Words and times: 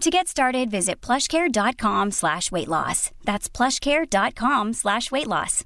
To 0.00 0.10
get 0.10 0.26
started, 0.28 0.70
visit 0.70 1.00
plushcare.com 1.00 2.10
slash 2.10 2.50
weight 2.50 2.68
loss. 2.68 3.10
That's 3.24 3.48
plushcare.com 3.48 4.72
slash 4.72 5.10
weight 5.12 5.28
loss. 5.28 5.64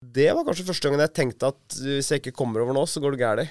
Det 0.00 0.30
var 0.32 0.46
kanskje 0.48 0.64
første 0.64 0.88
gangen 0.88 1.02
jeg 1.04 1.12
tenkte 1.12 1.50
at 1.52 1.74
hvis 1.84 2.08
jeg 2.10 2.22
ikke 2.22 2.32
kommer 2.38 2.62
over 2.64 2.72
nå, 2.72 2.86
så 2.88 3.02
går 3.04 3.12
det 3.14 3.20
gærlig 3.20 3.50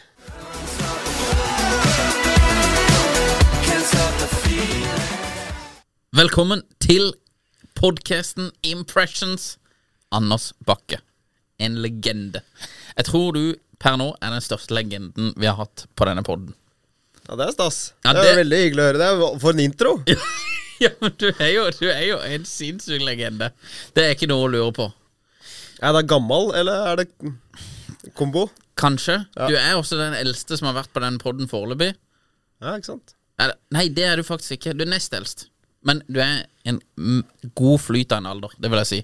Velkommen 6.18 6.64
til 6.82 7.12
podcasten 7.78 8.50
Impressions. 8.66 9.58
Anders 10.12 10.50
Bakke. 10.66 10.98
En 11.62 11.78
legende. 11.84 12.42
Jeg 12.98 13.06
tror 13.12 13.38
du 13.38 13.44
per 13.80 14.00
nå 14.02 14.10
er 14.18 14.34
den 14.34 14.44
største 14.44 14.74
legenden 14.74 15.36
vi 15.38 15.48
har 15.48 15.60
hatt 15.62 15.86
på 15.96 16.10
denne 16.10 16.26
podden. 16.26 16.56
Ja, 17.30 17.36
det 17.38 17.46
er 17.46 17.52
stas. 17.54 17.80
Ja, 18.06 18.14
det, 18.16 18.22
det- 18.26 18.30
er 18.34 18.40
veldig 18.44 18.60
hyggelig 18.64 18.82
å 18.84 18.88
høre 18.90 19.02
det. 19.04 19.10
For 19.44 19.54
en 19.54 19.60
intro! 19.64 19.92
ja, 20.86 20.90
men 21.04 21.14
du 21.22 21.28
er 21.32 21.52
jo, 21.54 21.68
du 21.78 21.86
er 21.92 22.06
jo 22.08 22.18
en 22.26 22.48
sinnssyk 22.50 23.04
legende. 23.06 23.52
Det 23.94 24.06
er 24.08 24.16
ikke 24.16 24.30
noe 24.32 24.48
å 24.48 24.52
lure 24.56 24.74
på. 24.76 24.88
Er 25.86 25.94
det 25.96 26.08
gammel, 26.12 26.50
eller 26.58 26.90
er 26.90 27.04
det 27.04 27.08
kombo? 28.18 28.48
Kanskje. 28.80 29.20
Du 29.36 29.56
er 29.60 29.76
også 29.78 29.98
den 30.00 30.16
eldste 30.18 30.58
som 30.60 30.70
har 30.72 30.78
vært 30.82 30.92
på 30.96 31.04
den 31.04 31.20
podden 31.22 31.50
foreløpig. 31.52 31.94
Ja, 32.64 32.74
ikke 32.80 32.94
sant? 32.96 33.14
Eller, 33.40 33.56
Nei, 33.76 33.86
det 33.96 34.04
er 34.08 34.20
du 34.20 34.26
faktisk 34.28 34.58
ikke. 34.58 34.74
Du 34.76 34.84
er 34.88 34.92
nest 34.92 35.14
eldst. 35.16 35.46
Men 35.88 36.02
du 36.12 36.18
er 36.24 36.42
en 36.68 36.82
god 37.56 37.80
flyt 37.80 38.12
av 38.12 38.20
en 38.24 38.28
alder, 38.34 38.52
det 38.60 38.68
vil 38.72 38.82
jeg 38.82 38.90
si. 38.90 38.98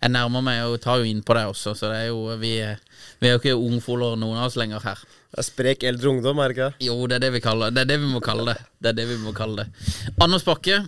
Jeg 0.00 0.12
nærmer 0.14 0.44
meg 0.44 0.62
og 0.68 0.78
tar 0.84 1.00
jo 1.02 1.08
innpå 1.08 1.34
deg 1.36 1.50
også, 1.50 1.74
så 1.76 1.90
det 1.92 1.98
er 2.04 2.06
jo 2.08 2.22
Vi, 2.40 2.54
er- 2.64 2.80
vi 3.20 3.28
er 3.28 3.34
jo 3.36 3.40
ikke 3.42 3.56
ungfoler 3.56 4.16
noen 4.20 4.38
av 4.40 4.46
oss 4.48 4.56
lenger 4.60 4.80
her. 4.84 5.02
Det 5.36 5.42
er 5.42 5.48
sprek 5.50 5.82
eldre 5.84 6.08
ungdom, 6.14 6.38
er 6.40 6.48
det 6.48 6.54
ikke 6.56 6.66
det? 6.70 6.86
Jo, 6.86 6.94
det 7.04 7.18
er 7.18 7.22
det 7.26 7.28
vi 7.34 7.40
kaller 7.44 7.68
det. 7.68 7.82
er 7.82 7.88
det 7.90 7.98
vi 8.00 8.06
må 8.08 8.22
kalle 8.24 8.54
det. 8.54 8.62
Det 8.80 8.88
er 8.88 8.96
det 8.96 9.04
vi 9.10 9.16
må 9.20 9.34
kalle 9.36 9.66
det. 9.66 9.90
Anders 10.24 10.46
Bakke, 10.46 10.78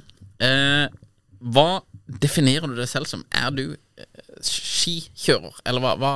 eh, 0.41 0.87
hva 1.53 1.67
definerer 2.25 2.65
du 2.65 2.79
deg 2.79 2.89
selv 2.89 3.11
som? 3.11 3.27
Er 3.29 3.53
du 3.53 3.67
eh, 3.77 4.09
skikjører, 4.41 5.61
eller 5.69 5.85
hva? 5.85 5.93
hva? 6.01 6.13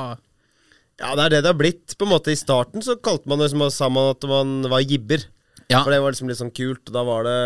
Ja, 0.97 1.13
det 1.13 1.27
er 1.27 1.35
det 1.35 1.43
det 1.43 1.51
har 1.51 1.59
blitt. 1.61 1.93
På 1.93 2.07
en 2.07 2.13
måte 2.15 2.33
I 2.33 2.39
starten 2.41 2.81
så 2.81 2.97
kalte 2.97 3.29
man 3.29 3.45
det 3.45 3.51
som 3.53 3.61
sa 3.69 3.91
man 3.93 4.15
at 4.15 4.25
man 4.25 4.65
var 4.73 4.81
jibber. 4.81 5.27
Ja. 5.73 5.81
For 5.81 5.93
det 5.93 5.99
var 6.03 6.13
liksom 6.13 6.29
litt 6.29 6.39
sånn 6.39 6.53
kult. 6.53 6.83
og 6.87 6.95
Da 6.95 7.03
var 7.07 7.25
det 7.27 7.37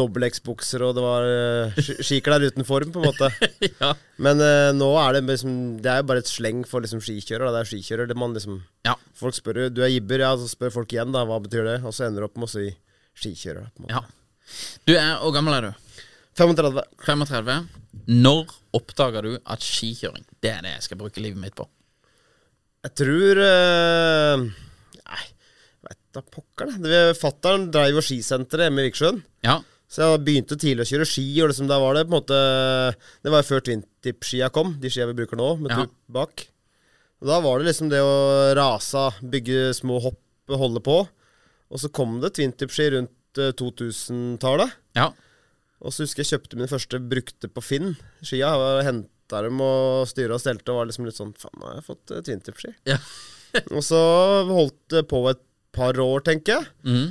dobbel 0.00 0.26
X-bukser, 0.28 0.82
og 0.84 0.96
det 0.98 1.04
var 1.04 1.26
skikler 1.78 2.04
skiklær 2.08 2.46
uten 2.50 2.66
form, 2.68 2.92
på 2.94 3.00
en 3.00 3.08
måte. 3.08 3.30
ja. 3.82 3.92
Men 4.20 4.42
uh, 4.42 4.70
nå 4.76 4.90
er 5.00 5.16
det 5.16 5.24
liksom 5.28 5.56
Det 5.84 5.92
er 5.92 6.02
jo 6.02 6.08
bare 6.10 6.24
et 6.24 6.30
sleng 6.30 6.64
for 6.68 6.84
liksom 6.84 7.02
skikjører. 7.04 7.46
Da. 7.46 7.54
Det 7.56 7.62
er 7.62 7.72
skikjører. 7.72 8.10
Det 8.10 8.18
man 8.18 8.36
liksom 8.36 8.60
ja. 8.88 8.96
Folk 9.18 9.36
spør 9.38 9.64
jo 9.64 9.72
Du 9.72 9.82
er 9.86 9.92
jibber, 9.94 10.24
ja, 10.26 10.34
så 10.38 10.50
spør 10.50 10.74
folk 10.80 10.92
igjen, 10.94 11.14
da. 11.14 11.24
Hva 11.28 11.40
betyr 11.44 11.66
det? 11.68 11.78
Og 11.86 11.94
så 11.96 12.08
ender 12.08 12.24
du 12.24 12.30
opp 12.30 12.38
med 12.40 12.50
å 12.50 12.54
si 12.56 12.68
skikjører. 13.18 13.70
På 13.74 13.84
en 13.84 13.88
måte. 13.88 13.96
ja. 13.96 14.04
Du 14.88 14.94
er 14.96 15.18
Hvor 15.20 15.34
gammel 15.36 15.58
er 15.58 15.68
du? 15.68 16.04
35. 16.38 16.84
35. 17.02 17.66
Når 18.08 18.52
oppdaga 18.76 19.22
du 19.24 19.32
at 19.42 19.64
skikjøring, 19.64 20.24
det 20.44 20.52
er 20.54 20.62
det 20.64 20.76
jeg 20.76 20.86
skal 20.86 21.00
bruke 21.00 21.22
livet 21.22 21.40
mitt 21.42 21.56
på? 21.58 21.66
Jeg 22.86 22.94
tror 23.00 23.40
uh, 23.42 24.44
da 26.18 26.24
pokker, 26.34 26.74
det. 26.84 27.02
Fattern 27.18 27.68
dreiv 27.74 27.98
jo 27.98 28.04
skisenteret 28.04 28.68
hjemme 28.68 28.84
i 28.84 28.88
Vikersund. 28.90 29.24
Ja. 29.46 29.60
Så 29.88 30.04
jeg 30.04 30.20
begynte 30.26 30.58
tidlig 30.60 30.84
å 30.84 30.90
kjøre 30.90 31.08
ski, 31.08 31.24
og 31.40 31.48
liksom 31.48 31.68
da 31.70 31.78
var 31.80 31.96
det 31.96 32.04
på 32.04 32.12
en 32.12 32.18
måte 32.18 32.38
Det 33.24 33.32
var 33.32 33.40
jo 33.40 33.48
før 33.48 33.62
twintip-skia 33.64 34.50
kom, 34.52 34.74
de 34.82 34.90
skia 34.92 35.06
vi 35.08 35.16
bruker 35.16 35.40
nå, 35.40 35.54
med 35.62 35.72
Ja. 35.72 35.84
tupp 35.86 35.94
bak. 36.12 36.44
Og 37.22 37.30
da 37.30 37.38
var 37.40 37.58
det 37.58 37.70
liksom 37.70 37.88
det 37.90 38.02
å 38.04 38.18
rase, 38.54 39.06
bygge 39.24 39.72
små 39.74 39.96
hopp, 40.04 40.20
holde 40.48 40.82
på. 40.84 40.98
Og 41.68 41.80
så 41.80 41.90
kom 41.92 42.20
det 42.20 42.34
twintip-ski 42.36 42.90
rundt 42.94 43.40
eh, 43.40 43.50
2000-tallet. 43.58 44.76
Ja. 44.96 45.08
Og 45.80 45.94
så 45.94 46.04
husker 46.04 46.22
jeg 46.24 46.32
kjøpte 46.34 46.58
mine 46.58 46.70
første 46.70 47.00
brukte 47.00 47.50
på 47.50 47.64
Finn. 47.64 47.96
Skia. 48.22 48.52
Henta 48.86 49.42
dem 49.44 49.60
og 49.62 50.06
styra 50.10 50.36
og 50.38 50.42
stelte 50.42 50.72
og 50.72 50.80
var 50.80 50.88
liksom 50.90 51.08
litt 51.08 51.18
sånn 51.18 51.34
Faen, 51.38 51.58
nå 51.60 51.68
har 51.68 51.80
jeg 51.80 51.88
fått 51.88 52.14
uh, 52.14 52.22
twintip-ski. 52.26 52.72
Ja. 52.88 52.98
og 53.74 53.82
så 53.84 54.00
holdt 54.48 54.80
det 54.94 55.04
på 55.10 55.22
et 55.30 55.42
par 55.78 55.98
år, 56.04 56.20
tenker 56.26 56.58
jeg. 56.58 56.70
Mm. 56.84 57.08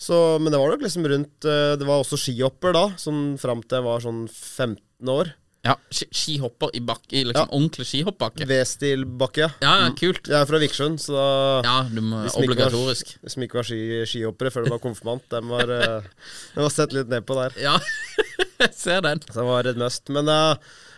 Så, 0.00 0.16
men 0.40 0.48
det 0.52 0.56
var 0.62 0.70
nok 0.72 0.80
liksom 0.86 1.04
rundt 1.12 1.44
eh, 1.44 1.74
Det 1.76 1.84
var 1.84 2.00
også 2.00 2.16
skihopper 2.16 2.72
da, 2.72 2.86
sånn 2.96 3.34
fram 3.40 3.60
til 3.66 3.76
jeg 3.80 3.84
var 3.84 4.00
sånn 4.00 4.22
15 4.32 5.10
år. 5.12 5.34
ja. 5.68 5.74
Skihopper 5.92 6.70
i 6.72 6.80
bakke, 6.80 7.12
i 7.20 7.24
liksom 7.28 7.44
Ja. 7.44 7.52
ordentlig 7.52 7.84
skihoppbakke. 7.90 8.46
V-stil-bakke, 8.48 9.42
ja. 9.44 9.50
Ja, 9.60 9.90
kult. 9.98 10.24
Jeg 10.30 10.38
er 10.40 10.48
fra 10.48 10.60
Vikersund, 10.62 10.96
så 11.04 11.12
da 11.18 11.26
Ja, 11.68 11.74
du 11.92 12.00
må 12.00 12.22
de 12.24 12.32
obligatorisk. 12.40 13.12
var-. 13.18 13.26
De 13.28 13.34
som 13.34 13.44
ikke 13.44 13.60
var 13.60 13.68
ski, 13.68 13.80
skihoppere 14.08 14.50
før 14.54 14.64
de 14.64 14.72
var 14.72 14.80
konfirmant, 14.86 15.26
dem 15.28 15.52
var, 15.52 15.66
Den 15.68 16.62
var 16.64 16.70
sett 16.72 16.96
litt 16.96 17.12
ned 17.12 17.26
på 17.28 17.36
der. 17.36 17.52
Ja, 17.60 17.76
jeg 18.64 18.72
ser 18.74 19.04
den. 19.04 19.20
Så 19.28 19.36
det 19.42 19.48
var 19.52 19.68
et 19.68 19.76
must. 19.84 20.08
Men 20.08 20.24
da 20.32 20.40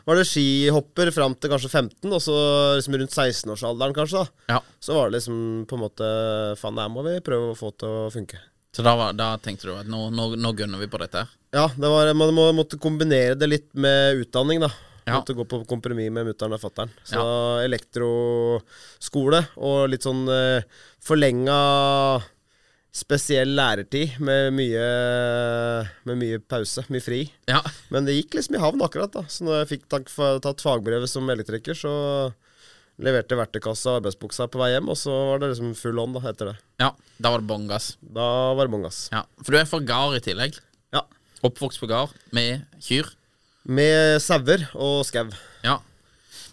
var 0.07 0.19
det 0.19 0.25
skihopper 0.29 1.11
fram 1.15 1.35
til 1.39 1.51
kanskje 1.53 1.71
15, 1.71 2.13
og 2.13 2.21
så 2.25 2.37
liksom 2.79 2.97
rundt 3.01 3.15
16-årsalderen 3.17 3.95
kanskje, 3.97 4.23
da. 4.25 4.55
Ja. 4.57 4.61
Så 4.83 4.97
var 4.97 5.11
det 5.11 5.19
liksom 5.21 5.37
på 5.71 5.79
en 5.79 5.85
måte 5.85 6.09
Faen, 6.61 6.75
det 6.79 6.83
her 6.87 6.93
må 6.95 7.05
vi 7.07 7.17
prøve 7.25 7.53
å 7.53 7.59
få 7.59 7.71
til 7.79 7.89
å 7.89 8.09
funke. 8.15 8.41
Så 8.73 8.81
da, 8.87 8.95
var, 8.97 9.13
da 9.13 9.35
tenkte 9.43 9.69
du 9.69 9.75
at 9.77 9.87
nå, 9.91 10.07
nå, 10.17 10.31
nå 10.41 10.53
gunner 10.57 10.81
vi 10.81 10.89
på 10.89 10.99
dette 11.03 11.23
her? 11.23 11.35
Ja, 11.53 11.67
det 11.77 11.89
var, 11.93 12.09
man 12.17 12.33
må, 12.35 12.47
måtte 12.57 12.79
kombinere 12.81 13.35
det 13.37 13.51
litt 13.51 13.69
med 13.77 14.23
utdanning, 14.25 14.63
da. 14.65 14.71
Ja. 15.05 15.19
Måtte 15.19 15.35
gå 15.35 15.45
på 15.51 15.59
kompromiss 15.69 16.13
med 16.15 16.29
mutter'n 16.31 16.55
og 16.55 16.61
fatter'n. 16.63 16.93
Så 17.05 17.19
Ja. 17.19 17.65
elektroskole 17.67 19.43
og 19.59 19.89
litt 19.91 20.05
sånn 20.07 20.23
eh, 20.31 20.63
forlenga 21.03 21.57
spesiell 22.93 23.55
lærertid 23.57 24.19
med 24.21 24.51
mye, 24.53 24.83
med 26.09 26.19
mye 26.21 26.41
pause, 26.45 26.85
mye 26.93 27.01
fri. 27.05 27.23
Ja. 27.49 27.63
Men 27.93 28.05
det 28.09 28.19
gikk 28.19 28.37
liksom 28.37 28.59
i 28.59 28.61
havn 28.63 28.85
akkurat, 28.85 29.13
da. 29.15 29.23
Så 29.33 29.47
når 29.47 29.63
jeg 29.63 29.71
fikk 29.77 29.87
tatt, 29.93 30.13
tatt 30.45 30.65
fagbrevet 30.65 31.09
som 31.11 31.31
elektriker, 31.33 31.79
så 31.79 31.93
leverte 33.03 33.39
verktøykassa 33.39 33.95
og 33.95 34.03
arbeidsbuksa 34.03 34.47
på 34.53 34.61
vei 34.61 34.75
hjem, 34.75 34.91
og 34.93 34.99
så 35.01 35.15
var 35.31 35.41
det 35.43 35.55
liksom 35.55 35.73
full 35.79 35.99
on 36.03 36.13
da, 36.19 36.21
etter 36.31 36.53
det. 36.53 36.59
ja. 36.85 36.93
Da 37.23 37.31
var 37.31 37.39
det 37.39 37.47
bånn 37.49 37.69
gass. 37.71 37.93
Da 38.03 38.25
var 38.59 38.67
det 38.67 38.73
bånn 38.75 38.83
gass. 38.85 39.05
Ja. 39.13 39.21
For 39.45 39.55
du 39.55 39.59
er 39.61 39.69
fra 39.71 39.79
gard 39.87 40.17
i 40.19 40.23
tillegg. 40.25 40.57
Ja. 40.93 41.05
Oppvokst 41.47 41.79
på 41.79 41.87
gard 41.91 42.11
med 42.35 42.65
kyr. 42.83 43.07
Med 43.63 44.19
sauer 44.25 44.65
og 44.75 45.05
skau. 45.07 45.29
Ja. 45.63 45.77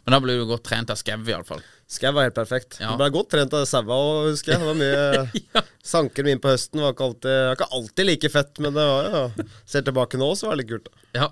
Men 0.05 0.13
da 0.13 0.19
blir 0.21 0.37
du 0.37 0.45
godt 0.45 0.67
trent 0.69 0.93
av 0.93 0.99
skau, 1.01 1.17
iallfall. 1.25 1.63
Skau 1.89 2.11
var 2.13 2.27
helt 2.27 2.37
perfekt. 2.37 2.77
Ja. 2.83 2.91
Ble 2.99 3.07
godt 3.13 3.31
trent 3.33 3.53
av 3.57 3.63
saua 3.65 3.95
òg, 3.97 4.27
husker 4.29 4.53
jeg. 4.53 4.61
Det 4.61 4.67
var 4.69 4.77
mye 4.77 5.43
Ja. 5.55 5.63
Sanker 5.89 6.27
mine 6.27 6.41
på 6.41 6.51
høsten 6.51 6.83
var 6.83 6.93
ikke 6.93 7.07
alltid, 7.07 7.37
var 7.47 7.57
ikke 7.57 7.69
alltid 7.79 8.09
like 8.11 8.29
fett, 8.29 8.59
men 8.61 8.75
det 8.77 8.85
var 8.85 9.07
jo 9.09 9.47
Ser 9.65 9.85
tilbake 9.87 10.19
nå, 10.21 10.27
så 10.37 10.49
var 10.49 10.57
det 10.57 10.63
litt 10.65 10.73
kult. 10.75 10.91
Ja. 11.17 11.31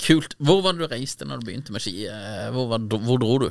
Kult. 0.00 0.36
Hvor 0.40 0.62
var 0.64 0.76
det 0.76 0.84
du 0.84 0.92
reiste 0.94 1.28
når 1.28 1.42
du 1.42 1.48
begynte 1.50 1.76
med 1.76 1.84
ski? 1.84 2.06
Eh, 2.08 2.48
Hvor, 2.54 2.70
var, 2.72 2.88
hvor 3.04 3.20
dro 3.20 3.36
du? 3.44 3.48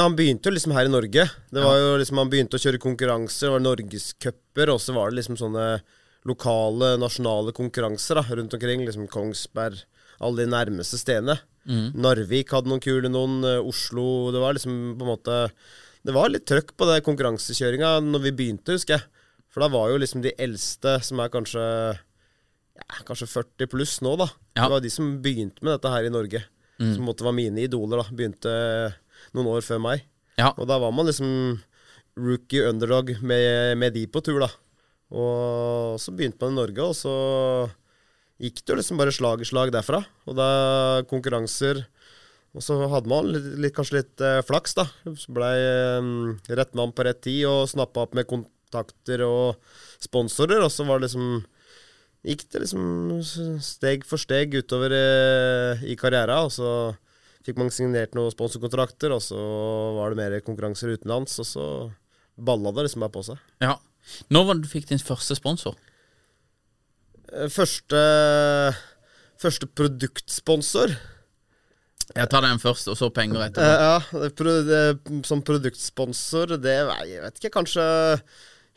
Han 0.00 0.14
begynte 0.16 0.48
jo 0.48 0.54
liksom 0.56 0.72
her 0.72 0.88
i 0.88 0.92
Norge. 0.92 1.26
Det 1.52 1.62
var 1.62 1.76
jo 1.76 1.96
liksom 2.00 2.18
Han 2.22 2.30
begynte 2.32 2.56
å 2.56 2.62
kjøre 2.62 2.80
konkurranser, 2.80 3.46
det 3.46 3.54
var 3.58 3.64
norgescuper, 3.66 4.72
og 4.72 4.80
så 4.82 4.94
var 4.96 5.10
det 5.12 5.20
liksom 5.20 5.36
sånne 5.38 5.66
lokale, 6.26 6.94
nasjonale 6.98 7.52
konkurranser 7.54 8.18
da, 8.18 8.24
rundt 8.40 8.54
omkring. 8.56 8.82
Liksom 8.86 9.06
Kongsberg, 9.12 9.82
alle 10.18 10.42
de 10.42 10.50
nærmeste 10.50 10.98
stedene. 10.98 11.36
Narvik 11.66 12.52
hadde 12.54 12.70
noen 12.70 12.82
kule 12.82 13.10
noen, 13.10 13.40
eh, 13.44 13.58
Oslo 13.58 14.30
Det 14.30 14.38
var 14.38 14.54
liksom 14.54 14.94
på 14.98 15.02
en 15.02 15.10
måte 15.10 15.38
Det 16.06 16.14
var 16.14 16.30
litt 16.30 16.46
trøkk 16.46 16.76
på 16.78 16.86
det 16.86 17.00
konkurransekjøringa 17.06 17.96
når 18.06 18.22
vi 18.28 18.34
begynte, 18.38 18.76
husker 18.76 18.94
jeg. 18.94 19.06
For 19.50 19.64
da 19.64 19.70
var 19.72 19.90
jo 19.90 19.98
liksom 19.98 20.22
de 20.22 20.30
eldste, 20.38 20.98
som 21.02 21.18
er 21.18 21.32
kanskje 21.32 21.64
ja, 22.76 22.98
kanskje 23.08 23.26
40 23.32 23.70
pluss 23.72 23.96
nå, 24.04 24.12
da. 24.20 24.28
Ja. 24.54 24.66
Det 24.66 24.74
var 24.76 24.84
de 24.84 24.92
som 24.92 25.16
begynte 25.24 25.64
med 25.64 25.74
dette 25.74 25.90
her 25.90 26.06
i 26.06 26.12
Norge. 26.12 26.42
Som 26.76 27.00
på 27.00 27.00
en 27.00 27.08
måte 27.08 27.24
var 27.24 27.34
mine 27.34 27.64
idoler, 27.64 28.02
da. 28.02 28.14
Begynte 28.14 28.52
noen 29.34 29.48
år 29.54 29.64
før 29.64 29.80
meg. 29.82 30.04
Ja. 30.36 30.52
Og 30.52 30.68
da 30.68 30.76
var 30.78 30.92
man 30.92 31.08
liksom 31.08 31.30
rookie 32.20 32.68
underdog 32.68 33.14
med, 33.24 33.78
med 33.80 33.96
de 33.96 34.04
på 34.12 34.22
tur, 34.24 34.44
da. 34.44 34.50
Og 35.16 35.98
så 36.02 36.12
begynte 36.14 36.44
man 36.44 36.54
i 36.54 36.60
Norge, 36.60 36.86
og 36.86 36.96
så 36.98 37.16
gikk 38.42 38.62
det 38.62 38.74
jo 38.74 38.78
liksom 38.80 39.00
bare 39.00 39.14
slag 39.14 39.42
i 39.42 39.48
slag 39.48 39.72
derfra. 39.74 40.02
Og 40.28 40.38
da 40.38 40.48
konkurranser 41.10 41.86
Og 42.56 42.64
så 42.64 42.76
hadde 42.88 43.10
man 43.10 43.26
litt, 43.28 43.48
litt, 43.60 43.74
kanskje 43.76 43.98
litt 43.98 44.22
eh, 44.24 44.38
flaks, 44.48 44.72
da. 44.78 44.86
Så 45.04 45.32
blei 45.36 45.56
eh, 45.60 46.06
rett 46.56 46.72
mann 46.78 46.94
på 46.96 47.04
rett 47.04 47.20
tid 47.26 47.42
og 47.50 47.66
snappa 47.68 48.06
opp 48.06 48.14
med 48.16 48.24
kontakter 48.30 49.20
og 49.26 49.58
sponsorer, 50.00 50.64
og 50.64 50.72
så 50.72 50.86
var 50.88 51.00
det 51.02 51.10
liksom 51.10 51.44
Gikk 52.26 52.46
det 52.50 52.64
liksom 52.64 53.20
steg 53.62 54.02
for 54.08 54.18
steg 54.18 54.56
utover 54.56 54.90
eh, 54.96 55.84
i 55.86 55.94
karriera, 56.00 56.40
og 56.42 56.50
så 56.50 56.70
fikk 57.46 57.60
man 57.60 57.70
signert 57.70 58.16
noen 58.18 58.32
sponsorkontrakter, 58.34 59.12
og 59.14 59.22
så 59.22 59.38
var 59.94 60.10
det 60.10 60.18
mer 60.18 60.34
konkurranser 60.42 60.96
utenlands, 60.96 61.36
og 61.44 61.46
så 61.46 61.66
balla 62.34 62.72
det 62.74 62.88
liksom 62.88 63.04
bare 63.04 63.14
på 63.14 63.22
seg. 63.28 63.44
Ja. 63.62 63.76
Når 64.34 64.48
var 64.48 64.58
det 64.58 64.66
du 64.66 64.72
fikk 64.72 64.88
din 64.90 65.02
første 65.02 65.36
sponsor? 65.38 65.76
Eh, 67.36 67.48
Første, 67.52 68.00
første 69.42 69.66
produktsponsor 69.76 70.94
Jeg 72.16 72.28
tar 72.30 72.44
den 72.46 72.60
først, 72.62 72.88
og 72.88 72.96
så 72.96 73.08
penger 73.12 73.42
Eh, 73.42 73.48
etterpå. 73.50 73.70
Ja, 73.82 74.20
det, 74.22 74.30
pro, 74.38 74.52
det, 74.64 75.24
som 75.26 75.42
produktsponsor, 75.44 76.54
det 76.62 76.76
Jeg 77.10 77.22
vet 77.24 77.40
ikke, 77.42 77.50
kanskje 77.58 77.86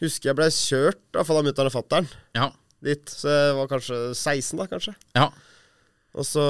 Husker 0.01 0.29
jeg 0.31 0.35
ble 0.39 0.47
kjørt 0.55 0.99
i 0.99 1.17
hvert 1.17 1.27
fall 1.27 1.41
av 1.41 1.45
mutter'n 1.49 1.69
og 1.69 1.75
fatter'n 1.75 2.07
Ja. 2.37 2.49
dit. 2.81 3.09
Så 3.11 3.27
jeg 3.27 3.55
var 3.57 3.67
kanskje 3.67 3.97
16, 4.15 4.57
da, 4.61 4.65
kanskje. 4.71 4.93
ja. 5.15 5.25
Og 6.15 6.23
så 6.25 6.43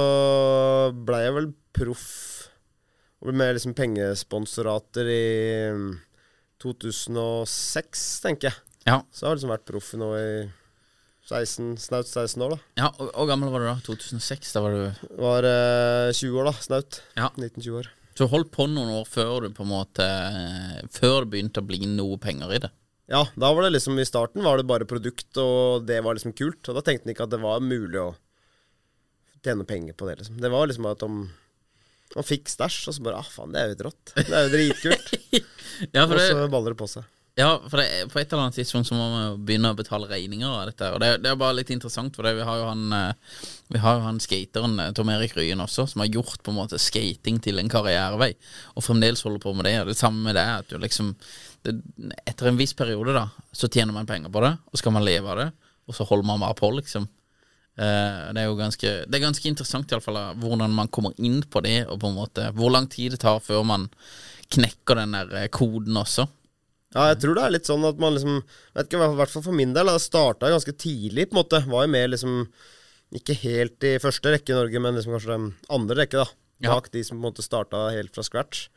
ble 0.94 1.18
jeg 1.24 1.34
vel 1.36 1.48
proff. 1.76 2.04
Og 3.26 3.34
med 3.36 3.56
liksom 3.58 3.74
pengesponsorater 3.76 5.10
i 5.10 5.26
mm, 5.74 5.90
2006, 6.62 8.06
tenker 8.24 8.52
jeg. 8.52 8.62
Ja. 8.86 9.00
Så 9.12 9.26
jeg 9.26 9.30
har 9.32 9.36
liksom 9.40 9.52
vært 9.56 9.66
proff 9.68 9.90
nå 10.00 10.12
i 10.16 10.30
16, 11.30 11.78
snaut 11.78 12.10
16 12.10 12.42
år, 12.46 12.56
da. 12.56 12.60
ja. 12.82 12.90
Og 12.98 13.12
Hvor 13.14 13.30
gammel 13.30 13.52
var 13.54 13.62
du 13.64 13.68
da? 13.70 13.78
2006? 13.86 14.54
Da 14.56 14.64
var 14.66 14.74
du 14.76 15.16
Var 15.22 15.48
eh, 15.50 16.10
20 16.18 16.40
år, 16.42 16.50
da. 16.50 16.54
Snaut. 16.66 17.02
Ja. 17.20 17.30
19-20 17.38 17.80
år. 17.84 17.90
Så 18.18 18.26
du 18.26 18.34
holdt 18.34 18.50
på 18.52 18.66
noen 18.68 18.90
år 18.98 19.06
før 19.08 19.46
du 19.46 19.54
på 19.56 19.64
en 19.64 19.72
måte 19.72 20.06
Før 20.92 21.22
det 21.24 21.30
begynte 21.36 21.62
å 21.62 21.68
bli 21.70 21.80
noe 21.88 22.18
penger 22.20 22.56
i 22.58 22.62
det? 22.66 22.72
Ja, 23.10 23.22
da 23.40 23.52
var 23.56 23.66
det 23.66 23.76
liksom 23.78 23.98
I 24.02 24.06
starten 24.06 24.44
var 24.46 24.60
det 24.60 24.68
bare 24.70 24.86
produkt, 24.90 25.30
og 25.42 25.86
det 25.90 26.02
var 26.06 26.18
liksom 26.18 26.34
kult. 26.38 26.62
Og 26.70 26.78
da 26.78 26.84
tenkte 26.86 27.08
en 27.08 27.14
ikke 27.16 27.26
at 27.26 27.32
det 27.34 27.40
var 27.42 27.64
mulig 27.64 28.02
å 28.04 28.10
tjene 29.46 29.66
penger 29.66 29.96
på 29.98 30.10
det, 30.10 30.20
liksom. 30.20 30.42
Det 30.44 30.52
var 30.54 30.68
liksom 30.70 30.90
at 30.90 31.06
om 31.08 31.22
man 32.16 32.26
fikk 32.26 32.50
stæsj, 32.50 32.82
og 32.90 32.98
så 32.98 33.06
bare 33.06 33.22
ah, 33.22 33.30
faen, 33.30 33.54
det 33.54 33.62
er 33.62 33.72
jo 33.72 33.88
rått. 33.88 34.14
Det 34.18 34.28
er 34.34 34.46
jo 34.48 34.54
dritkult. 34.58 35.16
Ja, 35.96 36.04
og 36.04 36.18
så 36.20 36.50
baller 36.52 36.74
det 36.74 36.80
på 36.82 36.90
seg. 36.92 37.06
Ja, 37.40 37.62
for 37.72 37.80
det, 37.80 38.10
på 38.12 38.20
et 38.20 38.34
eller 38.34 38.44
annet 38.44 38.58
tidspunkt 38.60 38.90
så 38.90 38.98
må 38.98 39.06
vi 39.08 39.44
begynne 39.48 39.72
å 39.72 39.78
betale 39.78 40.10
regninger 40.10 40.50
av 40.50 40.66
dette. 40.68 40.90
Og 40.92 41.00
det, 41.00 41.12
det 41.24 41.30
er 41.32 41.38
bare 41.40 41.56
litt 41.56 41.70
interessant, 41.72 42.12
for 42.16 42.28
det, 42.28 42.34
vi 42.36 42.48
har 42.48 42.58
jo 42.60 42.66
han 42.68 42.96
eh, 42.98 43.38
Vi 43.72 43.80
har 43.80 43.96
jo 43.96 44.02
han 44.04 44.18
skateren 44.20 44.74
eh, 44.84 44.90
Tom 44.98 45.12
Erik 45.14 45.38
Ryen 45.38 45.64
også, 45.64 45.86
som 45.88 46.04
har 46.04 46.10
gjort 46.12 46.42
på 46.44 46.52
en 46.52 46.58
måte 46.58 46.80
skating 46.82 47.38
til 47.46 47.62
en 47.62 47.72
karrierevei, 47.72 48.34
og 48.76 48.84
fremdeles 48.84 49.24
holder 49.24 49.44
på 49.46 49.54
med 49.56 49.70
det. 49.70 49.78
Og 49.80 49.92
det 49.92 49.96
samme 50.00 50.20
med 50.26 50.36
det, 50.36 50.44
at 50.44 50.74
du 50.74 50.76
liksom 50.84 51.14
det, 51.64 51.78
Etter 52.28 52.50
en 52.52 52.60
viss 52.60 52.76
periode, 52.76 53.16
da, 53.16 53.30
så 53.56 53.70
tjener 53.72 53.96
man 53.96 54.10
penger 54.10 54.34
på 54.34 54.44
det, 54.44 54.52
og 54.68 54.82
skal 54.82 54.96
man 54.98 55.08
leve 55.08 55.32
av 55.32 55.40
det, 55.40 55.48
og 55.88 55.96
så 55.96 56.08
holder 56.10 56.28
man 56.28 56.44
bare 56.44 56.58
på, 56.60 56.72
liksom. 56.76 57.06
Eh, 57.80 58.18
det 58.36 58.42
er 58.42 58.50
jo 58.50 58.58
ganske 58.60 58.92
Det 59.08 59.16
er 59.16 59.24
ganske 59.24 59.48
interessant 59.48 59.88
i 59.88 59.96
alle 59.96 60.04
fall 60.04 60.20
hvordan 60.42 60.76
man 60.76 60.92
kommer 60.92 61.16
inn 61.24 61.40
på 61.48 61.64
det, 61.64 61.86
og 61.88 62.02
på 62.04 62.12
en 62.12 62.20
måte 62.20 62.50
hvor 62.58 62.76
lang 62.76 62.92
tid 62.92 63.16
det 63.16 63.22
tar 63.24 63.40
før 63.40 63.64
man 63.64 63.88
knekker 64.52 65.00
den 65.00 65.16
der 65.16 65.48
koden 65.54 65.96
også. 66.04 66.28
Ja, 66.96 67.12
jeg 67.12 67.20
tror 67.22 67.38
det 67.38 67.44
er 67.46 67.54
litt 67.54 67.70
sånn 67.70 67.86
at 67.86 68.00
man 68.02 68.16
liksom 68.16 68.40
Vet 68.74 68.88
ikke, 68.88 68.98
i 69.06 69.18
hvert 69.20 69.34
fall 69.34 69.46
for 69.46 69.54
min 69.56 69.76
del. 69.76 69.92
Det 69.94 70.02
starta 70.02 70.50
ganske 70.50 70.74
tidlig, 70.74 71.28
på 71.30 71.36
en 71.38 71.42
måte. 71.44 71.62
Var 71.70 71.86
jo 71.86 71.92
med 71.94 72.14
liksom 72.16 72.40
Ikke 73.20 73.36
helt 73.44 73.86
i 73.86 73.96
første 74.02 74.34
rekke 74.34 74.54
i 74.54 74.58
Norge, 74.58 74.82
men 74.82 74.98
liksom 74.98 75.14
kanskje 75.16 75.36
den 75.36 75.48
andre 75.70 76.02
rekke, 76.02 76.24
da. 76.26 76.40
Ja. 76.66 76.80
De 76.92 77.04
som 77.06 77.18
på 77.18 77.22
en 77.24 77.28
måte 77.30 77.46
starta 77.46 77.88
helt 77.94 78.14
fra 78.16 78.26
scratch. 78.26 78.68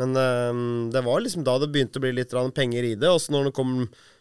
Men 0.00 0.16
øhm, 0.16 0.90
det 0.94 1.02
var 1.04 1.20
liksom 1.20 1.44
da 1.44 1.58
det 1.60 1.68
begynte 1.74 2.00
å 2.00 2.04
bli 2.04 2.14
litt 2.16 2.32
penger 2.56 2.86
i 2.88 2.94
det. 2.96 3.10
Og 3.10 3.20
så 3.20 3.34
når 3.34 3.50
det 3.50 3.56
kom 3.58 3.74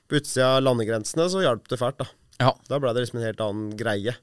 på 0.09 0.19
utsida 0.19 0.57
av 0.57 0.65
landegrensene, 0.65 1.29
så 1.31 1.44
hjalp 1.45 1.69
det 1.71 1.79
fælt, 1.79 2.01
da. 2.03 2.09
Ja. 2.41 2.51
Da 2.67 2.79
ble 2.81 2.91
det 2.94 3.06
liksom 3.06 3.21
en 3.21 3.29
helt 3.29 3.44
annen 3.44 3.71
greie. 3.79 4.17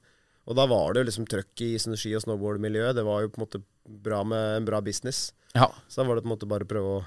Og 0.49 0.57
da 0.57 0.67
var 0.69 0.93
det 0.93 1.03
jo 1.03 1.09
liksom 1.11 1.29
trøkk 1.29 1.65
i 1.65 1.75
ski- 1.81 2.17
og 2.17 2.25
snowboardmiljøet. 2.25 2.97
Det 2.97 3.05
var 3.07 3.23
jo 3.25 3.33
på 3.33 3.41
en 3.41 3.47
måte 3.47 3.63
bra 4.05 4.23
med 4.25 4.57
en 4.57 4.69
bra 4.69 4.81
business. 4.85 5.33
ja. 5.55 5.71
Så 5.89 6.03
da 6.03 6.09
var 6.09 6.17
det 6.17 6.25
på 6.25 6.29
en 6.29 6.37
måte 6.37 6.49
bare 6.49 6.65
å 6.65 6.69
prøve 6.69 6.93
å 6.99 7.05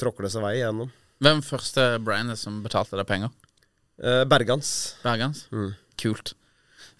tråkle 0.00 0.30
seg 0.32 0.44
vei 0.44 0.56
igjennom. 0.58 0.90
Hvem 1.20 1.42
første 1.44 1.86
brandet 2.02 2.40
som 2.40 2.62
betalte 2.64 2.96
deg 2.98 3.08
penger? 3.08 3.32
Eh, 4.00 4.24
Bergans. 4.28 4.96
Bergans? 5.04 5.44
Kult. 6.00 6.34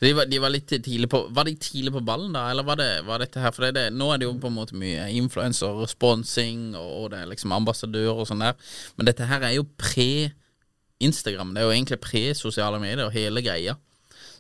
De 0.00 0.12
var, 0.16 0.28
de 0.28 0.38
var 0.40 0.52
litt 0.52 0.70
tidlig 0.70 1.10
på 1.12 1.18
Var 1.28 1.44
de 1.44 1.52
tidlig 1.60 1.92
på 1.92 2.00
ballen, 2.04 2.32
da? 2.32 2.46
Eller 2.50 2.64
var, 2.64 2.78
det, 2.80 3.02
var 3.04 3.20
dette 3.20 3.40
her 3.42 3.52
For 3.52 3.66
det, 3.66 3.74
det, 3.76 3.84
nå 3.92 4.06
er 4.12 4.20
det 4.20 4.28
jo 4.28 4.36
på 4.40 4.48
en 4.48 4.56
måte 4.56 4.76
mye 4.80 5.10
influenser, 5.12 5.82
sponsing, 5.92 6.70
og, 6.72 6.90
og 7.02 7.10
det 7.12 7.20
er 7.20 7.30
liksom 7.32 7.52
ambassadør 7.56 8.22
og 8.22 8.28
sånn 8.28 8.44
der. 8.44 8.56
Men 8.96 9.10
dette 9.10 9.28
her 9.28 9.44
er 9.44 9.56
jo 9.58 9.66
pre-Instagram. 9.80 11.52
Det 11.52 11.62
er 11.62 11.68
jo 11.68 11.74
egentlig 11.76 12.00
pre-sosiale 12.04 12.80
medier 12.82 13.06
og 13.06 13.16
hele 13.16 13.44
greia. 13.44 13.76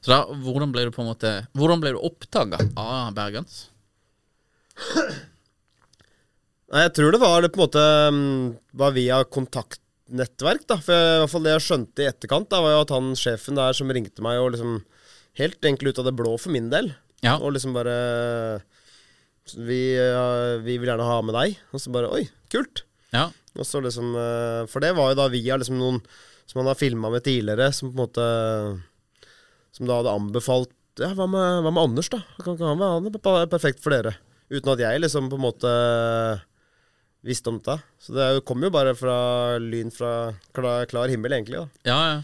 Så 0.00 0.14
da, 0.14 0.22
hvordan 0.44 0.72
ble 0.72 0.86
du 0.88 0.94
på 0.94 1.02
en 1.04 1.10
måte 1.10 1.30
Hvordan 1.52 1.82
ble 1.82 1.92
du 1.92 2.00
oppdaga 2.08 2.62
av 2.80 3.12
Bergans? 3.16 3.66
Nei, 6.70 6.84
jeg 6.86 6.94
tror 6.96 7.14
det 7.14 7.22
var 7.22 7.42
det 7.42 7.50
på 7.50 7.58
en 7.58 7.64
måte 7.64 7.84
mm, 8.14 8.42
var 8.78 8.94
via 8.94 9.20
kontaktnettverk, 9.26 10.66
da. 10.70 10.78
For 10.84 10.94
i 10.94 11.20
hvert 11.22 11.32
fall 11.32 11.46
det 11.46 11.54
jeg 11.56 11.66
skjønte 11.66 12.04
i 12.04 12.10
etterkant, 12.10 12.50
da, 12.52 12.62
var 12.62 12.76
jo 12.76 12.82
at 12.84 12.94
han 12.94 13.12
sjefen 13.18 13.58
der 13.58 13.74
som 13.76 13.90
ringte 13.90 14.24
meg 14.24 14.40
og 14.42 14.54
liksom 14.56 14.80
Helt 15.38 15.62
egentlig 15.62 15.92
ut 15.92 16.00
av 16.02 16.08
det 16.08 16.12
blå 16.18 16.32
for 16.42 16.50
min 16.52 16.66
del. 16.72 16.88
Ja. 17.22 17.36
Og 17.38 17.52
liksom 17.54 17.70
bare 17.72 17.92
vi, 19.54 19.94
vi 20.66 20.74
vil 20.74 20.90
gjerne 20.90 21.06
ha 21.06 21.20
med 21.22 21.36
deg. 21.38 21.54
Og 21.70 21.80
så 21.80 21.92
bare 21.94 22.10
Oi, 22.12 22.24
kult. 22.52 22.82
Ja. 23.14 23.28
Og 23.54 23.66
så 23.66 23.80
liksom 23.82 24.12
eh, 24.18 24.66
For 24.70 24.82
det 24.82 24.92
var 24.98 25.12
jo 25.12 25.18
da 25.18 25.30
via 25.32 25.56
liksom 25.58 25.78
noen 25.80 26.02
som 26.50 26.60
han 26.60 26.70
har 26.70 26.78
filma 26.78 27.10
med 27.14 27.24
tidligere, 27.26 27.70
som 27.74 27.90
på 27.90 27.94
en 27.94 28.02
måte 28.04 28.26
Som 29.74 29.86
da 29.86 30.00
hadde 30.00 30.14
anbefalt 30.18 30.74
Ja, 30.98 31.12
hva 31.14 31.26
med, 31.30 31.62
hva 31.64 31.70
med 31.70 31.82
Anders, 31.82 32.10
da? 32.10 32.20
Kan 32.42 32.56
ikke 32.56 32.70
han 32.70 32.82
være 32.82 33.42
er 33.44 33.50
perfekt 33.50 33.82
for 33.82 33.94
dere? 33.94 34.16
Uten 34.50 34.72
at 34.74 34.82
jeg 34.82 35.02
liksom 35.02 35.30
på 35.30 35.38
en 35.38 35.44
måte 35.46 35.72
visste 37.26 37.50
om 37.52 37.58
det. 37.60 37.76
Så 38.00 38.14
det 38.16 38.44
kommer 38.48 38.68
jo- 38.68 38.74
bare 38.74 38.94
fra 38.96 39.58
lyn 39.60 39.90
fra 39.92 40.32
klar, 40.56 40.86
klar 40.86 41.08
himmel, 41.12 41.32
egentlig. 41.36 41.60
da 41.84 41.90
Ja, 41.90 41.98
ja. 42.14 42.22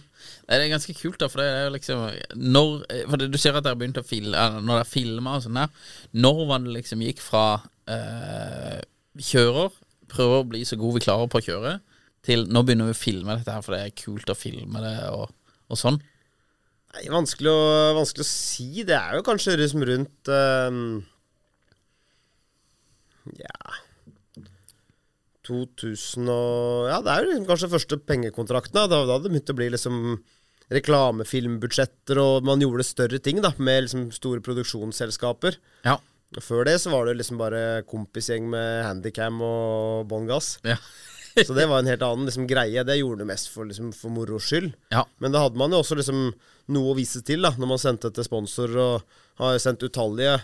Det 0.49 0.57
er 0.57 0.71
ganske 0.73 0.95
kult, 0.97 1.19
da, 1.21 1.29
for 1.29 1.39
det 1.43 1.47
er 1.47 1.65
jo 1.67 1.73
liksom 1.75 2.01
Når 2.35 2.71
For 3.11 3.17
det, 3.21 3.31
du 3.31 3.39
ser 3.39 3.55
at 3.55 3.63
dere 3.67 3.77
begynte 3.77 4.01
å 4.03 4.07
filme 4.09 4.33
Når 4.35 4.81
dere 4.81 4.89
filma 4.89 5.37
og 5.37 5.43
sånn 5.45 5.55
der, 5.61 5.69
når 6.15 6.47
var 6.49 6.59
det 6.65 6.73
liksom 6.79 7.03
gikk 7.05 7.21
fra 7.23 7.43
eh, 7.87 8.81
kjører, 9.21 9.71
prøver 10.09 10.41
å 10.41 10.49
bli 10.49 10.65
så 10.65 10.77
god 10.81 10.95
vi 10.97 11.05
klarer 11.05 11.29
på 11.31 11.39
å 11.39 11.45
kjøre, 11.47 11.81
til 12.27 12.47
nå 12.51 12.65
begynner 12.67 12.89
vi 12.91 12.97
å 12.97 12.99
filme 12.99 13.37
dette 13.39 13.53
her, 13.55 13.63
for 13.63 13.77
det 13.77 13.85
er 13.85 13.95
kult 14.03 14.33
å 14.33 14.35
filme 14.35 14.81
det, 14.83 14.97
og, 15.13 15.31
og 15.71 15.79
sånn? 15.79 16.01
Nei, 16.97 17.05
vanskelig 17.13 17.53
å, 17.53 17.95
vanskelig 18.01 18.25
å 18.25 18.29
si. 18.29 18.83
Det 18.89 18.97
er 18.97 19.17
jo 19.19 19.23
kanskje 19.23 19.55
liksom 19.61 19.85
rundt 19.87 20.33
ehm, 20.33 21.05
Ja 23.39 23.77
2000 25.47 26.31
og 26.33 26.89
Ja, 26.91 26.99
det 27.05 27.13
er 27.13 27.23
jo 27.23 27.31
liksom 27.31 27.47
kanskje 27.51 27.73
første 27.73 28.01
pengekontrakten. 28.03 28.77
Da, 28.77 28.87
da 28.91 29.15
hadde 29.15 29.29
det 29.29 29.35
begynt 29.35 29.55
å 29.55 29.59
bli 29.59 29.71
liksom 29.75 30.01
reklamefilmbudsjetter, 30.75 32.19
og 32.19 32.47
man 32.47 32.63
gjorde 32.63 32.87
større 32.87 33.21
ting 33.23 33.39
da 33.43 33.53
med 33.59 33.87
liksom 33.87 34.09
store 34.15 34.43
produksjonsselskaper. 34.45 35.59
Ja. 35.87 35.99
Før 36.43 36.67
det 36.67 36.81
så 36.83 36.91
var 36.91 37.07
det 37.07 37.21
liksom 37.21 37.39
bare 37.39 37.85
kompisgjeng 37.87 38.49
med 38.51 38.83
handycam 38.85 39.39
og 39.47 40.09
bånn 40.11 40.31
gass. 40.31 40.57
ja. 40.67 40.81
Så 41.37 41.53
det 41.53 41.67
var 41.69 41.83
en 41.83 41.89
helt 41.91 42.01
annen 42.01 42.25
liksom, 42.25 42.47
greie. 42.49 42.81
Det 42.89 42.95
gjorde 42.97 43.21
du 43.21 43.29
mest 43.29 43.51
for, 43.53 43.69
liksom, 43.69 43.91
for 43.93 44.09
moro 44.09 44.39
skyld. 44.41 44.71
Ja. 44.89 45.03
Men 45.21 45.35
da 45.35 45.43
hadde 45.43 45.61
man 45.61 45.75
jo 45.75 45.83
også 45.83 45.99
liksom 45.99 46.31
noe 46.73 46.93
å 46.93 46.97
vise 46.97 47.21
til 47.29 47.45
da 47.45 47.51
når 47.61 47.69
man 47.75 47.83
sendte 47.83 48.09
til 48.09 48.25
sponsor, 48.25 48.73
og 48.81 49.19
har 49.43 49.59
sendt 49.61 49.85
utallige 49.85 50.39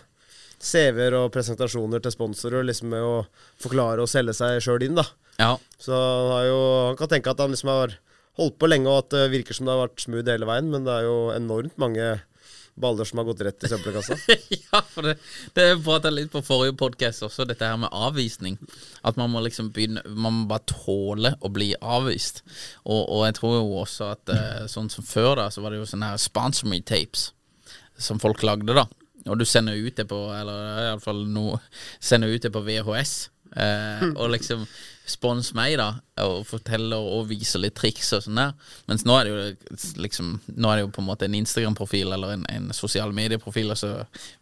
CV-er 0.62 1.16
og 1.18 1.32
presentasjoner 1.34 2.02
til 2.02 2.14
sponsorer 2.14 2.64
liksom 2.66 2.92
med 2.92 3.02
å 3.02 3.14
forklare 3.62 4.04
og 4.04 4.10
selge 4.10 4.36
seg 4.38 4.60
sjøl 4.62 4.86
inn. 4.86 4.98
da 4.98 5.06
Ja. 5.40 5.56
Så 5.80 5.92
han, 5.92 6.32
har 6.36 6.48
jo, 6.48 6.60
han 6.88 6.98
kan 7.00 7.10
tenke 7.10 7.32
at 7.32 7.42
han 7.42 7.54
liksom 7.54 7.72
har 7.72 7.96
holdt 8.40 8.58
på 8.60 8.68
lenge, 8.70 8.88
og 8.88 9.04
at 9.04 9.14
det 9.14 9.32
virker 9.32 9.56
som 9.56 9.66
det 9.66 9.74
har 9.74 9.86
vært 9.86 10.04
smooth 10.04 10.30
hele 10.30 10.48
veien, 10.48 10.70
men 10.72 10.86
det 10.86 10.94
er 10.94 11.08
jo 11.08 11.16
enormt 11.34 11.74
mange 11.80 12.12
baller 12.74 13.04
som 13.04 13.20
har 13.20 13.26
gått 13.28 13.42
rett 13.44 13.64
i 13.66 13.68
søppelkassa. 13.68 14.16
ja, 14.62 14.80
for 14.94 15.04
det, 15.04 15.18
det 15.56 15.66
prata 15.84 16.12
litt 16.12 16.32
på 16.32 16.40
forrige 16.46 16.76
podkast 16.80 17.24
også, 17.26 17.44
dette 17.48 17.68
her 17.68 17.76
med 17.80 17.92
avvisning. 17.92 18.56
At 19.04 19.18
man 19.20 19.32
må 19.34 19.42
liksom 19.44 19.68
begynne 19.74 20.00
Man 20.08 20.38
må 20.38 20.48
bare 20.54 20.64
tåle 20.70 21.34
å 21.40 21.50
bli 21.52 21.72
avvist. 21.76 22.40
Og, 22.86 23.02
og 23.02 23.26
jeg 23.26 23.36
tror 23.40 23.58
jo 23.58 23.76
også 23.82 24.12
at 24.14 24.32
eh, 24.32 24.64
sånn 24.72 24.88
som 24.92 25.04
før, 25.04 25.34
da, 25.42 25.50
så 25.52 25.64
var 25.64 25.74
det 25.74 25.82
jo 25.82 25.90
sånne 25.92 26.14
her 26.14 26.22
sponsor 26.22 26.70
me 26.72 26.80
tapes 26.80 27.30
som 28.00 28.20
folk 28.22 28.40
lagde, 28.42 28.72
da. 28.72 28.86
Og 29.30 29.38
du 29.38 29.44
sender 29.46 29.78
ut 29.78 29.94
det 29.94 30.08
på 30.10 30.16
Eller 30.34 30.88
iallfall 30.88 31.20
nå 31.30 31.44
Sender 32.02 32.32
ut 32.32 32.42
det 32.42 32.50
på 32.50 32.64
VHS. 32.66 33.14
Eh, 33.52 34.04
og 34.16 34.30
liksom 34.32 34.64
spons 35.12 35.50
meg, 35.56 35.74
da, 35.80 35.88
og 36.24 36.44
forteller 36.48 37.02
og 37.02 37.26
viser 37.28 37.60
litt 37.60 37.74
triks 37.76 38.12
og 38.16 38.22
sånn 38.24 38.38
der. 38.38 38.54
Mens 38.88 39.04
nå 39.04 39.16
er 39.18 39.26
det 39.26 39.32
jo 39.32 39.98
liksom 40.00 40.30
Nå 40.54 40.70
er 40.70 40.78
det 40.78 40.84
jo 40.86 40.92
på 40.94 41.02
en 41.02 41.08
måte 41.10 41.26
en 41.26 41.36
Instagram-profil 41.36 42.14
eller 42.14 42.36
en, 42.36 42.46
en 42.48 42.70
sosial 42.76 43.12
medieprofil, 43.16 43.74
og 43.74 43.80
så 43.80 43.90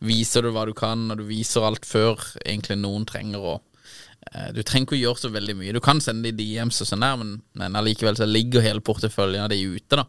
viser 0.06 0.44
du 0.44 0.52
hva 0.54 0.66
du 0.68 0.74
kan, 0.76 1.08
og 1.10 1.22
du 1.22 1.26
viser 1.30 1.66
alt 1.66 1.88
før 1.88 2.20
egentlig 2.44 2.78
noen 2.82 3.08
trenger 3.08 3.48
å 3.54 3.56
eh, 3.56 4.52
Du 4.54 4.62
trenger 4.62 4.86
ikke 4.86 4.98
å 4.98 5.02
gjøre 5.02 5.24
så 5.24 5.32
veldig 5.34 5.56
mye. 5.58 5.74
Du 5.74 5.82
kan 5.84 6.04
sende 6.04 6.28
de 6.28 6.36
DMs 6.44 6.84
og 6.84 6.92
sånn 6.92 7.06
der, 7.08 7.18
men, 7.24 7.34
men 7.58 7.80
allikevel 7.80 8.20
så 8.20 8.28
ligger 8.28 8.68
hele 8.68 8.84
porteføljen 8.84 9.48
av 9.48 9.50
de 9.54 9.64
ute, 9.64 10.04
da. 10.04 10.06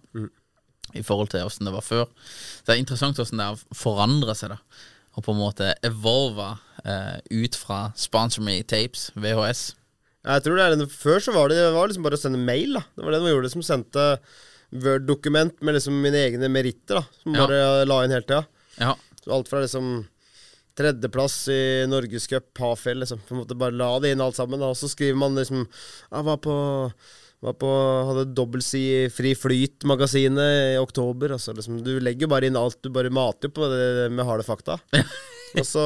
I 0.95 1.03
forhold 1.05 1.29
til 1.33 1.45
åssen 1.45 1.65
det 1.67 1.74
var 1.75 1.86
før. 1.86 2.05
Så 2.62 2.65
det 2.67 2.75
er 2.75 2.81
interessant 2.83 3.19
åssen 3.19 3.38
det 3.41 3.48
har 3.51 3.60
forandra 3.75 4.36
seg, 4.38 4.50
da. 4.55 4.57
Og 5.17 5.25
på 5.25 5.33
en 5.33 5.41
måte 5.41 5.74
evolva 5.83 6.53
eh, 6.86 7.19
ut 7.31 7.55
fra 7.60 7.91
Sponsor 8.00 8.43
Me 8.48 8.62
Tapes, 8.63 9.10
VHS. 9.15 9.74
Jeg 10.24 10.43
tror 10.45 10.55
det 10.55 10.63
er 10.67 10.75
den, 10.77 10.88
Før 10.88 11.19
så 11.19 11.33
var 11.33 11.50
det, 11.50 11.57
det 11.57 11.74
var 11.74 11.89
liksom 11.89 12.03
bare 12.05 12.15
å 12.19 12.21
sende 12.21 12.39
mail. 12.39 12.74
da 12.77 12.83
Det 12.95 13.03
var 13.03 13.12
det 13.15 13.19
de 13.24 13.31
gjorde, 13.33 13.50
som 13.51 13.63
sendte 13.65 14.05
Word-dokument 14.71 15.57
med 15.65 15.75
liksom 15.75 15.98
mine 16.01 16.15
egne 16.29 16.48
meritter. 16.48 17.01
da 17.01 17.03
Som 17.24 17.36
Ja. 17.36 17.48
bare 17.48 17.86
la 17.86 18.03
inn 18.05 18.12
hele 18.12 18.21
tida. 18.24 18.45
Ja. 18.79 18.95
Så 19.24 19.33
alt 19.36 19.50
fra 19.50 19.60
liksom 19.62 20.07
tredjeplass 20.77 21.48
i 21.51 21.86
Norgescup, 21.89 22.57
Hafjell, 22.57 23.00
liksom. 23.03 23.19
På 23.27 23.36
en 23.36 23.41
måte 23.43 23.57
bare 23.57 23.75
la 23.75 24.00
det 24.00 24.13
inn 24.13 24.21
alt 24.24 24.36
sammen. 24.38 24.60
Da. 24.62 24.69
Og 24.71 24.77
så 24.79 24.88
skriver 24.89 25.17
man 25.17 25.36
liksom 25.36 25.67
Jeg 25.67 26.24
var 26.24 26.38
på 26.38 26.55
på, 27.41 27.69
hadde 28.05 28.27
dobbeltside 28.38 29.07
i 29.07 29.10
Fri 29.10 29.31
Flyt-magasinet 29.33 30.75
i 30.75 30.77
oktober. 30.77 31.33
Altså 31.33 31.55
liksom, 31.57 31.79
du 31.81 31.95
legger 32.03 32.29
bare 32.29 32.45
inn 32.51 32.60
alt. 32.60 32.77
Du 32.86 32.91
bare 32.93 33.10
mater 33.10 33.50
jo 33.50 33.55
på 33.57 33.69
det 33.71 34.12
med 34.13 34.27
harde 34.27 34.45
fakta. 34.45 34.77
og 35.57 35.65
så 35.65 35.86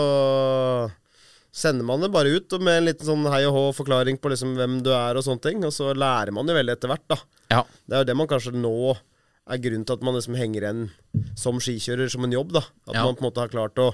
sender 1.56 1.88
man 1.88 2.04
det 2.04 2.12
bare 2.12 2.34
ut 2.36 2.52
med 2.60 2.82
en 2.82 2.88
liten 2.90 3.08
sånn 3.08 3.24
hei 3.32 3.46
og 3.48 3.56
hå-forklaring 3.56 4.18
på 4.20 4.34
liksom 4.34 4.58
hvem 4.60 4.82
du 4.84 4.92
er 4.92 5.16
og 5.16 5.24
sånne 5.24 5.46
ting. 5.48 5.64
Og 5.64 5.72
så 5.72 5.94
lærer 5.96 6.36
man 6.36 6.52
jo 6.52 6.58
veldig 6.58 6.76
etter 6.76 6.92
hvert, 6.92 7.06
da. 7.14 7.20
ja. 7.56 7.62
Det 7.88 7.96
er 7.96 8.04
jo 8.04 8.10
det 8.12 8.18
man 8.20 8.28
kanskje 8.34 8.56
nå 8.60 8.76
er 9.46 9.62
grunnen 9.62 9.86
til 9.88 9.96
at 9.96 10.04
man 10.04 10.16
liksom 10.18 10.36
henger 10.36 10.64
igjen 10.66 10.84
som 11.40 11.60
skikjører 11.62 12.10
som 12.12 12.26
en 12.28 12.34
jobb. 12.36 12.52
da 12.58 12.66
At 12.90 12.96
Ja. 12.98 13.04
man 13.06 13.16
på 13.16 13.24
en 13.24 13.30
måte 13.30 13.44
har 13.46 13.54
klart 13.54 13.80
å 13.80 13.92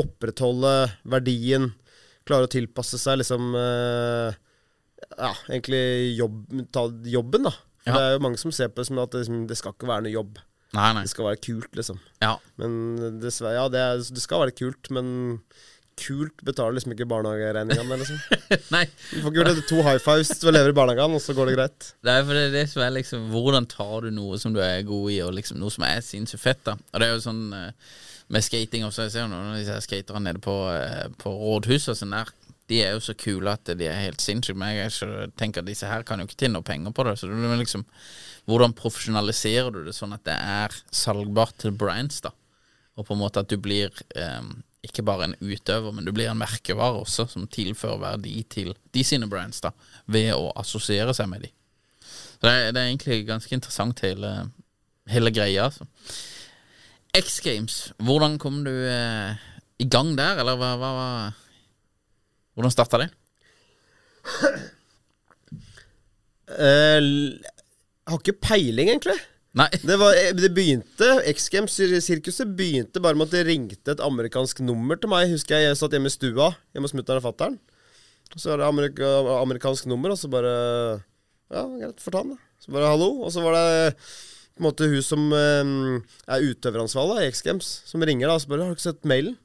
opprettholde 0.00 0.72
verdien, 1.04 1.72
klare 2.26 2.48
å 2.48 2.50
tilpasse 2.50 2.96
seg 2.98 3.20
liksom 3.20 3.52
eh, 3.58 4.38
Ja, 5.12 5.34
egentlig 5.50 5.84
jobb, 6.18 6.40
ta 6.74 6.88
jobben, 7.10 7.48
da. 7.50 7.54
For 7.84 7.92
Ja. 7.92 7.98
Det 7.98 8.04
er 8.08 8.16
jo 8.16 8.24
mange 8.24 8.40
som 8.40 8.52
ser 8.52 8.70
på 8.72 8.80
det 8.80 8.88
som 8.88 8.98
at 9.02 9.12
det, 9.12 9.24
liksom, 9.24 9.46
det 9.50 9.56
skal 9.60 9.74
ikke 9.76 9.90
være 9.90 10.06
noe 10.06 10.14
jobb. 10.14 10.38
Nei, 10.74 10.88
nei. 10.96 11.04
Det 11.04 11.12
skal 11.12 11.28
være 11.28 11.42
kult, 11.44 11.70
liksom. 11.78 12.00
Ja. 12.24 12.34
Men 12.58 13.20
dessverre, 13.22 13.58
ja, 13.58 13.68
det, 13.70 13.82
er, 13.84 14.02
det 14.16 14.22
skal 14.22 14.42
være 14.42 14.56
kult, 14.56 14.90
men 14.94 15.12
kult 16.00 16.42
betaler 16.46 16.74
liksom 16.74 16.94
ikke 16.94 17.06
barnehageregningene. 17.10 17.98
Liksom. 18.00 18.18
nei. 18.74 18.84
Du 19.12 19.20
får 19.20 19.30
ikke 19.30 19.44
gjort 19.44 19.68
to 19.70 19.82
high 19.86 20.00
fives 20.02 20.32
du 20.40 20.48
lever 20.48 20.56
leve 20.58 20.74
i 20.74 20.78
barnehagen, 20.80 21.14
og 21.14 21.22
så 21.22 21.36
går 21.36 21.50
det 21.50 21.58
greit. 21.58 21.90
Er 22.02 22.24
for 22.24 22.34
det, 22.34 22.46
er 22.48 22.56
det 22.56 22.64
som 22.72 22.82
er 22.82 22.96
liksom 22.96 23.28
Hvordan 23.34 23.68
tar 23.70 24.08
du 24.08 24.10
noe 24.14 24.40
som 24.42 24.56
du 24.56 24.60
er 24.64 24.82
god 24.88 25.12
i, 25.14 25.20
og 25.26 25.36
liksom 25.38 25.60
noe 25.62 25.74
som 25.74 25.86
er 25.86 26.02
sinnssykt 26.04 26.42
fett, 26.42 26.64
da. 26.66 26.76
Og 26.92 27.00
det 27.00 27.08
er 27.08 27.14
jo 27.14 27.22
sånn 27.28 27.44
eh, 27.54 27.92
med 28.34 28.46
skating 28.46 28.86
også. 28.88 29.06
Jeg 29.06 29.14
ser 29.14 29.26
jo 29.26 29.30
noen 29.32 29.52
av 29.52 29.60
disse 29.60 29.78
skaterne 29.86 30.24
nede 30.30 30.42
på, 30.44 30.56
eh, 30.72 31.06
på 31.20 31.34
rådhuset 31.44 31.94
og 31.94 32.00
sånn 32.00 32.16
der. 32.16 32.34
De 32.70 32.80
er 32.80 32.94
jo 32.94 33.02
så 33.04 33.14
kule 33.18 33.52
at 33.52 33.68
de 33.76 33.88
er 33.88 34.06
helt 34.06 34.22
sinnssyke. 34.24 34.58
Men 34.58 34.76
jeg 34.76 34.92
ikke, 34.92 35.30
tenker 35.40 35.62
at 35.62 35.68
disse 35.68 35.88
her 35.88 36.04
kan 36.06 36.20
jo 36.20 36.28
ikke 36.28 36.38
tjene 36.44 36.62
penger 36.64 36.94
på 36.96 37.06
det. 37.08 37.18
Så 37.20 37.30
det 37.30 37.58
liksom 37.60 37.86
Hvordan 38.44 38.74
profesjonaliserer 38.76 39.70
du 39.72 39.86
det 39.86 39.94
sånn 39.96 40.12
at 40.12 40.24
det 40.28 40.34
er 40.36 40.74
salgbart 40.92 41.56
til 41.62 41.72
brands, 41.72 42.18
da? 42.20 42.34
Og 43.00 43.06
på 43.08 43.14
en 43.14 43.22
måte 43.22 43.40
at 43.40 43.48
du 43.48 43.56
blir 43.56 43.88
eh, 44.20 44.50
ikke 44.84 45.04
bare 45.06 45.30
en 45.30 45.36
utøver, 45.40 45.94
men 45.96 46.04
du 46.04 46.12
blir 46.12 46.28
en 46.28 46.38
merkevare 46.38 47.00
også, 47.00 47.24
som 47.32 47.46
tilfører 47.48 48.02
verdi 48.02 48.34
til 48.52 48.74
de 48.92 49.04
sine 49.06 49.28
brands, 49.32 49.62
da, 49.64 49.72
ved 50.04 50.34
å 50.36 50.52
assosiere 50.60 51.14
seg 51.16 51.30
med 51.30 51.46
de. 51.46 51.50
Så 52.04 52.44
det 52.44 52.52
er, 52.52 52.68
det 52.76 52.82
er 52.82 52.90
egentlig 52.90 53.18
ganske 53.30 53.56
interessant, 53.56 54.04
hele, 54.04 54.34
hele 55.10 55.32
greia, 55.32 55.70
altså. 55.70 55.88
X 57.14 57.38
Games, 57.40 57.78
hvordan 58.02 58.36
kom 58.42 58.60
du 58.66 58.72
eh, 58.74 59.40
i 59.80 59.88
gang 59.88 60.12
der, 60.18 60.42
eller 60.42 60.58
hva, 60.58 60.74
hva 60.80 60.92
Hvordan 62.54 62.72
starta 62.74 63.02
det? 63.02 63.10
Eh, 66.54 67.00
jeg 67.02 68.12
har 68.12 68.20
ikke 68.20 68.36
peiling, 68.44 68.90
egentlig. 68.92 69.16
Nei. 69.54 69.68
Det, 69.88 69.96
var, 70.00 70.16
eh, 70.18 70.32
det 70.36 70.50
begynte 70.54 71.08
X 71.30 71.48
Games-sirkuset 71.52 72.56
begynte 72.58 73.02
bare 73.02 73.18
med 73.18 73.30
at 73.30 73.36
det 73.36 73.44
ringte 73.48 73.94
et 73.94 74.02
amerikansk 74.02 74.64
nummer 74.66 74.98
til 74.98 75.12
meg. 75.12 75.30
Husker 75.30 75.56
jeg 75.56 75.70
jeg 75.70 75.80
satt 75.80 75.94
hjemme 75.94 76.10
i 76.10 76.14
stua 76.14 76.50
hjemme 76.74 76.88
hos 76.88 76.96
mutter'n 76.96 77.22
og 77.22 77.26
fatter'n. 77.28 77.58
Så 78.34 78.50
var 78.50 78.62
det 78.62 78.66
amerika, 78.66 79.10
amerikansk 79.38 79.86
nummer, 79.86 80.14
og 80.14 80.18
så 80.18 80.30
bare 80.32 80.54
Ja, 81.52 81.62
greit, 81.68 82.00
få 82.02 82.10
ta 82.10 82.24
den, 82.24 82.34
da. 82.34 82.54
Så 82.58 82.72
bare 82.74 82.88
hallo. 82.90 83.10
Og 83.22 83.30
så 83.30 83.44
var 83.44 83.54
det 83.54 83.92
på 84.54 84.62
en 84.62 84.66
måte 84.66 84.88
hun 84.90 85.02
som 85.04 85.26
eh, 85.34 85.72
er 86.30 86.46
utøveransvarlig 86.50 87.22
i 87.22 87.30
X 87.30 87.42
Games, 87.46 87.68
som 87.86 88.02
ringer 88.02 88.30
da 88.30 88.38
og 88.38 88.42
så 88.42 88.50
bare 88.50 88.64
'Har 88.64 88.74
du 88.74 88.78
ikke 88.78 88.90
sett 88.90 89.06
mailen?' 89.06 89.38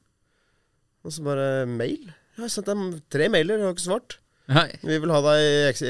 Og 1.04 1.12
så 1.12 1.22
bare 1.22 1.66
'Mail?' 1.66 2.12
Jeg 2.40 2.46
har 2.46 2.52
sendt 2.54 2.70
dem 2.72 2.84
tre 3.12 3.26
mailer, 3.28 3.60
og 3.60 3.66
har 3.68 3.74
ikke 3.76 3.84
svart. 3.84 4.14
Nei. 4.50 4.64
Vi 4.80 4.96
vil 5.02 5.10
ha 5.12 5.18
deg 5.26 5.76
i, 5.84 5.86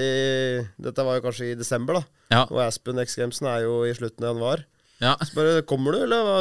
Dette 0.83 1.04
var 1.07 1.14
jo 1.16 1.23
kanskje 1.28 1.52
i 1.52 1.54
desember, 1.57 1.95
da. 2.00 2.02
Ja. 2.35 2.40
Og 2.50 2.59
Aspen 2.64 2.99
X 3.00 3.14
Gamesen 3.21 3.47
er 3.49 3.61
jo 3.64 3.75
i 3.87 3.95
slutten 3.97 4.25
av 4.26 4.33
januar. 4.35 4.59
ja. 5.00 5.14
Så 5.25 5.33
bare 5.38 5.62
'Kommer 5.62 5.90
du, 5.95 5.99
eller 6.02 6.21
hva, 6.26 6.37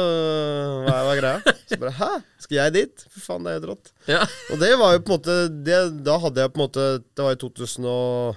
hva, 0.84 0.90
er, 0.90 1.02
hva 1.06 1.12
er 1.14 1.20
greia?' 1.20 1.42
Så 1.70 1.78
bare 1.80 1.94
'Hæ? 1.96 2.10
Skal 2.42 2.56
jeg 2.58 2.72
dit?' 2.74 3.04
For 3.08 3.20
faen, 3.20 3.42
det 3.46 3.50
er 3.52 3.56
helt 3.60 3.70
rått. 3.70 3.86
ja. 4.10 4.22
Og 4.52 4.58
det 4.58 4.72
var 4.82 4.90
jo 4.92 4.98
på 5.00 5.08
en 5.12 5.16
måte 5.20 5.34
det, 5.64 5.78
Da 6.04 6.18
hadde 6.18 6.40
jeg 6.42 6.52
på 6.52 6.58
en 6.60 6.66
måte 6.66 6.84
Det 7.16 7.22
var 7.24 7.32
i 7.32 7.36
2009, 7.40 8.34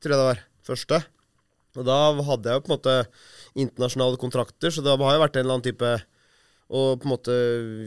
tror 0.00 0.10
jeg 0.14 0.20
det 0.22 0.30
var. 0.30 0.38
Første. 0.68 0.96
Og 1.76 1.82
da 1.84 1.98
hadde 2.22 2.48
jeg 2.48 2.54
jo 2.56 2.60
på 2.64 2.70
en 2.72 2.76
måte 2.78 2.96
internasjonale 3.58 4.16
kontrakter, 4.20 4.70
så 4.70 4.80
det 4.82 4.90
har 4.96 5.14
jo 5.16 5.20
vært 5.24 5.36
en 5.36 5.40
eller 5.44 5.54
annen 5.58 5.68
type 5.68 5.90
Og 6.68 7.00
på 7.00 7.08
en 7.08 7.12
måte 7.14 7.34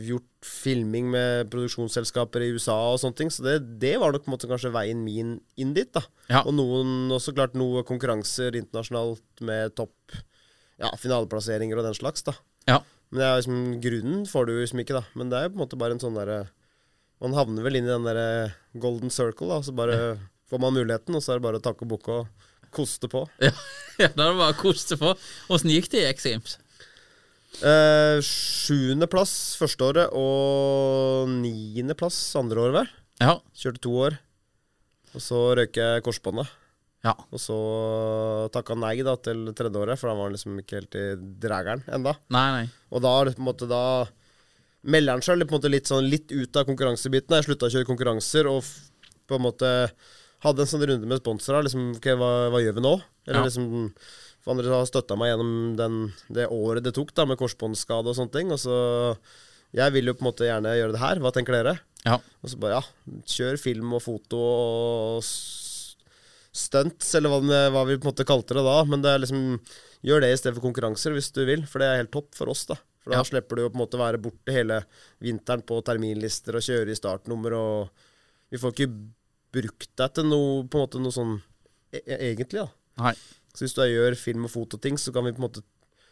gjort 0.07 0.25
filming 0.45 1.11
med 1.13 1.51
produksjonsselskaper 1.53 2.41
i 2.41 2.50
USA 2.55 2.75
og 2.89 2.97
sånne 3.01 3.17
ting. 3.19 3.29
Så 3.33 3.45
det, 3.45 3.59
det 3.81 3.93
var 4.01 4.13
nok 4.13 4.25
på 4.25 4.31
en 4.31 4.35
måte 4.35 4.50
kanskje 4.50 4.73
veien 4.73 5.03
min 5.05 5.35
inn 5.61 5.75
dit, 5.77 5.91
da. 5.93 6.01
Ja. 6.31 6.41
Og 6.41 6.55
noen, 6.57 7.11
også 7.13 7.35
klart 7.38 7.53
noe 7.57 7.85
konkurranser 7.88 8.57
internasjonalt 8.57 9.45
med 9.45 9.75
topp 9.77 10.17
ja, 10.81 10.89
finaleplasseringer 10.97 11.77
og 11.77 11.85
den 11.85 11.97
slags, 11.97 12.25
da. 12.25 12.35
ja. 12.69 12.81
Men 13.11 13.19
det 13.19 13.27
er 13.27 13.39
liksom, 13.41 13.63
grunnen 13.83 14.19
får 14.29 14.45
du 14.47 14.53
liksom 14.55 14.81
ikke, 14.81 14.95
da. 14.97 15.03
Men 15.19 15.31
det 15.31 15.38
er 15.38 15.45
jo 15.45 15.53
på 15.53 15.59
en 15.59 15.63
måte 15.65 15.79
bare 15.79 15.97
en 15.97 16.01
sånn 16.03 16.15
derre 16.15 16.45
Man 17.21 17.35
havner 17.38 17.61
vel 17.61 17.75
inn 17.77 17.85
i 17.85 17.91
den 17.91 18.05
derre 18.07 18.53
golden 18.81 19.11
circle, 19.13 19.50
da. 19.51 19.59
Så 19.61 19.75
bare 19.77 20.15
får 20.50 20.61
man 20.63 20.73
muligheten, 20.73 21.13
og 21.13 21.21
så 21.21 21.35
er 21.35 21.41
det 21.41 21.45
bare 21.45 21.59
å 21.59 21.63
takke 21.63 21.85
og 21.85 21.91
bukke 21.91 22.15
og 22.23 22.47
koste 22.73 23.11
på. 23.11 23.27
ja. 23.43 23.51
ja 24.01 24.09
da 24.15 24.25
er 24.25 24.31
det 24.31 24.39
bare 24.39 24.55
å 24.55 24.61
koste 24.63 24.97
på. 24.97 25.11
Åssen 25.53 25.73
gikk 25.75 25.91
det 25.93 26.01
i 26.01 26.09
X 26.09 26.25
Games? 26.31 26.55
Eh, 27.60 28.17
Sjuendeplass 28.24 29.34
første 29.60 29.84
året 29.89 30.13
og 30.17 31.27
niendeplass 31.41 32.17
andre 32.39 32.63
året, 32.63 32.77
vel. 32.79 32.91
Ja. 33.22 33.36
Kjørte 33.58 33.84
to 33.84 33.91
år. 34.08 34.15
Og 35.12 35.22
så 35.22 35.41
røyk 35.60 35.75
jeg 35.81 36.03
korsbåndet. 36.05 36.48
Ja. 37.03 37.15
Og 37.34 37.41
så 37.41 37.58
takka 38.53 38.75
nei 38.77 38.96
da 39.03 39.15
til 39.20 39.50
tredje 39.58 39.81
året, 39.81 40.00
for 40.00 40.08
da 40.12 40.15
var 40.15 40.29
han 40.29 40.36
liksom 40.38 40.58
ikke 40.62 40.79
helt 40.79 40.98
i 40.98 41.05
drageren 41.43 41.84
enda. 41.91 42.13
Nei, 42.34 42.48
nei. 42.55 42.65
Og 42.93 43.03
da, 43.03 43.13
det 43.27 43.36
på 43.36 43.43
en 43.43 43.50
måte, 43.50 43.67
da 43.70 43.84
melder 44.88 45.17
han 45.17 45.25
seg 45.25 45.41
på 45.43 45.50
en 45.51 45.60
måte 45.60 45.72
litt, 45.74 45.89
sånn, 45.89 46.08
litt 46.10 46.31
ut 46.31 46.58
av 46.62 46.65
konkurransebiten. 46.70 47.36
Jeg 47.38 47.50
slutta 47.50 47.67
å 47.70 47.74
kjøre 47.75 47.89
konkurranser 47.89 48.50
og 48.50 48.63
på 49.29 49.38
en 49.38 49.46
måte 49.50 49.72
hadde 50.46 50.63
en 50.63 50.70
sånn 50.72 50.86
runde 50.89 51.10
med 51.10 51.22
sponsorer. 51.22 51.65
Liksom, 51.67 51.91
ok, 52.00 52.08
hva, 52.17 52.31
hva 52.53 52.62
gjør 52.63 52.77
vi 52.79 52.86
nå? 52.88 52.96
Eller 53.27 53.41
Ja. 53.43 53.46
liksom 53.50 53.93
For 54.41 54.55
andre 54.55 54.71
har 54.74 54.88
støtta 54.89 55.15
meg 55.19 55.31
gjennom 55.33 55.75
den, 55.77 55.98
det 56.33 56.48
året 56.50 56.83
det 56.83 56.95
tok 56.98 57.13
da 57.17 57.27
med 57.29 57.38
korsbåndskade 57.38 58.10
og 58.10 58.17
sånne 58.17 58.33
ting. 58.33 58.51
Og 58.51 58.60
så 58.62 58.75
Jeg 59.71 59.93
vil 59.93 60.10
jo 60.10 60.13
på 60.17 60.25
en 60.25 60.27
måte 60.31 60.43
gjerne 60.50 60.74
gjøre 60.75 60.91
det 60.98 61.00
her. 61.00 61.19
Hva 61.24 61.31
tenker 61.31 61.55
dere? 61.55 61.77
Ja. 62.03 62.17
Og 62.43 62.50
så 62.51 62.57
bare, 62.60 62.81
ja, 62.81 63.21
kjør 63.29 63.60
film 63.62 63.93
og 63.95 64.01
foto 64.03 64.39
og 64.41 65.21
stunts, 66.51 67.13
eller 67.15 67.31
hva, 67.31 67.39
hva 67.71 67.83
vi 67.88 67.95
på 67.95 68.03
en 68.07 68.12
måte 68.12 68.25
kalte 68.27 68.57
det 68.57 68.63
da. 68.65 68.77
Men 68.89 69.03
det 69.05 69.13
er 69.13 69.21
liksom, 69.24 69.45
gjør 70.03 70.24
det 70.25 70.31
i 70.33 70.39
stedet 70.41 70.57
for 70.57 70.65
konkurranser 70.67 71.15
hvis 71.15 71.31
du 71.36 71.43
vil, 71.48 71.63
for 71.69 71.79
det 71.83 71.88
er 71.88 72.01
helt 72.01 72.12
topp 72.12 72.33
for 72.36 72.51
oss, 72.51 72.65
da. 72.67 72.75
For 73.01 73.13
da 73.15 73.21
Ja. 73.21 73.25
slipper 73.25 73.57
du 73.57 73.63
å 73.65 73.71
på 73.71 73.79
en 73.79 73.83
måte 73.86 73.98
være 74.01 74.19
borte 74.21 74.53
hele 74.53 74.81
vinteren 75.24 75.63
på 75.65 75.79
terminlister 75.88 76.57
og 76.60 76.65
kjøre 76.67 76.91
i 76.91 77.00
startnummer, 77.00 77.55
og 77.55 77.89
vi 78.51 78.60
får 78.62 78.75
ikke 78.75 78.91
brukt 79.55 79.89
deg 79.98 80.13
til 80.13 80.27
noe, 80.27 80.63
på 80.67 80.77
en 80.77 80.83
måte 80.86 81.00
noe 81.01 81.15
sånn 81.15 81.38
e 81.93 82.01
e- 82.05 82.19
egentlig, 82.33 82.60
da. 82.62 82.67
Nei. 83.01 83.15
Så 83.53 83.65
hvis 83.65 83.75
du 83.77 83.81
gjør 83.84 84.15
film- 84.17 84.46
og 84.48 84.51
fototing, 84.53 84.98
så 84.98 85.13
kan 85.13 85.25
vi 85.27 85.34
på 85.36 85.41
en 85.43 85.48
måte 85.50 85.63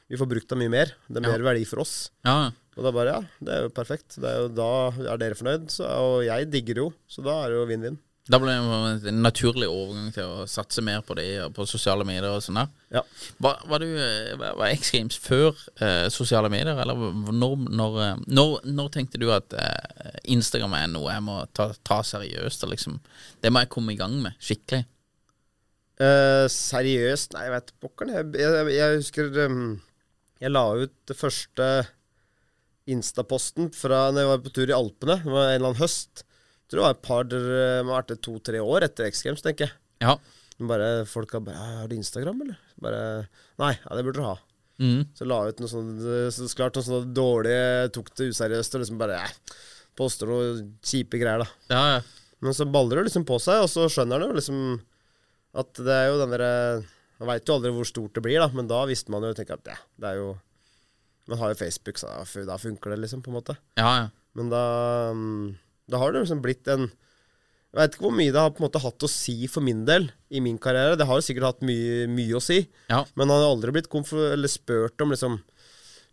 Vi 0.10 0.18
får 0.18 0.26
brukt 0.26 0.50
det 0.50 0.58
mye 0.58 0.72
mer. 0.74 0.92
Det 1.08 1.20
er 1.22 1.28
Ja. 1.30 1.38
mer 1.38 1.44
verdi 1.54 1.66
for 1.70 1.82
oss. 1.84 2.10
Ja, 2.26 2.50
ja. 2.50 2.52
Og 2.78 2.84
da 2.84 2.92
bare, 2.92 3.12
ja, 3.14 3.20
det 3.46 3.54
er 3.54 3.62
jo 3.68 3.70
perfekt. 3.70 4.16
Det 4.18 4.26
er 4.26 4.38
jo, 4.42 4.48
da 4.58 4.70
er 5.14 5.18
dere 5.22 5.36
fornøyd, 5.38 5.68
så, 5.70 5.86
og 5.86 6.24
jeg 6.26 6.48
digger 6.50 6.74
det 6.80 6.82
jo. 6.82 6.94
Så 7.08 7.22
da 7.24 7.44
er 7.46 7.50
det 7.52 7.58
jo 7.60 7.66
vinn-vinn. 7.70 7.98
Da 8.30 8.38
ble 8.38 8.54
det 9.02 9.10
en 9.10 9.22
naturlig 9.24 9.66
overgang 9.70 10.12
til 10.14 10.24
å 10.24 10.48
satse 10.50 10.82
mer 10.86 11.02
på 11.02 11.16
det 11.18 11.28
og 11.44 11.54
på 11.54 11.66
sosiale 11.70 12.06
medier 12.06 12.26
og 12.30 12.42
sånn 12.46 12.60
der. 12.62 12.68
Ja. 12.94 13.02
Var, 13.42 13.62
var 13.70 13.80
du 13.82 13.88
Var 14.38 14.68
X 14.76 14.92
Games 14.94 15.18
før 15.18 15.54
eh, 15.82 16.10
sosiale 16.10 16.50
medier, 16.50 16.78
eller 16.78 16.94
når, 17.34 17.56
når, 17.70 17.98
eh, 18.06 18.16
når, 18.28 18.60
når 18.66 18.90
tenkte 18.94 19.18
du 19.22 19.30
at 19.34 19.54
eh, 19.54 20.20
Instagram 20.30 20.74
er 20.78 20.88
noe 20.94 21.10
jeg 21.14 21.22
må 21.26 21.40
ta, 21.58 21.72
ta 21.84 22.02
seriøst? 22.02 22.66
Og 22.66 22.74
liksom, 22.74 23.00
det 23.42 23.52
må 23.54 23.62
jeg 23.66 23.70
komme 23.74 23.94
i 23.94 23.98
gang 24.02 24.14
med 24.22 24.34
skikkelig. 24.42 24.86
Eh, 26.00 26.46
seriøst 26.54 27.34
Nei, 27.36 27.46
jeg 27.48 27.56
vet 27.58 27.72
pokkeren. 27.84 28.16
Jeg, 28.16 28.28
jeg, 28.40 28.74
jeg 28.78 29.00
husker 29.02 29.40
um, 29.46 29.64
jeg 30.40 30.54
la 30.54 30.66
ut 30.80 30.94
det 31.10 31.18
første 31.20 31.70
Instaposten 32.90 33.70
fra 33.76 34.08
når 34.10 34.24
jeg 34.24 34.32
var 34.32 34.44
på 34.46 34.54
tur 34.56 34.72
i 34.72 34.76
Alpene. 34.78 35.20
Det 35.22 35.34
var 35.34 35.50
en 35.50 35.56
eller 35.58 35.72
annen 35.74 35.82
høst. 35.82 36.24
Jeg 36.24 36.72
tror 36.72 36.80
det 36.80 36.86
var 36.86 36.96
et 36.96 37.06
par 37.06 37.28
det 37.28 37.40
må 37.86 37.94
ha 37.94 38.02
vært 38.02 38.22
to-tre 38.26 38.62
år 38.64 38.86
etter 38.88 39.10
X 39.10 39.26
Games, 39.26 39.44
tenker 39.46 39.68
jeg. 39.68 39.76
Ja. 40.06 40.16
Bare 40.70 41.06
folk 41.08 41.32
har 41.34 41.44
bare 41.44 41.56
'Har 41.56 41.88
du 41.88 41.96
Instagram, 41.96 42.42
eller?' 42.42 42.60
Bare 42.80 43.28
Nei, 43.60 43.74
ja, 43.76 43.96
det 43.96 44.04
burde 44.04 44.20
du 44.20 44.28
ha. 44.28 44.38
Mm. 44.80 45.08
Så 45.16 45.28
la 45.28 45.44
jeg 45.44 45.56
ut 45.56 45.60
noe 45.60 45.72
sånt 45.72 46.00
så 46.36 46.56
klart 46.56 46.76
noe 46.76 46.84
sånt 46.84 47.14
dårlig, 47.14 47.92
tok 47.92 48.14
det 48.16 48.32
useriøst 48.32 48.76
og 48.76 48.82
liksom 48.84 49.00
bare 49.00 49.20
eh, 49.26 49.34
Poster 50.00 50.28
noe 50.28 50.54
kjipe 50.80 51.20
greier, 51.20 51.44
da. 51.44 51.48
Ja, 51.68 51.84
ja. 51.98 52.02
Men 52.40 52.56
så 52.56 52.64
baller 52.64 53.02
det 53.02 53.10
liksom 53.10 53.26
på 53.28 53.36
seg, 53.44 53.66
og 53.66 53.68
så 53.68 53.90
skjønner 53.92 54.22
han 54.22 54.30
jo 54.30 54.38
liksom 54.38 54.60
at 55.58 55.82
det 55.82 55.96
er 55.96 56.12
jo 56.12 56.20
den 56.22 56.34
derre 56.36 56.54
Man 57.20 57.28
veit 57.32 57.48
jo 57.50 57.56
aldri 57.58 57.72
hvor 57.74 57.88
stort 57.88 58.14
det 58.16 58.22
blir, 58.24 58.40
da, 58.40 58.48
men 58.54 58.68
da 58.70 58.84
visste 58.88 59.12
man 59.12 59.26
jo 59.26 59.34
tenker 59.36 59.58
at 59.58 59.74
ja, 59.74 59.80
det 60.00 60.12
er 60.12 60.20
jo 60.22 60.30
Man 61.30 61.40
har 61.42 61.52
jo 61.54 61.60
Facebook, 61.60 61.98
så 61.98 62.12
da, 62.46 62.58
funker 62.62 62.94
det 62.94 63.02
liksom, 63.04 63.22
på 63.26 63.32
en 63.34 63.40
måte. 63.42 63.58
ja, 63.80 63.92
ja. 64.04 64.08
Men 64.38 64.52
da 64.54 64.64
Da 65.90 65.98
har 65.98 66.14
det 66.14 66.22
liksom 66.22 66.42
blitt 66.46 66.68
en 66.70 66.86
Jeg 66.86 67.78
veit 67.80 67.96
ikke 67.96 68.06
hvor 68.06 68.16
mye 68.18 68.32
det 68.34 68.42
har 68.42 68.52
på 68.54 68.62
en 68.62 68.68
måte 68.68 68.82
hatt 68.82 69.06
å 69.06 69.10
si 69.10 69.48
for 69.50 69.62
min 69.66 69.84
del 69.86 70.12
i 70.30 70.40
min 70.42 70.58
karriere. 70.58 70.96
Det 70.98 71.06
har 71.06 71.18
jo 71.20 71.26
sikkert 71.26 71.48
hatt 71.52 71.66
mye, 71.66 72.06
mye 72.10 72.38
å 72.38 72.42
si, 72.42 72.64
ja. 72.90 73.04
men 73.14 73.30
han 73.30 73.44
har 73.44 73.52
aldri 73.52 73.74
blitt 73.76 73.90
spurt 74.50 75.02
om 75.02 75.14
liksom 75.14 75.40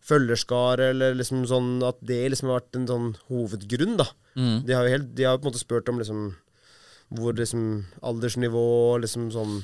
følgerskare, 0.07 0.91
eller 0.93 1.17
liksom 1.19 1.47
sånn 1.49 1.71
at 1.87 1.97
det 2.05 2.21
liksom 2.31 2.51
har 2.51 2.61
vært 2.61 2.79
en 2.79 2.89
sånn 2.91 3.09
hovedgrunn, 3.31 3.97
da. 3.99 4.07
Mm. 4.37 4.59
De 4.69 4.77
har 4.77 4.87
jo 4.87 4.93
helt, 4.95 5.09
de 5.17 5.25
har 5.27 5.39
på 5.41 5.47
en 5.49 5.51
måte 5.51 5.63
spurt 5.63 5.89
om 5.91 5.99
liksom 5.99 6.21
hvor 7.15 7.37
liksom 7.39 7.85
aldersnivå, 8.03 8.99
liksom 9.01 9.31
sånn 9.31 9.61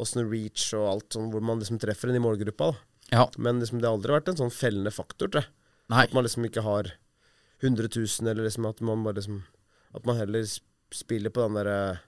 åssen 0.00 0.30
reach 0.30 0.72
og 0.74 0.86
alt 0.88 1.12
sånn, 1.14 1.30
hvor 1.30 1.40
man 1.44 1.60
liksom 1.60 1.78
treffer 1.78 2.08
en 2.10 2.16
i 2.16 2.22
målgruppa. 2.24 2.72
da. 2.72 2.78
ja. 3.12 3.28
Men 3.38 3.60
liksom 3.60 3.80
det 3.80 3.86
har 3.88 3.96
aldri 3.98 4.12
vært 4.16 4.28
en 4.32 4.36
sånn 4.40 4.50
fellende 4.54 4.90
faktor, 4.94 5.28
tror 5.28 5.42
jeg. 5.44 5.50
Nei. 5.90 6.04
At 6.04 6.12
man 6.14 6.24
liksom 6.24 6.44
ikke 6.46 6.62
har 6.62 6.92
100 7.62 7.88
000, 7.94 8.28
eller 8.30 8.44
liksom 8.46 8.66
at 8.68 8.80
man 8.80 9.02
bare 9.04 9.14
liksom 9.20 9.42
At 9.94 10.04
man 10.06 10.16
heller 10.16 10.44
spiller 10.94 11.30
på 11.30 11.42
den 11.42 11.54
derre 11.58 11.98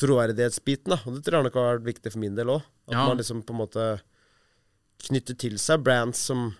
troverdighetsbiten, 0.00 0.94
da. 0.94 0.98
Og 1.06 1.16
det 1.16 1.24
tror 1.26 1.40
jeg 1.40 1.48
nok 1.48 1.56
har 1.58 1.72
vært 1.76 1.88
viktig 1.90 2.12
for 2.14 2.22
min 2.22 2.36
del 2.38 2.46
òg. 2.54 2.62
At 2.88 2.94
Ja. 2.94 3.06
man 3.06 3.16
liksom 3.18 3.42
på 3.42 3.50
en 3.52 3.58
måte 3.60 4.00
knytter 5.08 5.34
til 5.38 5.58
seg 5.58 5.82
brands 5.82 6.18
som 6.18 6.56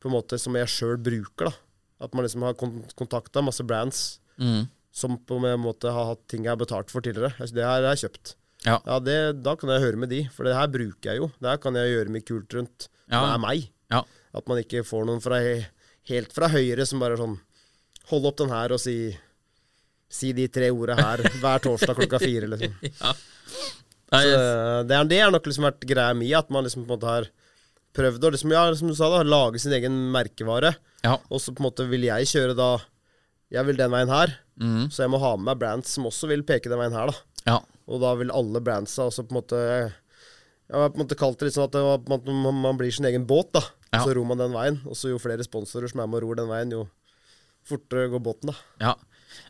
på 0.00 0.08
en 0.08 0.14
måte 0.14 0.38
som 0.38 0.54
jeg 0.54 0.66
sjøl 0.68 0.96
bruker, 0.96 1.46
da. 1.50 1.52
At 2.00 2.14
man 2.14 2.24
liksom 2.24 2.42
har 2.42 2.54
kon 2.54 2.84
kontakta 2.96 3.42
masse 3.42 3.64
brands 3.66 4.20
Mm. 4.38 4.68
Som 4.98 5.14
på 5.28 5.38
en 5.46 5.60
måte 5.62 5.92
har 5.94 6.10
hatt 6.12 6.24
ting 6.30 6.44
jeg 6.46 6.52
har 6.56 6.60
betalt 6.60 6.90
for 6.90 7.04
tidligere. 7.04 7.32
Altså, 7.38 7.54
Det 7.54 7.64
her 7.64 7.76
har 7.86 7.88
jeg 7.94 8.02
kjøpt. 8.04 8.34
Ja. 8.66 8.76
Ja, 8.82 8.98
det, 8.98 9.16
Da 9.46 9.54
kan 9.56 9.70
jeg 9.70 9.84
høre 9.84 10.00
med 10.02 10.10
de, 10.10 10.24
for 10.34 10.44
det 10.48 10.56
her 10.58 10.66
bruker 10.74 11.12
jeg 11.12 11.20
jo. 11.22 11.28
Det 11.38 11.52
her 11.52 11.60
kan 11.62 11.78
jeg 11.78 11.92
gjøre 11.94 12.14
mye 12.16 12.26
kult 12.26 12.56
rundt. 12.58 12.88
Ja. 13.06 13.20
Det 13.22 13.30
er 13.36 13.42
meg. 13.46 13.68
Ja. 13.94 14.02
At 14.34 14.50
man 14.50 14.58
ikke 14.60 14.82
får 14.84 15.06
noen 15.08 15.22
fra, 15.24 15.38
helt 16.10 16.34
fra 16.34 16.50
høyre 16.52 16.84
som 16.88 17.00
bare 17.00 17.16
sånn 17.20 17.38
Hold 18.08 18.24
opp 18.30 18.38
den 18.40 18.48
her 18.52 18.72
og 18.72 18.80
si 18.80 18.94
Si 20.08 20.30
de 20.32 20.46
tre 20.48 20.70
orda 20.72 20.94
her 20.96 21.20
hver 21.42 21.60
torsdag 21.60 21.98
klokka 21.98 22.18
fire, 22.26 22.46
liksom. 22.48 22.72
Så 24.08 24.20
det, 24.88 24.94
er, 24.96 25.04
det 25.04 25.18
har 25.20 25.32
nok 25.34 25.44
liksom 25.50 25.66
vært 25.68 25.84
greia 25.88 26.14
mi, 26.16 26.30
at 26.32 26.48
man 26.54 26.64
liksom 26.64 26.86
på 26.86 26.88
en 26.88 26.94
måte 26.96 27.10
har 27.10 27.26
prøvd 27.98 28.24
å 28.24 28.30
liksom, 28.32 28.54
ja, 28.56 28.62
som 28.78 28.88
du 28.88 28.94
sa, 28.96 29.10
da, 29.12 29.20
lage 29.26 29.60
sin 29.60 29.74
egen 29.76 29.98
merkevare. 30.14 30.74
ja. 31.04 31.18
Og 31.28 31.42
så 31.44 31.52
på 31.52 31.60
en 31.60 31.68
måte 31.68 31.84
vil 31.90 32.06
jeg 32.08 32.28
kjøre 32.32 32.56
da 32.56 32.70
Jeg 33.52 33.64
vil 33.68 33.76
den 33.80 33.92
veien 33.92 34.10
her, 34.12 34.32
Mm. 34.58 34.88
så 34.90 35.04
jeg 35.04 35.12
må 35.12 35.20
ha 35.22 35.36
med 35.36 35.46
meg 35.52 35.60
brands 35.60 35.92
som 35.94 36.08
også 36.08 36.30
vil 36.32 36.42
peke 36.46 36.70
den 36.70 36.80
veien 36.80 36.96
her, 36.96 37.12
da. 37.12 37.42
ja. 37.46 37.58
Og 37.88 38.02
da 38.02 38.12
vil 38.20 38.32
alle 38.34 38.60
brandsa 38.60 39.06
også 39.08 39.22
på 39.24 39.32
en 39.32 39.38
måte 39.38 39.58
Jeg 39.58 40.74
har 40.76 40.90
på 40.92 40.98
en 40.98 41.04
måte 41.06 41.16
kalt 41.16 41.38
det 41.40 41.46
litt 41.48 41.54
sånn 41.56 41.68
at 41.70 41.76
det 41.76 41.80
var, 41.80 42.02
man, 42.10 42.58
man 42.60 42.76
blir 42.80 42.92
sin 42.92 43.06
egen 43.08 43.24
båt, 43.24 43.54
da. 43.56 43.62
Ja. 43.94 44.02
Så 44.02 44.12
ror 44.12 44.26
man 44.28 44.36
den 44.42 44.52
veien. 44.52 44.76
Og 44.84 44.98
så 45.00 45.08
jo 45.08 45.20
flere 45.22 45.46
sponsorer 45.46 45.88
som 45.88 46.02
er 46.02 46.10
med 46.10 46.20
og 46.20 46.26
ror 46.26 46.36
den 46.36 46.50
veien, 46.50 46.74
jo 46.76 46.82
fortere 47.68 48.10
går 48.12 48.20
båten, 48.26 48.52
da. 48.52 48.56
Ja. 48.82 48.92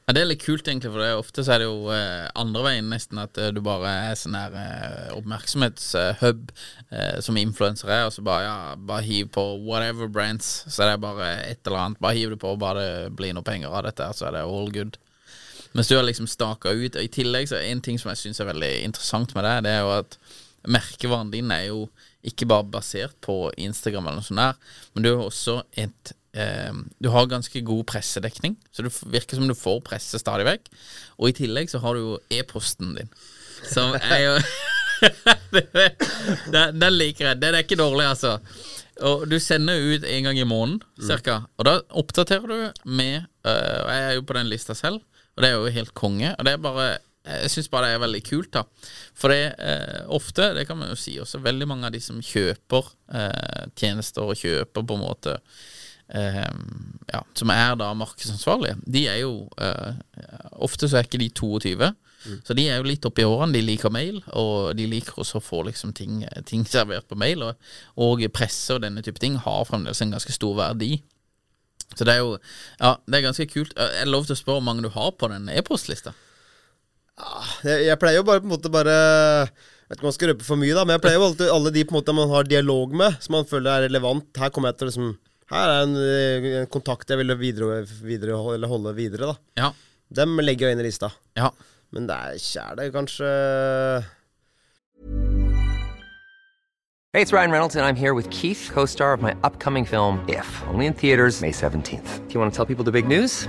Ja, 0.09 0.15
det 0.17 0.23
er 0.23 0.29
litt 0.31 0.41
kult, 0.41 0.65
egentlig, 0.65 0.89
for 0.89 1.03
det 1.03 1.09
er 1.11 1.19
ofte 1.21 1.43
så 1.45 1.53
er 1.53 1.61
det 1.61 1.67
jo 1.69 1.91
eh, 1.93 2.31
andre 2.41 2.63
veien 2.65 2.87
nesten 2.89 3.21
at 3.21 3.37
eh, 3.37 3.51
du 3.53 3.61
bare 3.65 3.91
er 4.09 4.15
sånn 4.17 4.39
her 4.39 4.55
eh, 4.57 5.11
oppmerksomhetshub 5.19 6.53
eh, 6.89 7.19
som 7.25 7.37
influensere 7.37 7.93
er, 7.93 8.07
og 8.09 8.15
så 8.15 8.25
bare 8.25 8.47
ja, 8.47 8.55
bare 8.89 9.05
hiv 9.05 9.29
på 9.37 9.45
whatever 9.67 10.09
brands, 10.09 10.63
så 10.65 10.87
det 10.87 10.95
er 10.95 11.03
bare 11.03 11.29
et 11.51 11.61
eller 11.69 11.83
annet. 11.83 12.01
Bare 12.01 12.17
hiv 12.17 12.33
det 12.33 12.41
på, 12.41 12.55
bare 12.61 12.87
det 12.87 13.13
blir 13.21 13.37
noe 13.37 13.45
penger 13.45 13.69
av 13.69 13.85
dette, 13.85 14.09
så 14.17 14.31
er 14.31 14.39
det 14.39 14.47
all 14.49 14.73
good. 14.73 14.97
Mens 15.77 15.93
du 15.93 15.99
har 15.99 16.09
liksom 16.09 16.31
staka 16.31 16.73
ut, 16.73 16.97
og 16.97 17.05
i 17.05 17.13
tillegg 17.13 17.51
så 17.51 17.59
er 17.59 17.69
en 17.69 17.85
ting 17.85 18.01
som 18.01 18.09
jeg 18.15 18.23
syns 18.23 18.41
er 18.41 18.49
veldig 18.49 18.73
interessant 18.87 19.37
med 19.37 19.45
det, 19.45 19.57
det 19.69 19.77
er 19.77 19.85
jo 19.85 19.93
at 19.99 20.17
merkevaren 20.69 21.33
din 21.37 21.53
er 21.53 21.69
jo 21.69 21.85
ikke 22.27 22.49
bare 22.51 22.67
basert 22.67 23.15
på 23.25 23.49
Instagram 23.61 24.09
eller 24.09 24.23
noe 24.23 24.27
sånt 24.27 24.43
der, 24.43 24.57
men 24.95 25.05
du 25.05 25.11
har 25.13 25.27
også 25.29 25.61
et 25.79 26.15
eh, 26.35 26.73
Du 27.03 27.11
har 27.15 27.31
ganske 27.31 27.63
god 27.63 27.85
pressedekning, 27.91 28.57
så 28.73 28.83
det 28.87 28.95
virker 29.07 29.39
som 29.39 29.49
du 29.49 29.55
får 29.59 29.81
presse 29.87 30.19
stadig 30.19 30.49
vekk. 30.49 30.67
Og 31.19 31.31
i 31.31 31.37
tillegg 31.39 31.71
så 31.71 31.81
har 31.85 31.95
du 31.95 32.03
jo 32.03 32.19
e-posten 32.35 32.97
din, 32.99 33.13
som 33.71 33.95
er 34.01 34.25
jo 34.25 34.35
Den 36.55 36.81
den 36.81 36.97
liker 36.97 37.31
jeg. 37.31 37.39
Den 37.39 37.55
er 37.55 37.63
ikke 37.63 37.79
dårlig, 37.79 38.09
altså. 38.09 38.39
Og 39.07 39.29
du 39.31 39.39
sender 39.39 39.79
ut 39.79 40.03
en 40.03 40.25
gang 40.27 40.39
i 40.41 40.47
måneden, 40.49 40.81
cirka. 41.07 41.45
Og 41.57 41.69
da 41.69 41.79
oppdaterer 42.01 42.51
du 42.51 42.89
med 42.91 43.29
øh, 43.47 43.83
jeg 43.87 44.01
er 44.09 44.17
jo 44.17 44.25
på 44.27 44.35
den 44.35 44.51
lista 44.51 44.75
selv, 44.75 44.99
og 45.37 45.45
det 45.45 45.51
er 45.51 45.55
jo 45.55 45.77
helt 45.77 45.95
konge. 45.95 46.33
Og 46.35 46.45
det 46.45 46.57
er 46.57 46.65
bare 46.65 46.89
Jeg 47.29 47.53
syns 47.53 47.71
bare 47.73 47.91
det 47.91 47.97
er 47.99 48.05
veldig 48.05 48.23
kult, 48.27 48.53
da. 48.57 48.65
For 49.19 49.35
det 49.35 49.43
eh, 49.61 50.05
ofte, 50.15 50.53
det 50.57 50.67
kan 50.69 50.79
man 50.81 50.93
jo 50.93 50.99
si 50.99 51.19
også, 51.21 51.43
veldig 51.45 51.69
mange 51.69 51.89
av 51.89 51.95
de 51.95 52.01
som 52.03 52.23
kjøper 52.25 52.93
eh, 53.15 53.67
tjenester 53.79 54.25
og 54.25 54.39
kjøper 54.39 54.87
på 54.89 54.97
en 54.97 55.05
måte 55.05 55.37
eh, 56.15 56.45
ja, 57.13 57.23
som 57.37 57.53
er 57.55 57.77
da 57.81 57.93
markedsansvarlige, 57.99 58.79
de 58.87 59.07
er 59.11 59.23
jo 59.23 59.49
eh, 59.61 60.05
Ofte 60.59 60.89
så 60.89 60.99
er 60.99 61.07
ikke 61.07 61.21
de 61.23 61.29
22. 61.31 61.91
Så 62.45 62.55
de 62.57 62.65
er 62.67 62.81
jo 62.81 62.89
litt 62.89 63.05
oppi 63.07 63.23
årene. 63.23 63.55
De 63.55 63.61
liker 63.63 63.93
mail, 63.95 64.17
og 64.35 64.73
de 64.75 64.89
liker 64.91 65.21
også 65.23 65.39
å 65.39 65.45
få 65.45 65.61
liksom 65.69 65.93
ting, 65.95 66.25
ting 66.49 66.65
servert 66.67 67.07
på 67.07 67.19
mail. 67.19 67.45
Og, 67.47 67.69
og 68.03 68.25
presse 68.35 68.75
og 68.75 68.83
denne 68.83 69.05
type 69.07 69.23
ting 69.23 69.37
har 69.45 69.69
fremdeles 69.69 70.03
en 70.03 70.17
ganske 70.17 70.35
stor 70.35 70.57
verdi. 70.59 70.97
Så 71.95 72.05
det 72.05 72.17
er 72.17 72.25
jo 72.25 72.35
Ja, 72.81 72.97
det 73.07 73.21
er 73.21 73.29
ganske 73.29 73.47
kult. 73.53 73.77
Er 73.79 74.03
det 74.03 74.11
lov 74.11 74.27
til 74.27 74.35
å 74.35 74.41
spørre 74.41 74.59
hvor 74.59 74.67
mange 74.67 74.85
du 74.85 74.91
har 74.93 75.15
på 75.15 75.31
den 75.31 75.47
e-postlista? 75.53 76.17
Jeg, 77.67 77.89
jeg 77.89 77.99
pleier 78.01 78.21
jo 78.21 78.27
bare 78.29 78.43
på 78.43 78.47
en 78.49 78.53
måte 78.55 78.71
bare 78.73 78.95
Vet 79.89 79.97
ikke 79.97 80.05
om 80.05 80.09
man 80.11 80.15
skal 80.19 80.31
røpe 80.33 80.45
for 80.45 80.61
mye, 80.61 80.75
da, 80.77 80.83
men 80.85 80.99
jeg 80.99 81.03
pleier 81.07 81.17
jo 81.17 81.27
alltid 81.31 81.51
alle 81.53 81.71
de 81.73 81.83
på 81.89 81.95
en 81.95 81.97
måte 81.97 82.15
man 82.15 82.29
har 82.29 82.45
dialog 82.45 82.93
med, 83.01 83.15
som 83.25 83.39
man 83.39 83.47
føler 83.49 83.71
er 83.73 83.87
relevant. 83.87 84.27
Her 84.37 84.53
kommer 84.53 84.69
jeg 84.69 84.77
til 84.83 84.91
liksom 84.91 85.07
Her 85.49 85.73
er 85.73 85.87
en, 85.87 85.95
en 86.61 86.69
kontakt 86.69 87.09
jeg 87.09 87.23
vil 87.23 87.33
videre, 87.41 87.79
videre, 88.05 88.37
eller 88.53 88.69
holde 88.69 88.93
videre, 88.99 89.31
da. 89.33 89.63
Ja. 89.63 89.71
Dem 90.13 90.37
legger 90.45 90.69
jeg 90.69 90.77
inn 90.77 90.83
i 90.85 90.87
lista. 90.91 91.09
Ja. 91.41 91.49
Men 91.97 92.05
det 92.11 92.19
er 92.21 92.43
kjære 92.45 92.91
kanskje 92.93 93.33
Hey, 97.15 97.23
it's 97.23 97.33
Ryan 97.33 97.51
Reynolds, 97.51 97.75
and 97.75 97.87
I'm 97.87 97.97
here 97.97 98.13
with 98.13 98.29
Keith, 98.29 98.69
co 98.71 98.85
star 98.85 99.15
of 99.15 99.23
my 99.23 99.35
upcoming 99.43 99.87
film, 99.87 100.21
If, 100.29 100.63
only 100.69 100.85
in 100.85 100.93
theaters, 100.93 101.41
May 101.41 101.51
17th. 101.53 102.29
Do 102.29 102.35
you 102.35 102.41
want 102.41 102.53
to 102.53 102.57
tell 102.57 102.67
people 102.67 102.85
the 102.85 102.93
big 102.93 103.09
news? 103.09 103.49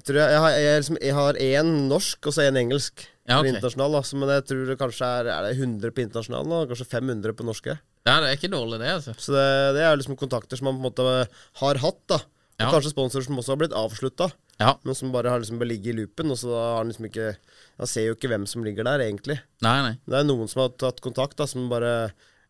Jeg 0.00 0.06
tror 0.08 0.16
jeg, 0.16 0.32
jeg, 0.32 0.40
har, 0.40 0.54
jeg, 0.56 0.80
liksom, 0.80 0.96
jeg 1.04 1.14
har 1.18 1.38
én 1.44 1.70
norsk 1.90 2.26
og 2.30 2.32
så 2.32 2.46
én 2.48 2.56
engelsk 2.56 3.02
Ja, 3.28 3.36
på 3.42 3.50
internasjonal. 3.50 3.92
Da. 3.98 4.00
Men 4.16 4.32
jeg 4.32 4.44
tror 4.48 4.62
det 4.70 4.76
kanskje 4.80 5.08
er, 5.20 5.28
er 5.28 5.44
det 5.46 5.50
100 5.60 5.92
på 5.94 6.02
internasjonal 6.06 6.54
og 6.56 6.70
kanskje 6.72 6.86
500 6.88 7.36
på 7.36 7.44
norske. 7.46 7.76
Ja, 8.08 8.14
det 8.24 8.30
er 8.30 8.38
ikke 8.38 8.48
dårlig, 8.54 8.78
det, 8.80 8.88
altså. 8.96 9.12
Så 9.20 9.34
det, 9.36 9.44
det 9.76 9.82
er 9.84 9.98
liksom 10.00 10.16
kontakter 10.16 10.56
som 10.56 10.70
man 10.70 10.78
på 10.78 10.80
en 10.80 10.86
måte 10.88 11.26
har 11.60 11.80
hatt. 11.84 12.00
da 12.08 12.16
Og 12.24 12.72
Kanskje 12.78 12.94
sponsorer 12.94 13.28
som 13.28 13.36
også 13.42 13.52
har 13.54 13.60
blitt 13.60 13.76
avslutta, 13.76 14.30
Ja. 14.60 14.72
men 14.88 14.96
som 14.96 15.12
bare 15.12 15.28
har 15.32 15.44
liksom 15.44 15.60
ligget 15.60 15.92
i 15.92 15.98
loopen. 16.00 16.32
Og 16.32 16.40
så 16.40 16.48
da 16.48 16.64
har 16.64 16.80
han 16.80 16.88
liksom 16.94 17.10
ikke 17.10 17.28
Han 17.76 17.92
ser 17.92 18.08
jo 18.08 18.16
ikke 18.16 18.32
hvem 18.32 18.48
som 18.48 18.64
ligger 18.64 18.88
der, 18.88 19.04
egentlig. 19.04 19.36
Nei, 19.64 19.76
nei. 19.84 19.94
Det 20.08 20.16
er 20.16 20.26
noen 20.28 20.48
som 20.48 20.64
har 20.64 20.72
tatt 20.80 21.04
kontakt, 21.04 21.36
da 21.36 21.46
som 21.48 21.68
bare 21.68 21.92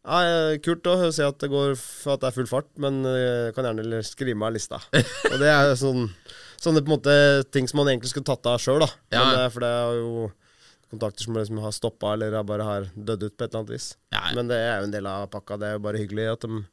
ja, 0.06 0.18
ja, 0.24 0.56
Kult 0.64 0.86
å 0.88 1.10
se 1.12 1.26
at 1.26 1.42
det 1.42 1.50
går 1.52 1.74
at 1.74 2.22
det 2.22 2.30
er 2.30 2.34
full 2.38 2.48
fart, 2.48 2.70
men 2.80 3.02
eh, 3.04 3.50
kan 3.52 3.66
gjerne 3.68 4.00
skrive 4.06 4.38
meg 4.38 4.48
av 4.48 4.56
lista. 4.56 4.78
Og 5.32 5.36
det 5.42 5.50
er 5.50 5.68
jo 5.68 5.76
sånn 5.82 6.06
Sånne 6.60 6.82
på 6.84 6.90
en 6.90 6.98
måte 6.98 7.16
ting 7.54 7.68
som 7.70 7.80
man 7.80 7.88
egentlig 7.88 8.12
skulle 8.12 8.28
tatt 8.28 8.46
av 8.50 8.60
sjøl, 8.60 8.82
da. 8.82 8.90
Ja. 9.14 9.22
Men, 9.24 9.38
eh, 9.40 9.50
for 9.54 9.64
det 9.64 9.70
er 9.72 10.00
jo 10.00 10.28
kontakter 10.90 11.22
som 11.22 11.36
liksom 11.38 11.58
har 11.62 11.72
stoppa 11.72 12.12
eller 12.12 12.42
bare 12.42 12.66
har 12.66 12.88
dødd 12.94 13.22
ut 13.22 13.36
på 13.38 13.44
et 13.44 13.52
eller 13.52 13.60
annet 13.62 13.72
vis. 13.76 13.86
Ja, 14.10 14.24
ja. 14.26 14.34
Men 14.34 14.50
det 14.50 14.58
er 14.58 14.80
jo 14.80 14.88
en 14.88 14.94
del 14.94 15.06
av 15.06 15.28
pakka. 15.30 15.56
Det 15.60 15.68
er 15.68 15.76
jo 15.76 15.82
bare 15.84 16.00
hyggelig 16.02 16.26
at 16.32 16.46
de 16.46 16.64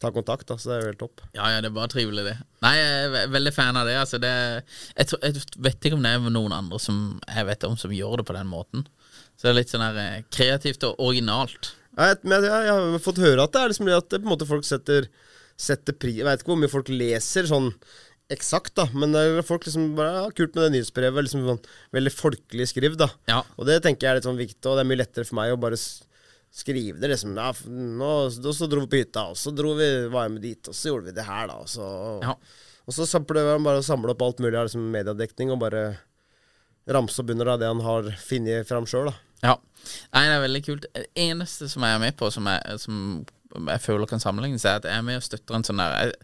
tar 0.00 0.14
kontakt, 0.16 0.46
da, 0.48 0.56
så 0.56 0.70
det 0.70 0.76
er 0.76 0.80
jo 0.80 0.90
helt 0.90 1.02
topp. 1.02 1.24
Ja, 1.36 1.50
ja, 1.52 1.60
det 1.60 1.70
er 1.70 1.76
bare 1.76 1.92
trivelig, 1.92 2.24
det. 2.24 2.34
Nei, 2.64 2.72
jeg 2.78 3.10
er 3.10 3.32
veldig 3.34 3.52
fan 3.52 3.80
av 3.80 3.88
det. 3.88 3.98
Altså, 4.00 4.20
det 4.22 4.32
jeg, 4.32 5.08
tror, 5.10 5.20
jeg 5.22 5.44
vet 5.68 5.88
ikke 5.88 5.98
om 5.98 6.08
det 6.08 6.14
er 6.16 6.30
noen 6.38 6.56
andre 6.56 6.80
som 6.82 7.02
jeg 7.28 7.48
vet 7.50 7.68
om 7.68 7.76
som 7.80 7.94
gjør 7.96 8.22
det 8.22 8.26
på 8.30 8.36
den 8.38 8.50
måten. 8.50 8.86
Så 9.36 9.46
det 9.46 9.52
er 9.52 9.58
litt 9.60 9.72
sånn 9.72 9.84
her 9.84 10.00
eh, 10.00 10.24
kreativt 10.32 10.88
og 10.88 11.00
originalt. 11.04 11.74
Jeg, 11.96 12.18
jeg, 12.24 12.48
jeg 12.48 12.72
har 12.72 12.98
fått 13.04 13.22
høre 13.24 13.44
at 13.44 13.52
det 13.52 13.62
er 13.62 13.72
liksom 13.72 13.88
det 13.88 14.00
at 14.00 14.08
det, 14.08 14.22
på 14.22 14.28
en 14.28 14.34
måte 14.34 14.48
folk 14.48 14.64
setter, 14.68 15.10
setter 15.60 15.96
pri... 15.96 16.18
Jeg 16.22 16.28
vet 16.28 16.40
ikke 16.40 16.54
hvor 16.54 16.60
mye 16.64 16.72
folk 16.72 16.92
leser 16.92 17.48
sånn 17.48 17.70
eksakt, 18.32 18.74
da, 18.78 18.88
men 18.92 19.12
det 19.14 19.20
er 19.22 19.44
folk 19.46 19.66
liksom 19.68 19.92
bare 19.98 20.12
ja, 20.16 20.24
Kult 20.34 20.56
med 20.56 20.66
det 20.66 20.72
nyhetsbrevet. 20.76 21.26
Liksom 21.26 21.44
sånn 21.46 21.60
veldig 21.94 22.12
folkelig 22.14 22.66
skriv, 22.72 22.96
da. 22.98 23.08
Ja. 23.30 23.42
Og 23.56 23.68
det 23.68 23.80
tenker 23.84 24.06
jeg 24.06 24.10
er 24.14 24.20
litt 24.20 24.28
sånn 24.28 24.40
viktig, 24.40 24.64
og 24.66 24.78
det 24.78 24.84
er 24.84 24.90
mye 24.90 25.00
lettere 25.02 25.28
for 25.28 25.38
meg 25.38 25.54
å 25.54 25.60
bare 25.62 25.78
skrive 26.56 26.98
det. 27.02 27.10
liksom 27.12 27.36
ja, 27.36 27.50
nå, 27.68 28.10
Og 28.26 28.54
Så 28.56 28.68
dro 28.70 28.82
vi 28.86 28.90
på 28.94 29.02
hytta, 29.04 29.28
og 29.30 29.36
så 29.38 29.52
dro 29.54 29.74
vi, 29.78 29.90
var 30.12 30.26
jeg 30.26 30.34
med 30.36 30.42
dit, 30.42 30.68
og 30.68 30.74
så 30.74 30.90
gjorde 30.92 31.10
vi 31.10 31.16
det 31.18 31.26
her, 31.28 31.46
da. 31.52 31.60
Og 31.62 31.68
så, 31.70 31.86
Ja. 32.24 32.34
og 32.86 32.94
så 32.94 33.20
prøver 33.24 33.52
han 33.58 33.64
bare 33.66 33.82
å 33.82 33.86
samle 33.86 34.10
opp 34.14 34.22
alt 34.22 34.38
mulig 34.42 34.56
av 34.58 34.66
liksom, 34.66 34.90
mediedekning, 34.90 35.52
og 35.52 35.60
bare 35.60 35.98
ramse 36.88 37.18
opp 37.20 37.30
under 37.30 37.56
det 37.58 37.66
han 37.66 37.80
har 37.82 38.10
funnet 38.22 38.66
fram 38.66 38.86
sjøl, 38.86 39.10
da. 39.10 39.14
Ja. 39.42 39.56
Nei, 40.14 40.22
det 40.26 40.34
er 40.34 40.42
veldig 40.48 40.64
kult. 40.64 40.86
Det 40.94 41.06
eneste 41.14 41.68
som 41.70 41.82
jeg 41.84 41.94
er 41.94 42.02
med 42.02 42.16
på, 42.16 42.30
som 42.32 42.46
er, 42.50 42.62
som 42.82 43.24
jeg 43.54 43.82
føler 43.82 44.08
kan 44.10 44.22
sammenlignes, 44.22 44.64
er 44.66 44.80
at 44.80 44.88
jeg 44.88 44.98
er 44.98 45.04
med 45.06 45.20
og 45.20 45.24
støtter 45.24 45.56
en 45.56 45.64
sånn 45.66 45.80
der 45.80 45.94
Jeg, 45.94 46.16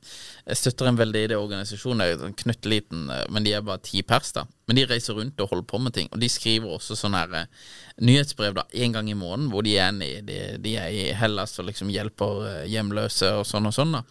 jeg 0.46 0.61
støtter 0.61 0.88
en 0.90 0.98
veldedig 0.98 1.38
organisasjon. 1.38 2.02
Det 2.02 2.08
jo 2.11 2.26
en 2.26 2.37
knøtteliten, 2.42 3.06
eh, 3.14 3.22
men 3.32 3.46
de 3.46 3.54
er 3.56 3.64
bare 3.66 3.85
ti 3.87 4.02
pers, 4.06 4.35
da. 4.37 4.44
Men 4.68 4.78
de 4.78 4.87
reiser 4.90 5.18
rundt 5.18 5.40
og 5.40 5.52
holder 5.52 5.68
på 5.70 5.80
med 5.85 5.96
ting. 5.96 6.11
Og 6.12 6.20
de 6.22 6.30
skriver 6.32 6.74
også 6.74 6.98
sånn 6.98 7.16
her 7.18 7.38
eh, 7.42 7.70
nyhetsbrev 8.02 8.58
da, 8.58 8.66
en 8.72 8.98
gang 8.98 9.11
i 9.11 9.18
måneden, 9.18 9.50
hvor 9.52 9.66
de 9.66 9.78
er, 9.78 9.94
i, 10.02 10.12
de, 10.26 10.42
de 10.62 10.76
er 10.80 10.92
i 10.92 11.08
Hellas 11.16 11.58
og 11.62 11.70
liksom 11.70 11.92
hjelper 11.94 12.46
eh, 12.50 12.62
hjemløse 12.74 13.35
og 13.40 13.48
sånn 13.48 13.70
og 13.70 13.76
sånn. 13.78 13.98
da 14.00 14.06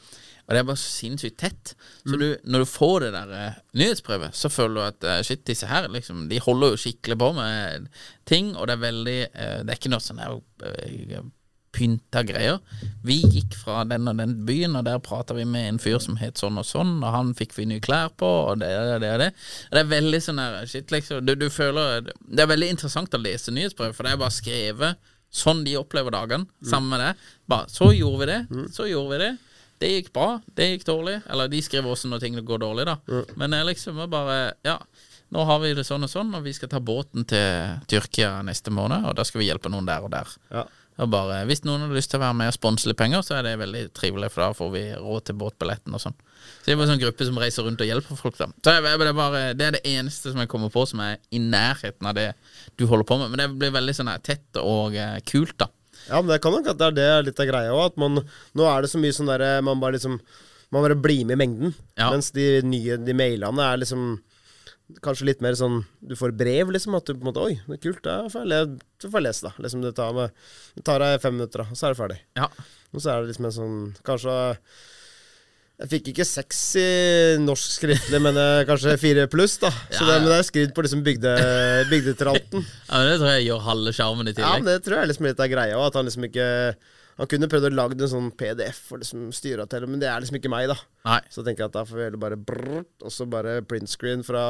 og 0.52 0.56
det 0.56 0.60
er 0.60 0.65
bare 0.67 0.80
så 0.82 0.89
sinnssykt 0.91 1.38
tett. 1.39 1.69
Så 2.04 2.17
du, 2.19 2.26
når 2.43 2.65
du 2.65 2.67
får 2.67 3.06
det 3.06 3.12
der 3.13 3.30
eh, 3.38 3.60
nyhetsbrevet, 3.80 4.36
så 4.36 4.50
føler 4.52 4.74
du 4.76 4.82
at 4.84 5.06
eh, 5.08 5.21
shit, 5.24 5.45
disse 5.47 5.69
her 5.69 5.88
liksom, 5.88 6.26
de 6.28 6.41
holder 6.43 6.74
jo 6.74 6.82
skikkelig 6.82 7.17
på 7.21 7.30
med 7.38 7.86
ting, 8.28 8.50
og 8.58 8.67
det 8.67 8.76
er 8.76 8.82
veldig 8.82 9.19
eh, 9.30 9.62
Det 9.63 9.71
er 9.71 9.80
ikke 9.80 9.93
noe 9.93 10.04
sånn 10.04 10.19
her 10.19 10.36
pynta 11.72 12.24
greier. 12.28 12.60
Vi 13.06 13.20
gikk 13.22 13.56
fra 13.56 13.84
den 13.88 14.10
og 14.12 14.18
den 14.20 14.34
byen, 14.48 14.76
og 14.80 14.86
der 14.88 15.00
prata 15.04 15.36
vi 15.38 15.46
med 15.48 15.70
en 15.70 15.80
fyr 15.82 16.00
som 16.04 16.18
het 16.20 16.42
sånn 16.42 16.60
og 16.60 16.68
sånn, 16.68 16.98
og 17.00 17.14
han 17.16 17.32
fikk 17.38 17.56
vi 17.58 17.68
nye 17.70 17.84
klær 17.84 18.12
på, 18.20 18.28
og 18.52 18.60
det 18.64 18.72
og 18.80 19.04
det 19.04 19.14
og 19.16 19.24
det. 19.24 19.30
Det 19.72 19.84
er 19.84 19.94
veldig 19.94 20.22
sånn 20.26 20.42
her 20.44 20.60
shit, 20.70 20.92
liksom. 20.92 21.24
Du, 21.26 21.36
du 21.40 21.48
føler 21.54 22.10
Det 22.12 22.44
er 22.44 22.52
veldig 22.52 22.74
interessant 22.76 23.16
å 23.16 23.22
lese 23.22 23.54
nyhetsbrev, 23.56 23.96
for 23.96 24.08
det 24.08 24.16
er 24.16 24.22
bare 24.22 24.36
skrevet 24.36 25.08
sånn 25.32 25.64
de 25.64 25.78
opplever 25.80 26.12
dagene, 26.12 26.50
sammen 26.68 26.92
med 26.92 27.06
det. 27.06 27.14
Bare 27.48 27.72
så 27.72 27.94
gjorde 27.96 28.26
vi 28.26 28.32
det, 28.34 28.42
så 28.76 28.90
gjorde 28.90 29.14
vi 29.14 29.22
det. 29.24 29.32
Det 29.82 29.90
gikk 29.90 30.12
bra, 30.14 30.28
det 30.54 30.68
gikk 30.68 30.84
dårlig. 30.86 31.16
Eller 31.32 31.48
de 31.50 31.62
skriver 31.66 31.90
også 31.90 32.12
når 32.12 32.20
ting 32.22 32.36
går 32.46 32.60
dårlig, 32.62 32.86
da. 32.86 32.98
Men 33.40 33.56
det 33.56 33.62
er 33.62 33.70
liksom 33.72 34.04
bare 34.12 34.36
Ja, 34.68 34.76
nå 35.32 35.46
har 35.48 35.62
vi 35.64 35.72
det 35.74 35.88
sånn 35.88 36.04
og 36.06 36.12
sånn, 36.12 36.34
og 36.36 36.44
vi 36.46 36.54
skal 36.54 36.70
ta 36.70 36.82
båten 36.84 37.26
til 37.26 37.80
Tyrkia 37.90 38.42
neste 38.46 38.74
måned, 38.76 39.08
og 39.08 39.16
da 39.18 39.26
skal 39.26 39.42
vi 39.42 39.48
hjelpe 39.48 39.72
noen 39.72 39.88
der 39.88 40.04
og 40.06 40.12
der. 40.14 40.36
Ja. 40.52 40.66
Og 41.00 41.10
bare, 41.10 41.46
Hvis 41.48 41.64
noen 41.64 41.86
har 41.86 41.94
lyst 41.96 42.12
til 42.12 42.20
å 42.20 42.26
være 42.26 42.36
med 42.38 42.52
og 42.52 42.56
sponse 42.58 42.90
litt 42.90 43.00
penger, 43.00 43.24
så 43.26 43.38
er 43.38 43.46
det 43.48 43.54
veldig 43.62 43.84
trivelig, 43.98 44.32
for 44.34 44.44
da 44.44 44.50
får 44.58 44.72
vi 44.74 44.84
råd 45.00 45.26
til 45.30 45.38
båtbilletten 45.40 45.96
og 45.96 46.04
sånn. 46.04 46.18
Så 46.18 46.66
det 46.66 46.74
er 46.74 46.80
bare 46.80 46.90
en 46.90 46.94
sånn 46.94 47.04
gruppe 47.06 47.28
som 47.30 47.40
reiser 47.42 47.66
rundt 47.66 47.82
og 47.82 47.90
hjelper 47.90 48.20
folk, 48.20 48.38
da. 48.38 48.50
Så 48.52 48.76
det, 48.76 48.92
er 48.92 49.14
bare, 49.18 49.44
det 49.58 49.68
er 49.68 49.78
det 49.78 49.84
eneste 49.88 50.34
som 50.34 50.42
jeg 50.44 50.52
kommer 50.52 50.74
på 50.74 50.84
som 50.90 51.02
er 51.06 51.18
i 51.32 51.42
nærheten 51.42 52.10
av 52.12 52.18
det 52.20 52.28
du 52.78 52.86
holder 52.90 53.08
på 53.08 53.18
med. 53.22 53.32
Men 53.34 53.44
det 53.44 53.50
blir 53.64 53.74
veldig 53.78 53.96
sånn 53.98 54.12
tett 54.26 54.62
og 54.62 54.98
eh, 55.00 55.18
kult, 55.26 55.56
da. 55.64 55.72
Ja, 56.10 56.20
men 56.20 56.32
det 56.34 56.42
kan 56.44 56.54
nok 56.56 56.70
at 56.72 56.80
det 56.82 56.88
er 56.90 56.98
det 56.98 57.10
litt 57.30 57.42
av 57.42 57.50
greia 57.50 57.74
òg. 57.78 57.98
Nå 58.02 58.68
er 58.68 58.82
det 58.82 58.90
så 58.92 59.02
mye 59.02 59.14
sånn 59.14 59.30
derre 59.30 59.60
Man 59.62 59.82
bare 59.82 60.00
liksom 60.00 60.16
Man 60.74 60.86
bare 60.88 60.98
blir 60.98 61.28
med 61.30 61.38
i 61.38 61.42
mengden. 61.44 61.76
Ja. 62.00 62.10
Mens 62.10 62.32
de 62.34 62.62
nye 62.66 62.98
De 62.98 63.14
mailene 63.18 63.68
er 63.68 63.82
liksom 63.84 64.16
Kanskje 65.04 65.28
litt 65.30 65.44
mer 65.44 65.56
sånn 65.58 65.82
Du 66.00 66.16
får 66.20 66.34
brev, 66.38 66.72
liksom. 66.76 66.96
At 66.98 67.08
du 67.08 67.16
på 67.16 67.24
en 67.24 67.32
måte 67.32 67.44
Oi, 67.46 67.56
det 67.68 67.78
er 67.78 67.84
kult. 67.84 68.04
Da 68.06 68.18
får 68.32 68.48
jeg, 68.52 68.80
får 69.06 69.20
jeg 69.20 69.28
lese, 69.28 69.48
da. 69.48 69.54
Liksom 69.66 69.84
det 69.86 69.94
tar, 69.98 70.16
med, 70.18 70.40
det 70.78 70.86
tar 70.88 71.04
deg 71.04 71.20
fem 71.24 71.38
minutter, 71.38 71.64
da, 71.64 71.72
og 71.72 71.80
så 71.80 71.88
er 71.88 71.94
det 71.94 72.02
ferdig. 72.02 72.20
Ja. 72.40 72.50
Og 72.92 73.04
så 73.04 73.14
er 73.14 73.22
det 73.22 73.32
liksom 73.32 73.48
en 73.48 73.60
sånn 73.60 73.78
Kanskje 74.08 74.40
jeg 75.82 75.90
fikk 75.90 76.10
ikke 76.12 76.26
seks 76.30 76.58
i 76.78 76.90
norsk 77.42 77.72
skriftlig, 77.80 78.20
men 78.22 78.36
eh, 78.38 78.60
kanskje 78.70 78.92
fire 79.02 79.24
pluss, 79.32 79.56
da. 79.64 79.72
Så 79.96 80.04
Ja, 80.06 80.20
det, 80.20 80.28
det 80.28 80.36
er 80.38 80.46
skrevet 80.46 80.74
på 80.78 80.84
liksom 80.86 81.02
bygde, 81.02 81.32
bygdetralten. 81.90 82.68
ja 82.90 83.00
men 83.00 83.10
det 83.10 83.16
tror 83.18 83.32
jeg 83.32 83.48
gjør 83.48 83.64
halve 83.66 83.94
sjarmen 83.98 84.30
i 84.30 84.36
Ja, 84.38 84.52
men 84.60 84.70
det 84.70 84.84
tror 84.86 85.00
jeg 85.00 85.10
liksom 85.10 85.30
litt 85.32 85.42
er 85.42 85.50
greia. 85.50 85.80
At 85.82 85.98
han 85.98 86.06
liksom 86.06 86.28
ikke 86.30 86.46
Han 87.19 87.30
kunne 87.30 87.50
prøvd 87.52 87.67
å 87.69 87.74
lage 87.74 87.97
en 88.00 88.12
sånn 88.12 88.30
PDF 88.38 88.80
og 88.95 89.02
liksom 89.04 89.28
styra 89.36 89.67
til 89.69 89.86
men 89.89 90.02
det 90.02 90.10
er 90.10 90.24
liksom 90.24 90.39
ikke 90.39 90.52
meg, 90.54 90.69
da. 90.71 90.78
Nei. 91.08 91.19
Så 91.34 91.43
tenker 91.45 91.65
jeg 91.65 91.71
at 91.71 91.78
da 91.78 91.84
får 91.88 92.00
vi 92.00 92.06
heller 92.08 92.24
bare 92.24 92.39
brrrt, 92.39 92.93
og 93.04 93.13
så 93.13 93.28
bare 93.30 93.60
print 93.67 93.91
screen 93.91 94.24
fra, 94.26 94.43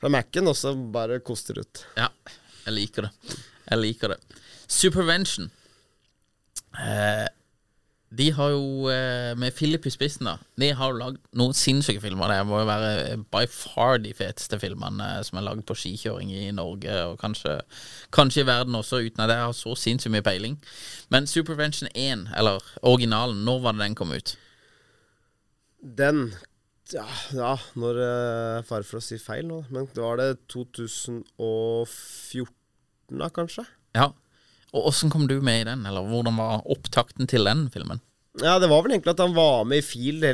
fra 0.00 0.10
Mac-en, 0.12 0.50
og 0.50 0.56
så 0.58 0.72
bare 0.74 1.20
koster 1.26 1.60
ut. 1.62 1.84
Ja, 1.98 2.08
jeg 2.64 2.76
liker 2.78 3.08
det. 3.08 3.38
Jeg 3.66 3.82
liker 3.82 4.14
det. 4.14 4.42
Supervention. 4.66 5.50
Eh, 6.76 7.26
de 8.10 8.30
har 8.30 8.50
jo, 8.50 8.88
eh, 8.88 9.34
med 9.34 9.52
Philip 9.52 9.86
i 9.86 9.90
spissen, 9.90 10.26
da 10.26 10.36
De 10.56 10.70
har 10.74 10.92
jo 10.92 10.98
lagd 10.98 11.18
noen 11.34 11.54
sinnssyke 11.54 12.00
filmer. 12.00 12.28
Det 12.30 12.46
må 12.46 12.60
jo 12.60 12.66
være 12.68 12.90
eh, 13.10 13.16
by 13.18 13.46
far 13.50 13.98
de 13.98 14.12
feteste 14.14 14.60
filmene 14.62 15.02
eh, 15.18 15.22
som 15.26 15.38
er 15.38 15.46
lagd 15.48 15.66
på 15.66 15.74
skikjøring 15.74 16.30
i 16.30 16.52
Norge, 16.54 16.94
og 17.10 17.18
kanskje, 17.18 17.60
kanskje 18.14 18.44
i 18.44 18.46
verden 18.46 18.78
også, 18.78 19.02
uten 19.02 19.24
at 19.24 19.30
jeg 19.34 19.42
har 19.42 19.52
så 19.58 19.74
sinnssykt 19.74 20.12
mye 20.14 20.22
peiling. 20.22 20.58
Men 21.10 21.26
Supervention 21.26 21.88
1, 21.94 22.28
eller 22.38 22.62
originalen, 22.82 23.44
når 23.44 23.58
var 23.64 23.72
det 23.72 23.82
den 23.82 23.98
kom 23.98 24.12
ut? 24.14 24.36
Den 25.82 26.32
Ja, 26.92 27.06
ja 27.34 27.56
når 27.74 27.98
uh, 27.98 28.62
Fare 28.62 28.86
for 28.86 29.00
å 29.00 29.02
si 29.02 29.18
feil 29.18 29.46
nå, 29.48 29.64
men 29.74 29.88
det 29.90 30.02
var 30.02 30.16
det 30.20 30.38
2014 30.54 32.46
da, 33.18 33.28
kanskje? 33.34 33.66
Ja. 33.98 34.12
Og 34.76 34.90
åssen 34.90 35.12
kom 35.12 35.24
du 35.30 35.38
med 35.40 35.62
i 35.62 35.68
den, 35.70 35.86
eller 35.88 36.04
hvordan 36.04 36.36
var 36.36 36.66
opptakten 36.68 37.28
til 37.30 37.48
den 37.48 37.66
filmen? 37.72 38.02
Ja, 38.42 38.58
det 38.60 38.68
var 38.68 38.82
vel 38.84 38.92
egentlig 38.92 39.14
at 39.14 39.22
han 39.24 39.32
var 39.36 39.64
med 39.64 39.80
i 39.80 39.84
Field 39.86 40.24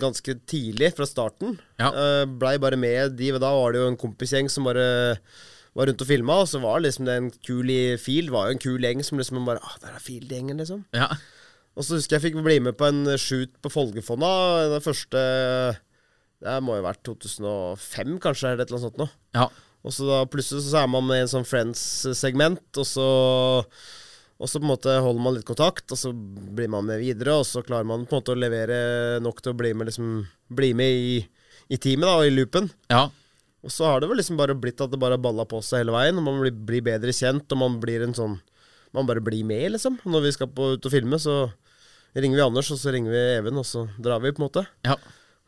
ganske 0.00 0.34
tidlig, 0.48 0.94
fra 0.96 1.04
starten. 1.08 1.58
Ja. 1.80 1.90
Eh, 1.92 2.22
Blei 2.40 2.54
bare 2.62 2.78
med 2.80 3.18
de, 3.18 3.32
da 3.36 3.50
var 3.52 3.74
det 3.74 3.82
jo 3.82 3.90
en 3.90 4.00
kompisgjeng 4.00 4.48
som 4.48 4.64
bare 4.64 4.86
var 5.76 5.86
rundt 5.90 6.00
og 6.02 6.08
filma, 6.08 6.38
og 6.40 6.48
så 6.50 6.58
var 6.62 6.80
liksom 6.82 7.04
det 7.06 7.18
en 7.18 7.28
kul 7.46 7.68
i 7.70 7.82
Field 8.00 8.32
var 8.32 8.48
jo 8.48 8.56
en 8.56 8.62
kul 8.62 8.86
gjeng 8.86 9.04
som 9.06 9.20
liksom 9.20 9.44
bare 9.46 9.60
ah, 9.62 9.76
der 9.84 9.92
er 9.92 10.02
Field-gjengen, 10.02 10.58
liksom. 10.62 10.86
Ja. 10.96 11.10
Og 11.76 11.86
så 11.86 11.98
husker 11.98 12.16
jeg 12.16 12.30
fikk 12.30 12.40
bli 12.42 12.58
med 12.64 12.74
på 12.80 12.88
en 12.88 13.04
shoot 13.20 13.52
på 13.62 13.70
Folgefonna. 13.70 14.30
Den 14.72 14.82
første 14.84 15.20
Det 16.40 16.56
må 16.64 16.74
jo 16.74 16.82
ha 16.82 16.88
vært 16.88 17.04
2005, 17.06 18.16
kanskje, 18.24 18.54
eller 18.54 18.64
et 18.64 18.72
eller 18.72 18.80
annet 18.80 18.88
sånt 18.88 19.02
noe. 19.04 19.12
ja. 19.36 19.50
Og 19.80 19.94
så 19.96 20.06
da 20.08 20.20
plutselig 20.28 20.66
så 20.66 20.82
er 20.82 20.90
man 20.92 21.06
med 21.08 21.22
i 21.22 21.24
en 21.24 21.32
sånn 21.32 21.48
Friends-segment, 21.48 22.66
og 22.76 22.86
så 22.88 23.08
og 24.40 24.48
så 24.48 24.56
på 24.56 24.64
en 24.64 24.70
måte 24.70 24.92
holder 25.04 25.20
man 25.20 25.34
litt 25.36 25.44
kontakt, 25.48 25.84
og 25.92 25.98
så 26.00 26.14
blir 26.14 26.70
man 26.72 26.86
med 26.88 27.02
videre, 27.02 27.34
og 27.36 27.44
så 27.44 27.60
klarer 27.64 27.84
man 27.84 28.06
på 28.08 28.14
en 28.16 28.22
måte 28.22 28.32
å 28.32 28.38
levere 28.40 28.78
nok 29.20 29.42
til 29.44 29.52
å 29.52 29.58
bli 29.58 29.74
med, 29.76 29.90
liksom, 29.90 30.14
bli 30.56 30.70
med 30.76 30.96
i, 30.96 31.18
i 31.68 31.76
teamet 31.76 32.08
da, 32.08 32.14
og 32.20 32.28
i 32.28 32.32
loopen. 32.34 32.70
ja. 32.92 33.08
Og 33.60 33.68
så 33.68 33.84
har 33.84 34.00
det 34.00 34.06
vel 34.08 34.16
liksom 34.16 34.38
bare 34.40 34.54
blitt 34.56 34.80
at 34.80 34.88
det 34.88 34.96
bare 34.96 35.18
balla 35.20 35.44
på 35.44 35.58
seg 35.60 35.82
hele 35.82 35.92
veien, 35.92 36.16
og 36.16 36.24
man 36.24 36.38
blir, 36.40 36.54
blir 36.64 36.80
bedre 36.86 37.12
kjent, 37.12 37.44
og 37.52 37.58
man 37.60 37.74
blir 37.82 38.06
en 38.06 38.16
sånn 38.16 38.38
Man 38.96 39.06
bare 39.06 39.20
blir 39.22 39.44
med, 39.46 39.68
liksom. 39.70 40.00
Når 40.02 40.22
vi 40.24 40.30
skal 40.34 40.48
på, 40.50 40.72
ut 40.74 40.86
og 40.88 40.90
filme, 40.90 41.18
så 41.22 41.34
ringer 42.16 42.40
vi 42.40 42.42
Anders, 42.42 42.70
og 42.72 42.80
så 42.80 42.90
ringer 42.90 43.12
vi 43.12 43.20
Even, 43.36 43.60
og 43.60 43.66
så 43.68 43.84
drar 44.02 44.18
vi, 44.24 44.32
på 44.32 44.40
en 44.40 44.46
måte. 44.48 44.64
ja. 44.88 44.96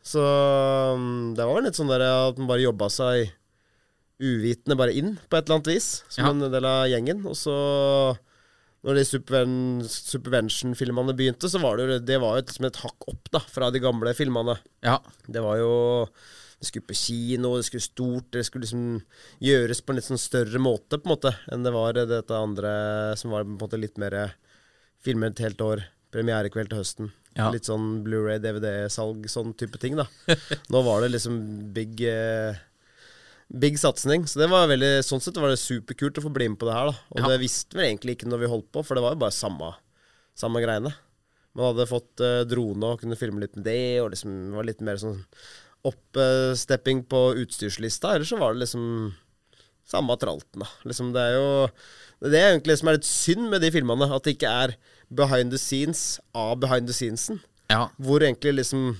Så 0.03 0.19
um, 0.19 1.33
det 1.35 1.43
var 1.47 1.57
vel 1.57 1.65
litt 1.67 1.79
sånn 1.79 1.89
der 1.89 2.05
at 2.05 2.37
man 2.39 2.47
bare 2.49 2.63
jobba 2.63 2.89
seg 2.91 3.33
uvitende 4.21 4.77
bare 4.77 4.93
inn, 4.93 5.15
på 5.29 5.37
et 5.37 5.45
eller 5.47 5.59
annet 5.59 5.71
vis, 5.73 5.87
som 6.09 6.25
Ja. 6.25 6.29
en 6.31 6.51
del 6.51 6.65
av 6.65 6.85
gjengen. 6.87 7.25
Og 7.25 7.35
så, 7.35 7.55
når 8.83 8.95
de 8.99 9.03
Superven 9.07 9.55
Supervention-filmene 9.87 11.15
begynte, 11.17 11.49
så 11.49 11.59
var 11.61 11.77
det 11.77 11.87
jo 11.87 11.99
det 11.99 12.19
var 12.21 12.37
jo 12.37 12.45
liksom 12.45 12.65
et 12.69 12.79
hakk 12.83 13.07
opp 13.11 13.31
da, 13.33 13.39
fra 13.39 13.69
de 13.71 13.79
gamle 13.83 14.13
filmene. 14.17 14.57
ja. 14.83 14.99
Det 15.27 15.41
var 15.41 15.57
jo 15.57 15.73
Det 16.63 16.67
skulle 16.69 16.87
på 16.87 16.95
kino, 16.95 17.57
det 17.57 17.65
skulle 17.65 17.81
stort, 17.83 18.31
det 18.31 18.45
skulle 18.45 18.63
liksom 18.63 19.01
gjøres 19.43 19.81
på 19.83 19.89
en 19.91 19.95
litt 19.97 20.05
sånn 20.07 20.17
større 20.21 20.59
måte, 20.63 20.95
på 20.95 21.09
en 21.09 21.11
måte, 21.17 21.33
enn 21.51 21.61
det 21.65 21.73
var 21.73 21.91
dette 21.91 22.31
andre 22.31 23.17
som 23.19 23.31
var 23.31 23.43
på 23.43 23.49
en 23.51 23.57
måte 23.59 23.79
litt 23.81 23.97
mer 23.99 24.33
filmer 25.03 25.27
et 25.33 25.39
helt 25.43 25.59
år. 25.59 25.83
Premierekveld 26.13 26.69
til 26.69 26.77
høsten. 26.79 27.11
Ja. 27.35 27.49
Litt 27.51 27.65
sånn 27.67 28.03
Blu-ray, 28.05 28.39
DVD-salg, 28.39 29.25
sånn 29.27 29.51
type 29.57 29.75
ting, 29.77 29.97
da. 29.99 30.05
Nå 30.71 30.83
var 30.85 31.01
det 31.01 31.11
liksom 31.11 31.73
big 31.73 31.99
eh, 32.07 32.55
Big 33.51 33.77
satsing. 33.77 34.23
Så 34.27 34.39
det 34.39 34.47
var 34.49 34.67
veldig 34.71 35.03
Sånn 35.05 35.21
sett 35.21 35.37
var 35.37 35.49
det 35.51 35.59
superkult 35.61 36.17
å 36.17 36.23
få 36.25 36.31
bli 36.33 36.47
med 36.49 36.59
på 36.59 36.65
det 36.69 36.73
her, 36.77 36.91
da. 36.91 36.95
Og 37.11 37.19
Ja. 37.19 37.27
det 37.33 37.41
visste 37.43 37.75
vi 37.77 37.83
egentlig 37.85 38.15
ikke 38.17 38.29
når 38.31 38.39
vi 38.45 38.51
holdt 38.53 38.71
på, 38.71 38.83
for 38.85 38.95
det 38.95 39.03
var 39.03 39.13
jo 39.13 39.21
bare 39.25 39.31
samme, 39.35 39.73
samme 40.35 40.61
greiene. 40.63 40.93
Man 41.53 41.67
hadde 41.75 41.85
fått 41.89 42.19
uh, 42.23 42.43
drone 42.49 42.83
og 42.83 43.01
kunne 43.03 43.15
filme 43.19 43.39
litt 43.43 43.55
med 43.55 43.65
det, 43.65 44.01
og 44.01 44.09
liksom 44.15 44.31
det 44.49 44.55
var 44.57 44.63
litt 44.65 44.81
mer 44.81 44.95
sånn 44.97 45.19
oppstepping 45.85 47.03
på 47.11 47.19
utstyrslista. 47.43 48.15
Eller 48.15 48.25
så 48.25 48.39
var 48.39 48.53
det 48.55 48.63
liksom 48.63 49.13
samme 49.85 50.15
tralten, 50.17 50.63
da. 50.63 50.69
Liksom 50.87 51.11
det 51.13 51.21
er 51.21 51.33
jo 51.37 51.69
Det 52.23 52.39
er 52.39 52.53
egentlig 52.53 52.71
det 52.71 52.79
som 52.79 52.87
er 52.87 52.95
litt 52.95 53.09
synd 53.09 53.49
med 53.51 53.61
de 53.61 53.69
filmene, 53.75 54.07
at 54.15 54.23
det 54.23 54.37
ikke 54.37 54.47
er 54.63 54.75
behind 55.11 55.51
the 55.51 55.57
scenes 55.59 56.21
av 56.33 56.55
behind 56.61 56.87
the 56.87 56.93
scenesen. 56.95 57.41
ja. 57.69 57.89
Hvor 57.99 58.23
egentlig 58.23 58.53
liksom 58.61 58.95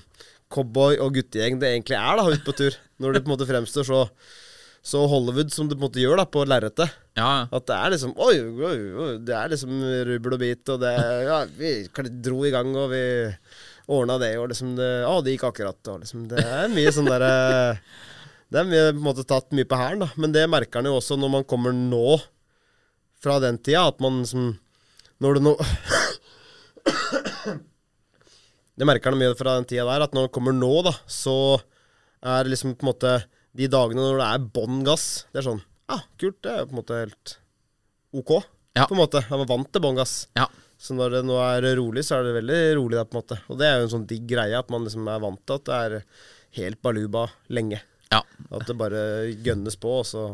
cowboy 0.54 0.96
og 1.02 1.16
guttegjeng 1.18 1.58
det 1.60 1.72
egentlig 1.72 1.98
er 1.98 2.18
da 2.20 2.24
ute 2.30 2.44
på 2.46 2.54
tur. 2.56 2.76
Når 3.02 3.16
det 3.16 3.24
på 3.24 3.30
en 3.30 3.34
måte 3.34 3.48
fremstår 3.48 3.86
så, 3.88 4.00
så 4.84 5.02
Hollywood 5.10 5.50
som 5.54 5.66
det 5.68 5.76
på 5.76 5.82
en 5.82 5.88
måte 5.88 6.02
gjør 6.02 6.20
da 6.22 6.26
på 6.30 6.44
lerretet. 6.46 6.94
ja. 7.18 7.32
At 7.50 7.66
det 7.70 7.76
er 7.76 7.94
liksom 7.94 8.14
Oi, 8.20 8.34
oi, 8.40 8.74
oi, 9.04 9.10
det 9.26 9.34
er 9.36 9.52
liksom 9.52 9.76
rubbel 10.10 10.36
og 10.36 10.42
bit, 10.44 10.64
og 10.74 10.82
det 10.82 10.94
Ja, 11.26 11.42
vi 11.58 11.72
dro 12.24 12.44
i 12.46 12.52
gang, 12.54 12.70
og 12.78 12.90
vi 12.94 13.04
ordna 13.94 14.16
det, 14.22 14.32
og 14.40 14.48
liksom 14.52 14.74
det, 14.78 14.90
Å, 15.08 15.18
det 15.24 15.34
gikk 15.34 15.48
akkurat, 15.50 15.80
og 15.92 16.02
liksom 16.04 16.26
Det 16.30 16.40
er 16.40 16.70
mye 16.72 16.92
sånn 16.94 17.10
derre 17.10 17.32
Det 18.48 18.62
er 18.62 18.68
mye, 18.70 18.86
på 18.92 19.00
en 19.00 19.06
måte 19.08 19.26
tatt 19.28 19.50
mye 19.56 19.68
på 19.68 19.78
hælen, 19.80 20.04
da. 20.06 20.10
Men 20.20 20.32
det 20.36 20.46
merker 20.52 20.80
han 20.80 20.88
jo 20.88 20.98
også 21.00 21.18
når 21.18 21.32
man 21.40 21.48
kommer 21.48 21.74
nå 21.74 22.20
fra 23.24 23.38
den 23.42 23.58
tida, 23.58 23.86
at 23.88 24.00
man 24.04 24.22
liksom 24.22 24.52
Når 25.24 25.38
det 25.38 25.46
nå 25.48 25.54
Det 28.74 28.86
merker 28.88 29.12
han 29.14 29.20
mye 29.20 29.36
fra 29.38 29.54
den 29.58 29.68
tida 29.70 29.84
der, 29.86 30.04
at 30.08 30.16
når 30.16 30.28
det 30.28 30.34
kommer 30.34 30.54
nå, 30.56 30.72
da, 30.86 30.92
så 31.06 31.36
er 32.24 32.42
det 32.44 32.54
liksom 32.54 32.74
på 32.74 32.86
en 32.86 32.90
måte 32.90 33.12
De 33.54 33.68
dagene 33.70 34.02
når 34.02 34.18
det 34.18 34.26
er 34.32 34.46
bånn 34.56 34.80
gass, 34.86 35.04
det 35.30 35.42
er 35.42 35.46
sånn 35.46 35.60
Ja, 35.92 36.00
kult, 36.18 36.40
det 36.42 36.50
er 36.50 36.66
på 36.66 36.74
en 36.74 36.80
måte 36.80 36.98
helt 36.98 37.34
ok. 38.14 38.30
Ja. 38.74 38.86
På 38.88 38.96
en 38.96 39.02
måte. 39.04 39.20
Han 39.28 39.42
var 39.44 39.50
vant 39.52 39.68
til 39.70 39.82
bånn 39.84 39.98
gass. 39.98 40.14
Ja. 40.34 40.48
Så 40.80 40.94
når 40.96 41.18
det 41.18 41.20
nå 41.28 41.36
er 41.38 41.66
rolig, 41.78 42.02
så 42.06 42.16
er 42.18 42.26
det 42.26 42.32
veldig 42.40 42.58
rolig 42.80 42.98
der, 42.98 43.06
på 43.06 43.14
en 43.14 43.20
måte. 43.22 43.38
Og 43.52 43.58
det 43.60 43.68
er 43.68 43.76
jo 43.78 43.84
en 43.86 43.92
sånn 43.92 44.06
digg 44.10 44.24
greie, 44.32 44.58
at 44.58 44.72
man 44.72 44.86
liksom 44.86 45.06
er 45.10 45.22
vant 45.22 45.42
til 45.46 45.60
at 45.60 45.68
det 45.68 45.78
er 45.84 45.96
helt 46.58 46.80
baluba 46.82 47.28
lenge. 47.54 47.78
ja. 48.10 48.22
At 48.50 48.66
det 48.66 48.76
bare 48.78 49.04
gønnes 49.44 49.76
på, 49.80 50.00
og 50.02 50.08
så 50.08 50.24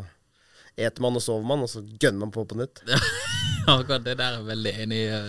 eter 0.79 1.03
man 1.03 1.17
og 1.19 1.23
sover 1.25 1.45
man, 1.45 1.65
og 1.65 1.69
så 1.69 1.83
gønner 1.83 2.23
man 2.25 2.33
på 2.33 2.45
på 2.47 2.57
nytt. 2.57 2.81
Akkurat 3.69 4.05
det 4.05 4.17
der 4.17 4.39
er 4.39 4.47
veldig 4.47 4.73
enig 4.85 5.01
i. 5.05 5.19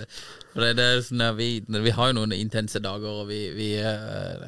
Det, 0.53 0.73
det 0.77 0.87
sånn 1.07 1.23
vi, 1.39 1.49
vi 1.65 1.93
har 1.97 2.11
jo 2.11 2.17
noen 2.19 2.35
intense 2.37 2.81
dager, 2.85 3.23
og 3.23 3.31
vi, 3.31 3.41
vi, 3.57 3.69
eh, 3.81 4.43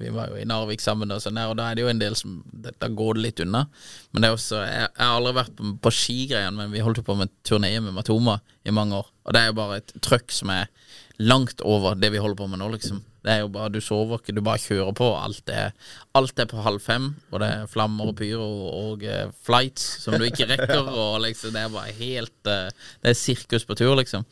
vi 0.00 0.10
var 0.14 0.32
jo 0.32 0.40
i 0.40 0.46
Narvik 0.48 0.82
sammen, 0.82 1.12
og, 1.14 1.22
sånn 1.22 1.38
og 1.44 1.54
da 1.58 1.68
er 1.70 1.78
det 1.78 1.84
jo 1.84 1.90
en 1.92 2.02
del 2.02 2.16
som 2.18 2.40
Da 2.50 2.88
går 2.90 3.14
det 3.14 3.22
litt 3.22 3.42
unna. 3.44 3.66
Men 4.10 4.24
det 4.24 4.28
er 4.28 4.38
også 4.38 4.62
Jeg, 4.64 4.88
jeg 4.90 5.04
har 5.04 5.20
aldri 5.20 5.36
vært 5.38 5.54
på, 5.58 5.72
på 5.86 5.94
skigreiene, 5.94 6.56
men 6.58 6.74
vi 6.74 6.82
holdt 6.82 7.02
jo 7.02 7.06
på 7.06 7.18
med 7.18 7.30
turné 7.46 7.76
med 7.78 7.94
Matoma 7.94 8.40
i 8.66 8.74
mange 8.74 8.98
år. 8.98 9.12
Og 9.26 9.36
det 9.36 9.42
er 9.42 9.52
jo 9.52 9.58
bare 9.60 9.78
et 9.82 9.94
trøkk 10.02 10.34
som 10.34 10.50
er 10.54 10.66
langt 11.22 11.62
over 11.64 11.94
det 11.98 12.10
vi 12.12 12.20
holder 12.20 12.38
på 12.38 12.50
med 12.50 12.60
nå, 12.60 12.72
liksom. 12.74 13.04
Det 13.26 13.32
er 13.34 13.40
jo 13.42 13.48
bare, 13.50 13.72
Du 13.74 13.80
sover 13.82 14.20
ikke, 14.20 14.34
du 14.36 14.40
bare 14.46 14.62
kjører 14.62 14.94
på. 14.94 15.08
Alt 15.18 15.50
er, 15.50 15.72
alt 16.14 16.38
er 16.38 16.46
på 16.46 16.62
halv 16.62 16.78
fem, 16.84 17.08
og 17.32 17.40
det 17.42 17.48
er 17.50 17.70
flammer 17.70 18.12
og 18.12 18.16
pyro 18.20 18.46
og 18.46 18.76
og 18.76 19.32
flights 19.42 19.82
som 20.04 20.14
du 20.14 20.24
ikke 20.28 20.46
rekker. 20.52 20.86
Og 20.92 21.18
liksom, 21.26 21.50
Det 21.56 21.64
er 21.64 21.72
bare 21.74 21.96
helt 21.98 22.50
eh, 22.52 22.70
Det 23.02 23.10
er 23.10 23.18
sirkus 23.18 23.66
på 23.66 23.74
tur, 23.78 23.96
liksom. 23.98 24.22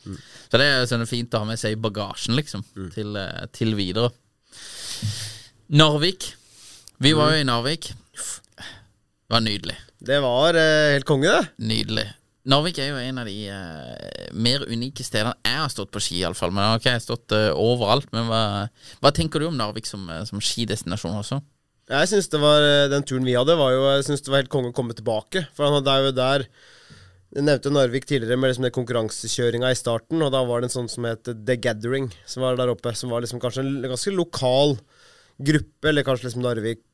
Så 0.47 0.61
det 0.61 0.69
er 0.69 0.87
sånn 0.87 1.03
fint 1.09 1.35
å 1.35 1.43
ha 1.43 1.49
med 1.49 1.59
seg 1.59 1.75
i 1.75 1.81
bagasjen, 1.81 2.37
liksom, 2.39 2.63
til, 2.95 3.15
eh, 3.19 3.45
til 3.51 3.75
videre. 3.75 4.13
Narvik. 5.75 6.31
Vi 7.03 7.11
var 7.17 7.35
jo 7.35 7.43
i 7.43 7.47
Narvik. 7.47 7.91
Det 8.15 9.33
var 9.33 9.43
nydelig. 9.43 9.75
Det 10.05 10.21
var 10.23 10.55
eh, 10.55 10.93
helt 10.95 11.07
konge, 11.09 11.33
det. 11.35 11.67
Nydelig. 11.67 12.07
Narvik 12.45 12.77
er 12.77 12.91
jo 12.91 13.01
en 13.01 13.17
av 13.17 13.25
de 13.25 13.35
uh, 13.49 14.29
mer 14.37 14.67
unike 14.69 15.01
stedene 15.05 15.33
jeg 15.41 15.57
har 15.57 15.71
stått 15.73 15.89
på 15.93 16.01
ski, 16.03 16.19
iallfall. 16.21 16.53
Men 16.53 16.75
jeg 16.77 16.93
har 16.93 17.01
stått 17.01 17.33
uh, 17.33 17.49
overalt. 17.57 18.11
Men 18.13 18.29
hva, 18.29 18.41
hva 19.01 19.11
tenker 19.15 19.41
du 19.41 19.47
om 19.49 19.57
Narvik 19.57 19.89
som, 19.89 20.03
eh, 20.13 20.21
som 20.29 20.41
skidestinasjon 20.43 21.17
også? 21.23 21.41
Jeg 21.89 22.09
synes 22.09 22.29
det 22.33 22.39
var 22.41 22.63
Den 22.89 23.03
turen 23.05 23.27
vi 23.27 23.35
hadde, 23.37 23.53
var 23.59 23.69
jo 23.69 23.81
Jeg 23.93 24.05
synes 24.07 24.23
det 24.25 24.31
var 24.33 24.39
helt 24.41 24.53
konge 24.53 24.71
å 24.71 24.77
komme 24.77 24.95
tilbake. 24.97 25.45
For 25.57 25.65
han 25.67 25.75
hadde 25.77 25.97
jo 26.07 26.13
der 26.17 26.45
Jeg 27.35 27.45
nevnte 27.45 27.73
Narvik 27.73 28.07
tidligere 28.09 28.37
med 28.41 28.53
liksom 28.53 28.65
den 28.65 28.77
konkurransekjøringa 28.77 29.73
i 29.73 29.77
starten, 29.77 30.21
og 30.21 30.31
da 30.33 30.41
var 30.45 30.61
det 30.61 30.69
en 30.69 30.77
sånn 30.77 30.89
som 30.89 31.05
het 31.09 31.25
The 31.25 31.57
Gathering, 31.61 32.11
som 32.29 32.45
var 32.45 32.57
der 32.61 32.71
oppe. 32.73 32.93
Som 32.97 33.13
var 33.13 33.25
liksom 33.25 33.41
kanskje 33.41 33.65
en 33.65 33.89
ganske 33.89 34.13
lokal 34.13 34.77
gruppe, 35.41 35.89
eller 35.89 36.05
kanskje 36.05 36.29
liksom 36.29 36.45
Narvik 36.45 36.85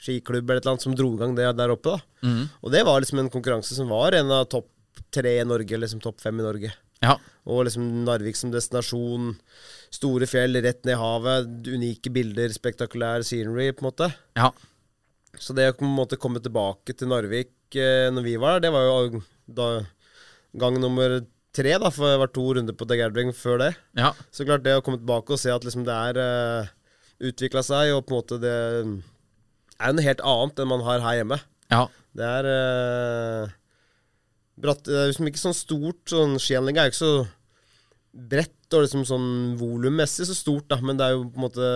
skiklubb 0.00 0.48
eller 0.48 0.60
et 0.60 0.64
eller 0.64 0.74
annet, 0.76 0.84
som 0.86 0.94
dro 0.96 1.10
i 1.14 1.20
gang 1.20 1.34
det 1.36 1.48
der 1.58 1.72
oppe. 1.74 1.96
da 1.96 2.30
Og 2.62 2.72
det 2.72 2.84
var 2.88 3.00
liksom 3.00 3.20
en 3.22 3.32
konkurranse 3.32 3.76
som 3.76 3.90
var 3.92 4.16
en 4.16 4.32
av 4.32 4.46
topp 4.52 4.70
tre 5.14 5.38
i 5.40 5.44
Norge, 5.46 5.76
liksom 5.80 6.00
topp 6.02 6.20
fem 6.22 6.40
i 6.40 6.44
Norge. 6.46 6.72
Ja. 7.00 7.16
Og 7.48 7.64
liksom 7.66 7.84
Narvik 8.04 8.36
som 8.36 8.52
destinasjon. 8.52 9.32
Store 9.92 10.28
fjell 10.28 10.58
rett 10.60 10.84
ned 10.84 10.94
i 10.94 11.00
havet. 11.00 11.48
Unike 11.72 12.12
bilder, 12.12 12.52
spektakulær 12.52 13.24
scenery, 13.26 13.70
på 13.72 13.84
en 13.84 13.88
måte. 13.88 14.10
Ja. 14.38 14.50
Så 15.40 15.56
det 15.56 15.70
å 15.70 15.76
på 15.78 15.86
en 15.86 15.96
måte 15.96 16.18
komme 16.20 16.42
tilbake 16.42 16.94
til 16.96 17.10
Narvik 17.10 17.78
eh, 17.78 18.08
når 18.12 18.26
vi 18.26 18.36
var 18.40 18.58
der, 18.58 18.66
det 18.66 18.74
var 18.74 18.88
jo 18.88 19.22
da 19.50 19.68
gang 20.60 20.76
nummer 20.82 21.20
tre, 21.54 21.76
da, 21.82 21.90
for 21.94 22.10
det 22.10 22.18
var 22.20 22.32
to 22.34 22.44
runder 22.54 22.76
på 22.76 22.86
The 22.86 22.98
Gathering 22.98 23.32
før 23.34 23.62
det. 23.62 23.70
ja. 23.98 24.12
Så 24.34 24.46
klart 24.46 24.66
det 24.66 24.76
å 24.78 24.82
komme 24.84 25.00
tilbake 25.00 25.34
og 25.34 25.40
se 25.40 25.52
at 25.54 25.64
liksom 25.66 25.86
det 25.86 25.96
er 26.10 26.20
eh, 26.22 26.70
utvikla 27.30 27.62
seg, 27.66 27.94
og 27.94 28.04
på 28.06 28.14
en 28.14 28.20
måte 28.20 28.40
det 28.42 28.58
er 29.80 29.96
noe 29.96 30.04
helt 30.06 30.22
annet 30.32 30.62
enn 30.62 30.70
man 30.70 30.84
har 30.86 31.02
her 31.04 31.22
hjemme. 31.22 31.40
ja. 31.72 31.86
Det 32.10 32.26
er 32.26 32.46
uh, 32.50 33.52
bratt 34.58 34.80
Det 34.82 34.96
er 34.98 35.12
liksom 35.12 35.28
ikke 35.30 35.42
sånn 35.44 35.54
stort. 35.54 36.00
Sånn 36.10 36.40
Skianlegg 36.42 36.80
er 36.80 36.88
jo 36.88 36.90
ikke 36.90 36.98
så 36.98 37.12
bredt 38.10 38.74
og 38.74 38.84
liksom 38.84 39.04
sånn 39.06 39.28
volummessig 39.58 40.26
så 40.28 40.34
stort, 40.34 40.66
da, 40.70 40.80
men 40.82 40.98
det 40.98 41.06
er 41.06 41.14
jo 41.14 41.24
på 41.30 41.38
en 41.38 41.44
måte 41.44 41.70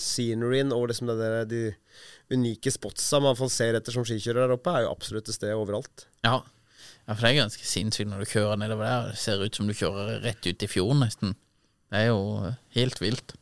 sceneryen 0.00 0.72
og 0.76 0.88
liksom 0.90 1.10
det 1.10 1.16
der, 1.20 1.36
de 1.48 1.62
unike 2.32 2.72
spotsa 2.72 3.20
man 3.22 3.36
får 3.36 3.52
ser 3.52 3.78
etter 3.78 3.94
som 3.94 4.04
skikjører 4.08 4.46
der 4.46 4.56
oppe, 4.56 4.72
er 4.72 4.86
jo 4.86 4.92
absolutt 4.92 5.28
til 5.28 5.36
stede 5.36 5.56
overalt. 5.60 6.06
Ja. 6.24 6.38
ja, 7.04 7.12
for 7.12 7.20
det 7.20 7.30
er 7.30 7.40
ganske 7.42 7.68
sinnssykt 7.68 8.10
når 8.10 8.24
du 8.24 8.32
kjører 8.32 8.60
nedover 8.60 8.88
der. 8.88 9.12
Det 9.12 9.20
ser 9.20 9.44
ut 9.44 9.60
som 9.60 9.68
du 9.68 9.76
kjører 9.76 10.24
rett 10.24 10.48
ut 10.48 10.66
i 10.66 10.70
fjorden, 10.70 11.04
nesten. 11.04 11.36
Det 11.92 12.02
er 12.02 12.10
jo 12.10 12.52
helt 12.76 13.00
vilt. 13.04 13.36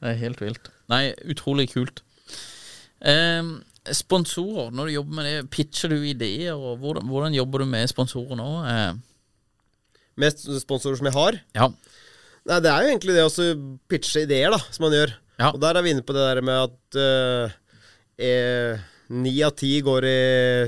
Det 0.00 0.12
er 0.12 0.22
helt 0.22 0.42
vilt. 0.42 0.70
Nei, 0.90 1.04
utrolig 1.30 1.70
kult. 1.72 2.02
Ehm, 3.08 3.52
sponsorer, 3.96 4.70
når 4.76 4.90
du 4.90 4.94
jobber 4.98 5.16
med 5.16 5.28
det, 5.28 5.36
pitcher 5.54 5.88
du 5.94 6.02
ideer, 6.04 6.52
og 6.52 6.78
hvordan, 6.82 7.06
hvordan 7.08 7.36
jobber 7.38 7.62
du 7.64 7.70
med 7.70 7.88
sponsorer 7.90 8.36
nå? 8.38 8.50
Eh, 8.68 8.92
Med 10.20 10.36
sponsorer 10.36 10.98
som 11.00 11.06
jeg 11.08 11.16
har. 11.16 11.40
ja. 11.56 11.70
Nei, 12.48 12.56
det 12.64 12.70
er 12.72 12.82
jo 12.82 12.88
egentlig 12.90 13.14
det 13.14 13.24
å 13.28 13.48
pitche 13.88 14.22
ideer, 14.24 14.50
da, 14.50 14.58
som 14.72 14.86
man 14.86 14.94
gjør. 14.96 15.10
Ja. 15.38 15.50
Og 15.52 15.60
der 15.60 15.76
er 15.76 15.84
vi 15.84 15.92
inne 15.92 16.04
på 16.04 16.14
det 16.16 16.22
der 16.24 16.40
med 16.44 16.56
at 16.70 16.96
ni 19.12 19.32
eh, 19.36 19.46
av 19.46 19.52
ti 19.60 19.74
går 19.84 20.06
i 20.08 20.20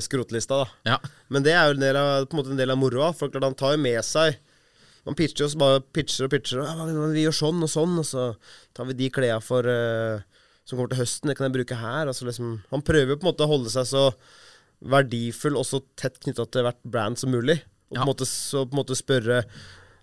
skrotlista, 0.04 0.62
da. 0.62 0.92
Ja. 0.92 0.98
Men 1.32 1.44
det 1.46 1.54
er 1.56 1.68
jo 1.70 1.76
en 1.78 1.84
del 1.84 1.96
av, 1.98 2.26
på 2.28 2.36
en 2.36 2.42
måte 2.42 2.52
en 2.52 2.60
del 2.60 2.72
av 2.74 2.80
moroa. 2.80 3.10
For 3.16 3.32
klart 3.32 3.48
han 3.48 3.56
tar 3.58 3.76
jo 3.76 3.82
med 3.84 4.04
seg 4.06 4.36
Man 5.02 5.16
pitcher 5.18 5.42
jo 5.42 5.48
så 5.50 5.58
bare 5.58 5.80
pitcher 5.82 6.28
og 6.28 6.30
pitcher. 6.30 6.60
Og, 6.62 6.68
ja, 6.68 7.06
vi 7.10 7.24
gjør 7.24 7.34
sånn 7.34 7.64
og 7.66 7.70
sånn, 7.72 7.96
og 7.98 8.06
så 8.06 8.26
tar 8.76 8.86
vi 8.86 8.94
de 9.00 9.08
klærne 9.10 9.42
for 9.42 9.66
eh, 9.66 10.20
som 10.64 10.78
kommer 10.78 10.92
til 10.92 11.02
høsten. 11.02 11.30
Det 11.30 11.36
kan 11.38 11.48
jeg 11.48 11.56
bruke 11.58 11.78
her. 11.78 12.08
Altså 12.10 12.26
liksom, 12.28 12.56
han 12.70 12.86
prøver 12.86 13.14
jo 13.14 13.18
på 13.20 13.26
en 13.26 13.32
måte 13.32 13.46
å 13.46 13.52
holde 13.52 13.72
seg 13.72 13.88
så 13.90 14.08
verdifull 14.82 15.58
og 15.58 15.66
så 15.68 15.82
tett 15.98 16.18
knytta 16.22 16.46
til 16.50 16.66
hvert 16.66 16.82
brand 16.82 17.20
som 17.20 17.32
mulig. 17.34 17.60
Og 17.92 17.96
på 17.98 18.02
en 18.02 18.10
måte, 18.14 18.28
så 18.28 18.64
på 18.64 18.76
en 18.76 18.82
måte 18.82 18.98
spørre 18.98 19.42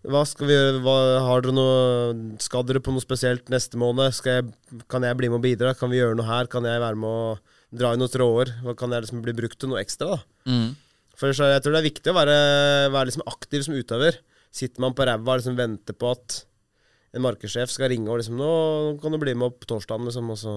hva 0.08 0.22
skal 0.24 0.48
vi 0.48 0.56
gjøre, 0.56 0.80
hva, 0.86 0.96
har 1.26 1.42
dere 1.44 1.52
noe 1.52 2.38
Skal 2.40 2.64
dere 2.64 2.80
på 2.80 2.94
noe 2.96 3.04
spesielt 3.04 3.50
neste 3.52 3.76
måned? 3.80 4.16
Skal 4.16 4.38
jeg, 4.38 4.84
kan 4.88 5.04
jeg 5.04 5.18
bli 5.20 5.28
med 5.28 5.42
og 5.42 5.44
bidra? 5.44 5.74
Kan 5.76 5.92
vi 5.92 6.00
gjøre 6.00 6.16
noe 6.16 6.30
her? 6.30 6.48
Kan 6.52 6.68
jeg 6.68 6.80
være 6.80 7.00
med 7.00 7.10
å 7.10 7.34
dra 7.82 7.92
i 7.92 8.00
noen 8.00 8.14
tråder? 8.14 8.54
Kan 8.80 8.96
jeg 8.96 9.04
liksom 9.04 9.26
bli 9.26 9.36
brukt 9.36 9.60
til 9.60 9.74
noe 9.74 9.82
ekstra? 9.84 10.16
da? 10.16 10.22
Mm. 10.48 10.70
For 11.20 11.36
så 11.36 11.50
jeg 11.52 11.66
tror 11.66 11.76
det 11.76 11.82
er 11.82 11.90
viktig 11.90 12.14
å 12.14 12.16
være, 12.16 12.38
være 12.96 13.10
liksom 13.10 13.26
aktiv 13.28 13.66
som 13.66 13.76
utøver. 13.76 14.22
Sitter 14.56 14.86
man 14.86 14.96
på 14.96 15.04
ræva 15.04 15.36
og 15.36 15.42
liksom 15.42 15.60
venter 15.60 15.98
på 16.00 16.14
at 16.16 16.40
en 17.16 17.24
markedssjef 17.26 17.72
skal 17.74 17.90
ringe 17.94 18.10
og 18.12 18.20
liksom 18.22 18.38
'Nå 18.38 19.02
kan 19.02 19.12
du 19.12 19.18
bli 19.18 19.34
med 19.34 19.50
opp 19.50 19.66
torsdagen', 19.66 20.06
liksom, 20.06 20.30
og 20.30 20.38
så 20.38 20.54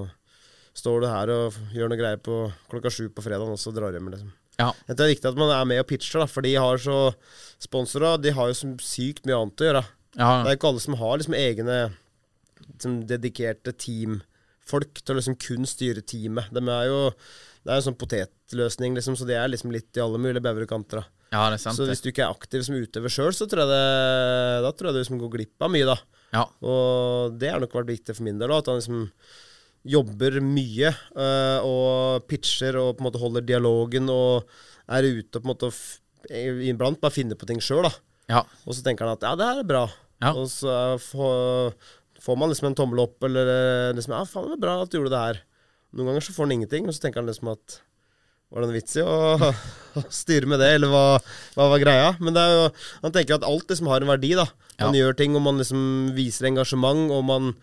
står 0.74 1.02
du 1.02 1.06
her 1.08 1.30
og 1.32 1.56
gjør 1.72 1.90
noe 1.90 2.00
greier 2.00 2.20
på 2.20 2.52
klokka 2.70 2.90
sju 2.92 3.08
på 3.08 3.24
fredagen, 3.24 3.52
og 3.52 3.60
så 3.60 3.72
drar 3.74 3.92
hjem, 3.92 4.10
liksom. 4.12 4.32
Ja. 4.60 4.72
Det 4.86 5.00
er 5.00 5.14
viktig 5.14 5.28
at 5.28 5.38
man 5.38 5.52
er 5.52 5.64
med 5.68 5.80
og 5.80 5.88
pitcher, 5.88 6.20
da, 6.20 6.26
for 6.26 6.44
de 6.44 6.54
har 6.54 6.80
så 6.80 7.14
sponsorer 7.60 8.20
de 8.20 8.34
har 8.36 8.50
jo 8.50 8.56
så 8.56 8.68
sykt 8.84 9.24
mye 9.26 9.38
annet 9.38 9.64
å 9.64 9.68
gjøre. 9.68 9.84
Ja. 10.16 10.30
Det 10.42 10.50
er 10.50 10.58
ikke 10.58 10.68
alle 10.72 10.84
som 10.84 10.98
har 11.00 11.16
liksom 11.18 11.36
egne 11.38 11.78
liksom, 12.66 12.98
dedikerte 13.08 13.72
teamfolk 13.72 15.00
til 15.00 15.14
å 15.14 15.18
liksom 15.20 15.38
kun 15.40 15.68
styre 15.68 16.04
teamet. 16.04 16.52
De 16.52 16.62
er 16.62 16.86
jo 16.90 17.00
det 17.62 17.70
er 17.70 17.78
jo 17.78 17.82
en 17.84 17.88
sånn 17.92 17.98
potetløsning, 18.00 18.96
liksom, 18.98 19.16
så 19.16 19.26
de 19.28 19.36
er 19.38 19.50
liksom 19.52 19.70
litt 19.70 19.94
i 19.94 20.02
alle 20.02 20.18
mulige 20.18 20.42
da. 20.42 21.04
Ja. 21.32 21.44
Så 21.56 21.86
hvis 21.88 22.02
du 22.02 22.10
ikke 22.10 22.26
er 22.26 22.34
aktiv 22.34 22.64
som 22.66 22.74
utøver 22.76 23.12
sjøl, 23.12 23.30
så 23.32 23.46
tror 23.48 23.62
jeg 23.64 23.70
det, 23.70 24.64
da 24.66 24.72
tror 24.74 24.90
jeg 24.90 24.96
du 24.96 25.00
liksom 25.00 25.20
går 25.22 25.32
glipp 25.36 25.64
av 25.64 25.70
mye, 25.72 25.86
da. 25.88 25.94
Ja. 26.32 26.46
Og 26.64 27.38
det 27.40 27.50
har 27.52 27.62
nok 27.62 27.74
vært 27.76 27.92
viktig 27.92 28.16
for 28.16 28.26
min 28.26 28.38
del, 28.40 28.52
òg. 28.52 28.62
at 28.62 28.70
han 28.72 28.80
liksom 28.80 29.06
jobber 29.82 30.38
mye 30.46 30.92
øh, 30.92 31.64
og 31.66 32.28
pitcher 32.30 32.78
og 32.78 32.94
på 32.94 33.02
en 33.02 33.08
måte 33.08 33.20
holder 33.22 33.44
dialogen 33.46 34.06
og 34.12 34.46
er 34.86 35.08
ute 35.08 35.38
og 35.38 35.42
på 35.42 35.48
en 35.48 35.50
måte 35.50 35.72
iblant 36.70 37.00
bare 37.02 37.14
finner 37.14 37.38
på 37.38 37.48
ting 37.50 37.58
sjøl. 37.62 37.88
Ja. 38.30 38.44
Og 38.64 38.76
så 38.76 38.84
tenker 38.86 39.06
han 39.06 39.18
at 39.18 39.26
ja, 39.26 39.34
det 39.38 39.48
her 39.48 39.62
er 39.64 39.68
bra. 39.68 39.86
Ja. 40.22 40.32
Og 40.38 40.46
så 40.50 40.96
får, 41.02 41.72
får 42.22 42.38
man 42.38 42.52
liksom 42.52 42.70
en 42.70 42.78
tommel 42.78 43.02
opp, 43.02 43.18
eller 43.26 43.48
øh, 43.50 43.94
liksom 43.98 44.14
ja, 44.14 44.24
faen, 44.28 44.52
det 44.52 44.60
er 44.60 44.66
bra 44.66 44.76
at 44.84 44.92
du 44.92 45.00
gjorde 45.00 45.14
det 45.14 45.24
her. 45.26 45.40
Noen 45.92 46.12
ganger 46.12 46.24
så 46.24 46.34
får 46.36 46.46
han 46.46 46.54
ingenting, 46.60 46.86
og 46.86 46.94
så 46.94 47.04
tenker 47.04 47.20
han 47.20 47.28
liksom 47.28 47.50
at 47.52 47.82
var 48.52 48.62
det 48.62 48.68
en 48.68 48.76
vits 48.76 48.98
i 49.00 49.02
å, 49.04 49.12
å 49.96 50.02
styre 50.22 50.48
med 50.48 50.60
det, 50.60 50.74
eller 50.76 50.92
hva, 50.92 51.04
hva 51.56 51.68
var 51.72 51.80
greia? 51.82 52.10
Men 52.20 52.36
det 52.36 52.44
jo, 52.52 52.66
han 53.02 53.14
tenker 53.14 53.38
at 53.38 53.46
alt 53.48 53.72
liksom 53.72 53.88
har 53.90 54.04
en 54.04 54.12
verdi, 54.12 54.34
da. 54.38 54.44
Man 54.88 54.98
gjør 54.98 55.16
ting, 55.18 55.38
og 55.38 55.44
man 55.44 55.60
liksom 55.60 55.82
viser 56.16 56.50
engasjement, 56.50 57.10
og 57.14 57.24
man 57.28 57.54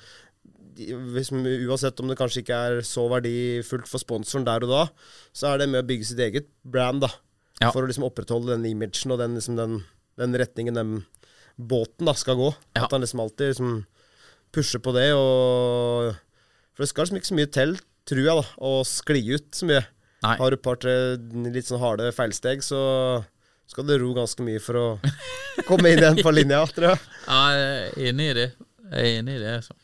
liksom, 0.80 1.44
Uansett 1.68 2.00
om 2.00 2.10
det 2.12 2.18
kanskje 2.20 2.44
ikke 2.44 2.60
er 2.70 2.82
så 2.88 3.06
verdifullt 3.12 3.90
for 3.90 4.02
sponsoren 4.02 4.48
der 4.48 4.66
og 4.68 4.72
da, 4.72 4.84
så 5.36 5.52
er 5.52 5.62
det 5.62 5.70
med 5.72 5.84
å 5.84 5.90
bygge 5.90 6.12
sitt 6.12 6.22
eget 6.24 6.50
brand, 6.64 7.04
da. 7.04 7.12
Ja. 7.60 7.74
For 7.74 7.84
å 7.84 7.90
liksom 7.90 8.08
opprettholde 8.08 8.56
den 8.56 8.68
imagen 8.70 9.14
og 9.14 9.20
den, 9.20 9.36
liksom, 9.36 9.58
den, 9.60 9.82
den 10.20 10.38
retningen 10.40 10.80
den 10.80 10.94
båten 11.60 12.08
da 12.08 12.16
skal 12.16 12.40
gå. 12.40 12.54
Ja. 12.78 12.86
At 12.86 12.96
han 12.96 13.04
liksom 13.04 13.24
alltid 13.26 13.52
liksom 13.52 13.74
pusher 14.56 14.82
på 14.82 14.96
det, 14.96 15.12
og 15.14 16.16
For 16.74 16.86
det 16.86 16.92
skal 16.94 17.06
liksom 17.06 17.20
ikke 17.20 17.32
så 17.32 17.40
mye 17.42 17.52
til, 17.52 17.74
tror 18.08 18.24
jeg, 18.24 18.40
da, 18.40 18.46
å 18.64 18.72
skli 18.88 19.26
ut 19.36 19.50
så 19.56 19.68
mye. 19.68 19.84
Nei. 20.24 20.36
Har 20.40 20.52
du 20.52 20.58
et 20.58 20.64
par-tre 20.64 20.94
litt 21.52 21.68
sånn 21.68 21.82
harde 21.84 22.10
feilsteg, 22.16 22.64
så 22.64 22.80
skal 23.70 23.86
du 23.88 23.94
ro 24.02 24.14
ganske 24.18 24.44
mye 24.46 24.62
for 24.64 24.80
å 24.80 24.86
komme 25.68 25.92
inn 25.94 26.02
igjen 26.02 26.20
på 26.26 26.34
linja, 26.34 26.64
tror 26.74 26.92
jeg. 26.94 27.04
Ja, 27.30 27.42
jeg 27.54 27.70
er 27.70 28.10
enig 28.10 28.30
i 28.32 28.36
det. 28.40 28.48
Jeg 28.90 29.00
er 29.00 29.20
enig 29.22 29.36
i 29.38 29.42
det, 29.44 29.52
altså. 29.60 29.76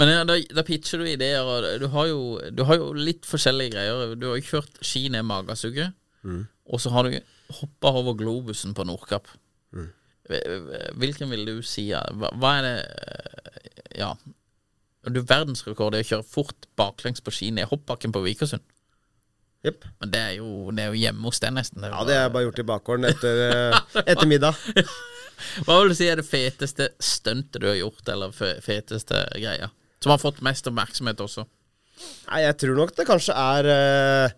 Men 0.00 0.08
ja, 0.08 0.22
da, 0.26 0.38
da 0.56 0.62
pitcher 0.66 1.02
du 1.02 1.06
ideer, 1.06 1.44
og 1.46 1.66
du 1.82 1.86
har, 1.92 2.06
jo, 2.08 2.20
du 2.50 2.62
har 2.66 2.78
jo 2.80 2.88
litt 2.96 3.26
forskjellige 3.28 3.74
greier. 3.74 4.14
Du 4.18 4.24
har 4.30 4.38
jo 4.40 4.46
kjørt 4.48 4.80
ski 4.82 5.04
ned 5.12 5.26
Magasuget, 5.28 5.92
og 6.72 6.80
så 6.80 6.90
har 6.94 7.06
du 7.06 7.18
hoppa 7.58 7.90
over 8.00 8.16
globusen 8.16 8.72
på 8.74 8.86
Nordkapp. 8.88 9.28
Hvilken 10.96 11.28
vil 11.34 11.42
du 11.44 11.56
si 11.66 11.88
hva, 11.92 12.30
hva 12.40 12.52
er 12.60 12.66
det 12.68 12.76
Ja. 14.00 14.14
Du 15.02 15.18
verdensrekord 15.26 15.96
i 15.98 16.02
å 16.04 16.06
kjøre 16.06 16.24
fort 16.30 16.68
baklengs 16.78 17.20
på 17.26 17.32
ski 17.34 17.50
ned 17.54 17.66
hoppbakken 17.72 18.14
på 18.14 18.22
Vikersund. 18.22 18.62
Jepp. 19.62 19.84
Men 20.02 20.10
det 20.10 20.20
er, 20.20 20.32
jo, 20.40 20.70
det 20.74 20.82
er 20.84 20.88
jo 20.90 20.98
hjemme 21.04 21.28
hos 21.28 21.38
deg, 21.42 21.52
nesten. 21.54 21.84
Ja, 21.86 22.00
det 22.06 22.16
har 22.16 22.24
jeg 22.26 22.32
bare 22.34 22.46
gjort 22.48 22.58
i 22.62 22.68
bakgården 22.72 23.06
etter, 23.06 23.42
eh, 23.46 24.00
etter 24.02 24.26
middag. 24.30 24.58
Hva 25.66 25.76
vil 25.80 25.92
du 25.92 25.96
si 25.98 26.08
er 26.10 26.18
det 26.18 26.26
feteste 26.26 26.88
stuntet 27.02 27.60
du 27.62 27.68
har 27.70 27.78
gjort, 27.78 28.02
eller 28.10 28.34
feteste 28.34 29.22
greia? 29.36 29.70
Som 30.02 30.10
har 30.14 30.18
fått 30.22 30.42
mest 30.42 30.66
oppmerksomhet 30.66 31.22
også. 31.22 31.44
Nei, 32.28 32.40
jeg 32.42 32.56
tror 32.58 32.78
nok 32.80 32.94
det 32.98 33.06
kanskje 33.06 33.36
er 33.38 33.68
eh, 33.70 34.34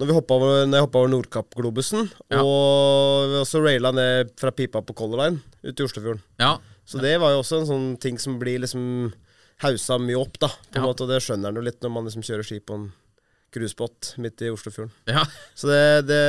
når, 0.00 0.10
vi 0.10 0.16
over, 0.18 0.64
når 0.66 0.76
jeg 0.80 0.86
hoppa 0.88 1.02
over 1.02 1.12
Nordkapp-globusen, 1.14 2.08
Ja. 2.34 2.42
og 2.42 3.36
så 3.46 3.62
raila 3.62 3.92
ned 3.94 4.34
fra 4.40 4.50
pipa 4.50 4.82
på 4.82 4.96
Color 4.98 5.22
Line 5.22 5.42
ute 5.62 5.78
i 5.78 5.86
Oslofjorden. 5.86 6.24
Ja. 6.42 6.56
Så 6.86 6.98
det 7.02 7.16
var 7.22 7.32
jo 7.34 7.40
også 7.42 7.62
en 7.62 7.70
sånn 7.70 7.86
ting 8.02 8.18
som 8.22 8.36
blir 8.42 8.60
liksom 8.62 9.12
hausa 9.62 9.96
mye 10.02 10.18
opp, 10.20 10.36
da. 10.42 10.50
På 10.50 10.74
en 10.78 10.82
Ja. 10.82 10.86
måte, 10.90 11.06
og 11.06 11.10
det 11.14 11.22
skjønner 11.22 11.48
en 11.54 11.58
jo 11.62 11.66
litt 11.70 11.80
når 11.82 11.90
man 11.94 12.04
liksom 12.10 12.26
kjører 12.26 12.46
ski 12.46 12.58
på 12.60 12.74
en 12.74 12.92
cruisebåt 13.56 14.12
midt 14.22 14.44
i 14.44 14.52
Oslofjorden. 14.52 14.92
ja. 15.10 15.24
Så 15.56 15.72
det, 15.72 15.82
det, 16.10 16.20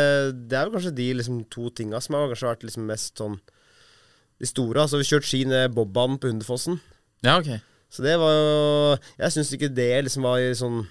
det 0.50 0.58
er 0.58 0.68
jo 0.70 0.76
kanskje 0.78 0.96
de 0.98 1.08
liksom 1.20 1.44
to 1.54 1.70
tinga 1.76 2.02
som 2.04 2.16
har 2.18 2.32
kanskje 2.32 2.50
vært 2.54 2.68
liksom 2.68 2.88
mest 2.90 3.20
sånn 3.22 3.38
de 4.38 4.48
store. 4.50 4.84
Altså 4.84 5.00
vi 5.02 5.08
kjørte 5.10 5.28
ski 5.30 5.44
ned 5.50 5.74
Bobbanen 5.76 6.20
på 6.22 6.30
Hundefossen. 6.32 6.80
Ja, 7.26 7.40
ok. 7.42 7.58
Så 7.90 8.04
det 8.04 8.18
var 8.20 8.34
jo 8.36 8.98
Jeg 9.18 9.34
syns 9.34 9.52
ikke 9.56 9.70
det 9.74 9.90
liksom 10.06 10.26
var 10.28 10.42
sånn 10.60 10.82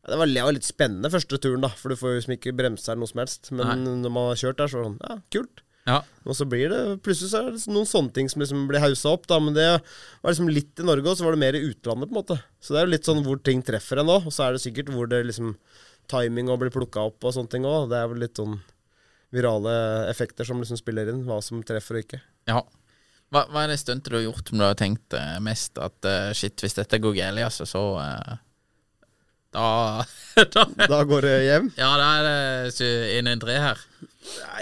ja, 0.00 0.14
det, 0.14 0.16
var, 0.16 0.30
det 0.32 0.44
var 0.46 0.54
litt 0.56 0.64
spennende 0.64 1.10
første 1.12 1.36
turen, 1.36 1.60
da, 1.60 1.68
for 1.76 1.92
du 1.92 1.98
får 2.00 2.14
jo 2.14 2.20
liksom 2.20 2.32
ikke 2.38 2.54
bremse 2.56 2.88
eller 2.88 3.02
noe 3.02 3.10
som 3.10 3.20
helst. 3.20 3.50
Men 3.52 3.66
Nei. 3.68 3.96
når 4.00 4.12
man 4.14 4.30
har 4.30 4.38
kjørt 4.40 4.56
der, 4.62 4.70
så 4.72 4.78
var 4.78 4.86
det 4.86 4.90
sånn 4.90 5.02
Ja, 5.04 5.16
kult. 5.36 5.60
Ja. 5.88 6.00
Og 6.28 6.36
så 6.36 6.44
blir 6.44 6.68
det 6.68 6.80
Plutselig 7.04 7.30
så 7.32 7.40
er 7.40 7.54
det 7.54 7.72
noen 7.72 7.88
sånne 7.88 8.12
ting 8.14 8.28
som 8.28 8.42
liksom 8.42 8.66
blir 8.68 8.82
haussa 8.82 9.14
opp, 9.14 9.24
da. 9.30 9.38
Men 9.42 9.56
det 9.56 9.68
var 9.72 10.32
liksom 10.34 10.50
litt 10.52 10.82
i 10.82 10.86
Norge, 10.86 11.08
og 11.08 11.18
så 11.18 11.26
var 11.26 11.36
det 11.36 11.42
mer 11.44 11.56
i 11.58 11.62
utlandet, 11.70 12.10
på 12.10 12.14
en 12.14 12.20
måte. 12.20 12.40
Så 12.60 12.74
det 12.74 12.82
er 12.82 12.88
jo 12.88 12.94
litt 12.94 13.08
sånn 13.08 13.22
hvor 13.26 13.40
ting 13.44 13.64
treffer 13.66 14.02
en 14.02 14.12
òg. 14.12 14.28
Og 14.28 14.34
så 14.34 14.46
er 14.46 14.56
det 14.56 14.64
sikkert 14.64 14.92
hvor 14.94 15.10
det 15.10 15.24
liksom 15.28 15.54
Timing 16.10 16.50
og 16.50 16.58
blir 16.62 16.74
plukka 16.74 17.06
opp 17.06 17.22
og 17.22 17.34
sånne 17.36 17.52
ting 17.52 17.66
òg. 17.68 17.88
Det 17.92 17.98
er 18.00 18.10
vel 18.10 18.22
litt 18.24 18.38
sånn 18.40 18.58
virale 19.30 19.72
effekter 20.10 20.46
som 20.46 20.58
liksom 20.58 20.80
spiller 20.80 21.12
inn, 21.12 21.22
hva 21.28 21.38
som 21.44 21.62
treffer 21.66 22.00
og 22.00 22.06
ikke. 22.06 22.22
ja. 22.50 22.62
Hva, 23.30 23.44
hva 23.46 23.60
er 23.62 23.70
det 23.70 23.78
stuntet 23.78 24.10
du 24.10 24.16
har 24.16 24.24
gjort 24.24 24.48
som 24.50 24.58
du 24.58 24.64
har 24.66 24.78
tenkt 24.78 25.14
eh, 25.14 25.36
mest 25.38 25.78
at 25.78 26.06
uh, 26.08 26.32
shit, 26.34 26.56
hvis 26.58 26.74
dette 26.74 26.98
går 26.98 27.14
galt, 27.14 27.38
altså, 27.46 27.66
så 27.68 27.82
eh, 28.02 28.40
Da 29.54 30.04
Da 30.54 30.64
Da 30.86 31.00
går 31.08 31.26
det 31.26 31.34
hjem. 31.46 31.70
Ja, 31.78 31.90
da 31.98 32.08
er 32.20 32.26
det 32.28 32.90
1-1-3 33.20 33.56
her. 33.64 33.80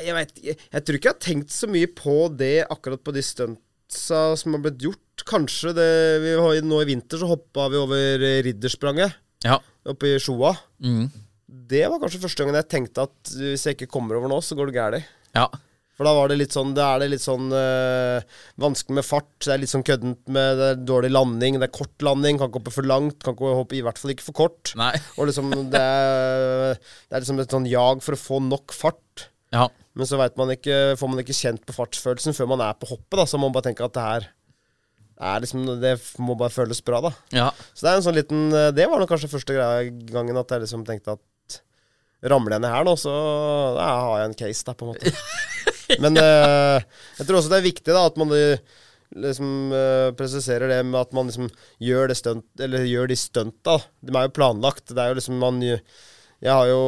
Jeg 0.04 0.14
veit. 0.16 0.32
Jeg 0.44 0.82
tror 0.86 0.96
ikke 0.98 1.10
jeg 1.10 1.16
har 1.16 1.24
tenkt 1.26 1.52
så 1.52 1.68
mye 1.70 1.88
på 1.92 2.14
det 2.38 2.64
akkurat 2.70 3.02
på 3.04 3.12
de 3.16 3.22
stuntsa 3.26 4.22
som 4.40 4.56
har 4.56 4.62
blitt 4.64 4.80
gjort. 4.86 5.24
Kanskje 5.28 5.74
det 5.76 5.88
vi 6.24 6.34
har, 6.38 6.60
Nå 6.64 6.78
i 6.84 6.88
vinter 6.88 7.20
så 7.20 7.28
hoppa 7.28 7.66
vi 7.72 7.80
over 7.80 8.22
eh, 8.24 8.38
Ridderspranget 8.46 9.16
Ja. 9.44 9.58
oppe 9.88 10.14
i 10.14 10.20
Sjoa. 10.22 10.54
Mm. 10.80 11.08
Det 11.68 11.84
var 11.90 12.00
kanskje 12.00 12.22
første 12.22 12.44
gangen 12.44 12.56
jeg 12.60 12.70
tenkte 12.70 13.04
at 13.08 13.32
hvis 13.34 13.66
jeg 13.66 13.76
ikke 13.76 13.90
kommer 13.92 14.16
over 14.20 14.30
nå, 14.32 14.38
så 14.44 14.56
går 14.56 14.70
det 14.70 14.76
galt. 14.78 15.10
Ja. 15.36 15.48
For 15.98 16.06
da 16.06 16.12
var 16.14 16.30
det 16.30 16.36
litt 16.38 16.54
sånn 16.54 16.76
Da 16.78 16.92
er 16.94 17.02
det 17.02 17.08
litt 17.10 17.24
sånn 17.24 17.48
øh, 17.50 18.22
vanskelig 18.62 19.00
med 19.00 19.06
fart. 19.06 19.32
Det 19.42 19.50
er 19.50 19.62
litt 19.64 19.72
sånn 19.72 19.82
køddent 19.86 20.30
med 20.30 20.60
det 20.60 20.68
er 20.70 20.84
dårlig 20.86 21.10
landing. 21.10 21.58
Det 21.58 21.66
er 21.66 21.74
kort 21.74 22.06
landing. 22.06 22.38
Kan 22.38 22.52
ikke 22.52 22.60
hoppe 22.62 22.74
for 22.76 22.86
langt. 22.86 23.18
Kan 23.24 23.34
ikke 23.34 23.56
hoppe 23.58 23.78
i 23.80 23.82
hvert 23.82 23.98
fall 23.98 24.14
ikke 24.14 24.28
for 24.28 24.38
kort. 24.44 24.72
Nei. 24.78 24.92
Og 25.18 25.26
liksom 25.26 25.50
det 25.74 25.82
er, 25.82 26.78
det 26.78 27.18
er 27.18 27.24
liksom 27.24 27.42
et 27.42 27.58
sånn 27.58 27.66
jag 27.66 28.04
for 28.06 28.14
å 28.14 28.22
få 28.22 28.38
nok 28.46 28.76
fart. 28.76 29.26
Ja. 29.50 29.66
Men 29.98 30.06
så 30.06 30.20
man 30.20 30.52
ikke, 30.54 30.94
får 31.00 31.10
man 31.10 31.22
ikke 31.24 31.34
kjent 31.34 31.64
på 31.66 31.74
fartsfølelsen 31.74 32.36
før 32.36 32.52
man 32.52 32.62
er 32.62 32.78
på 32.78 32.92
hoppet. 32.92 33.18
da 33.18 33.26
Så 33.26 33.40
må 33.40 33.48
man 33.48 33.56
bare 33.56 33.66
tenke 33.72 33.86
at 33.86 33.96
det 33.96 34.04
her 34.04 34.28
er 35.18 35.42
liksom, 35.42 35.64
Det 35.82 35.96
må 36.22 36.36
bare 36.38 36.54
føles 36.54 36.78
bra, 36.86 37.00
da. 37.08 37.10
Ja. 37.34 37.48
Så 37.72 37.82
det 37.82 37.90
er 37.90 37.98
en 37.98 38.06
sånn 38.06 38.18
liten 38.18 38.44
øh, 38.54 38.70
Det 38.70 38.86
var 38.86 39.02
nok 39.02 39.10
kanskje 39.10 39.32
første 39.32 39.56
gangen 40.12 40.38
at 40.38 40.54
jeg 40.54 40.62
liksom 40.62 40.86
tenkte 40.86 41.16
at 41.18 41.24
Ramler 42.26 42.56
jeg 42.56 42.64
ned 42.64 42.74
her 42.74 42.86
nå, 42.86 42.96
så 42.98 43.14
da 43.76 43.86
har 43.94 44.20
jeg 44.22 44.30
en 44.30 44.36
case, 44.40 44.66
da, 44.66 44.74
på 44.74 44.88
en 44.88 44.94
måte. 44.94 45.12
Men 46.02 46.18
uh, 46.18 46.76
jeg 47.20 47.28
tror 47.28 47.38
også 47.38 47.52
det 47.52 47.60
er 47.60 47.68
viktig 47.70 47.94
da 47.94 48.04
at 48.10 48.18
man 48.20 48.34
øh, 48.34 48.60
liksom 49.24 49.72
uh, 49.72 50.10
presiserer 50.18 50.68
det 50.68 50.82
med 50.84 50.98
at 51.00 51.14
man 51.16 51.30
liksom 51.30 51.48
gjør 51.80 52.10
det 52.10 52.18
stunt, 52.18 52.48
eller 52.60 52.88
gjør 52.88 53.08
de 53.08 53.16
stunta. 53.16 53.78
De 54.04 54.12
er 54.12 54.26
jo 54.26 54.36
planlagt. 54.36 54.90
Det 54.90 55.00
er 55.00 55.14
jo 55.14 55.20
liksom 55.20 55.38
man 55.40 55.62
Jeg 55.62 56.52
har 56.54 56.68
jo 56.70 56.82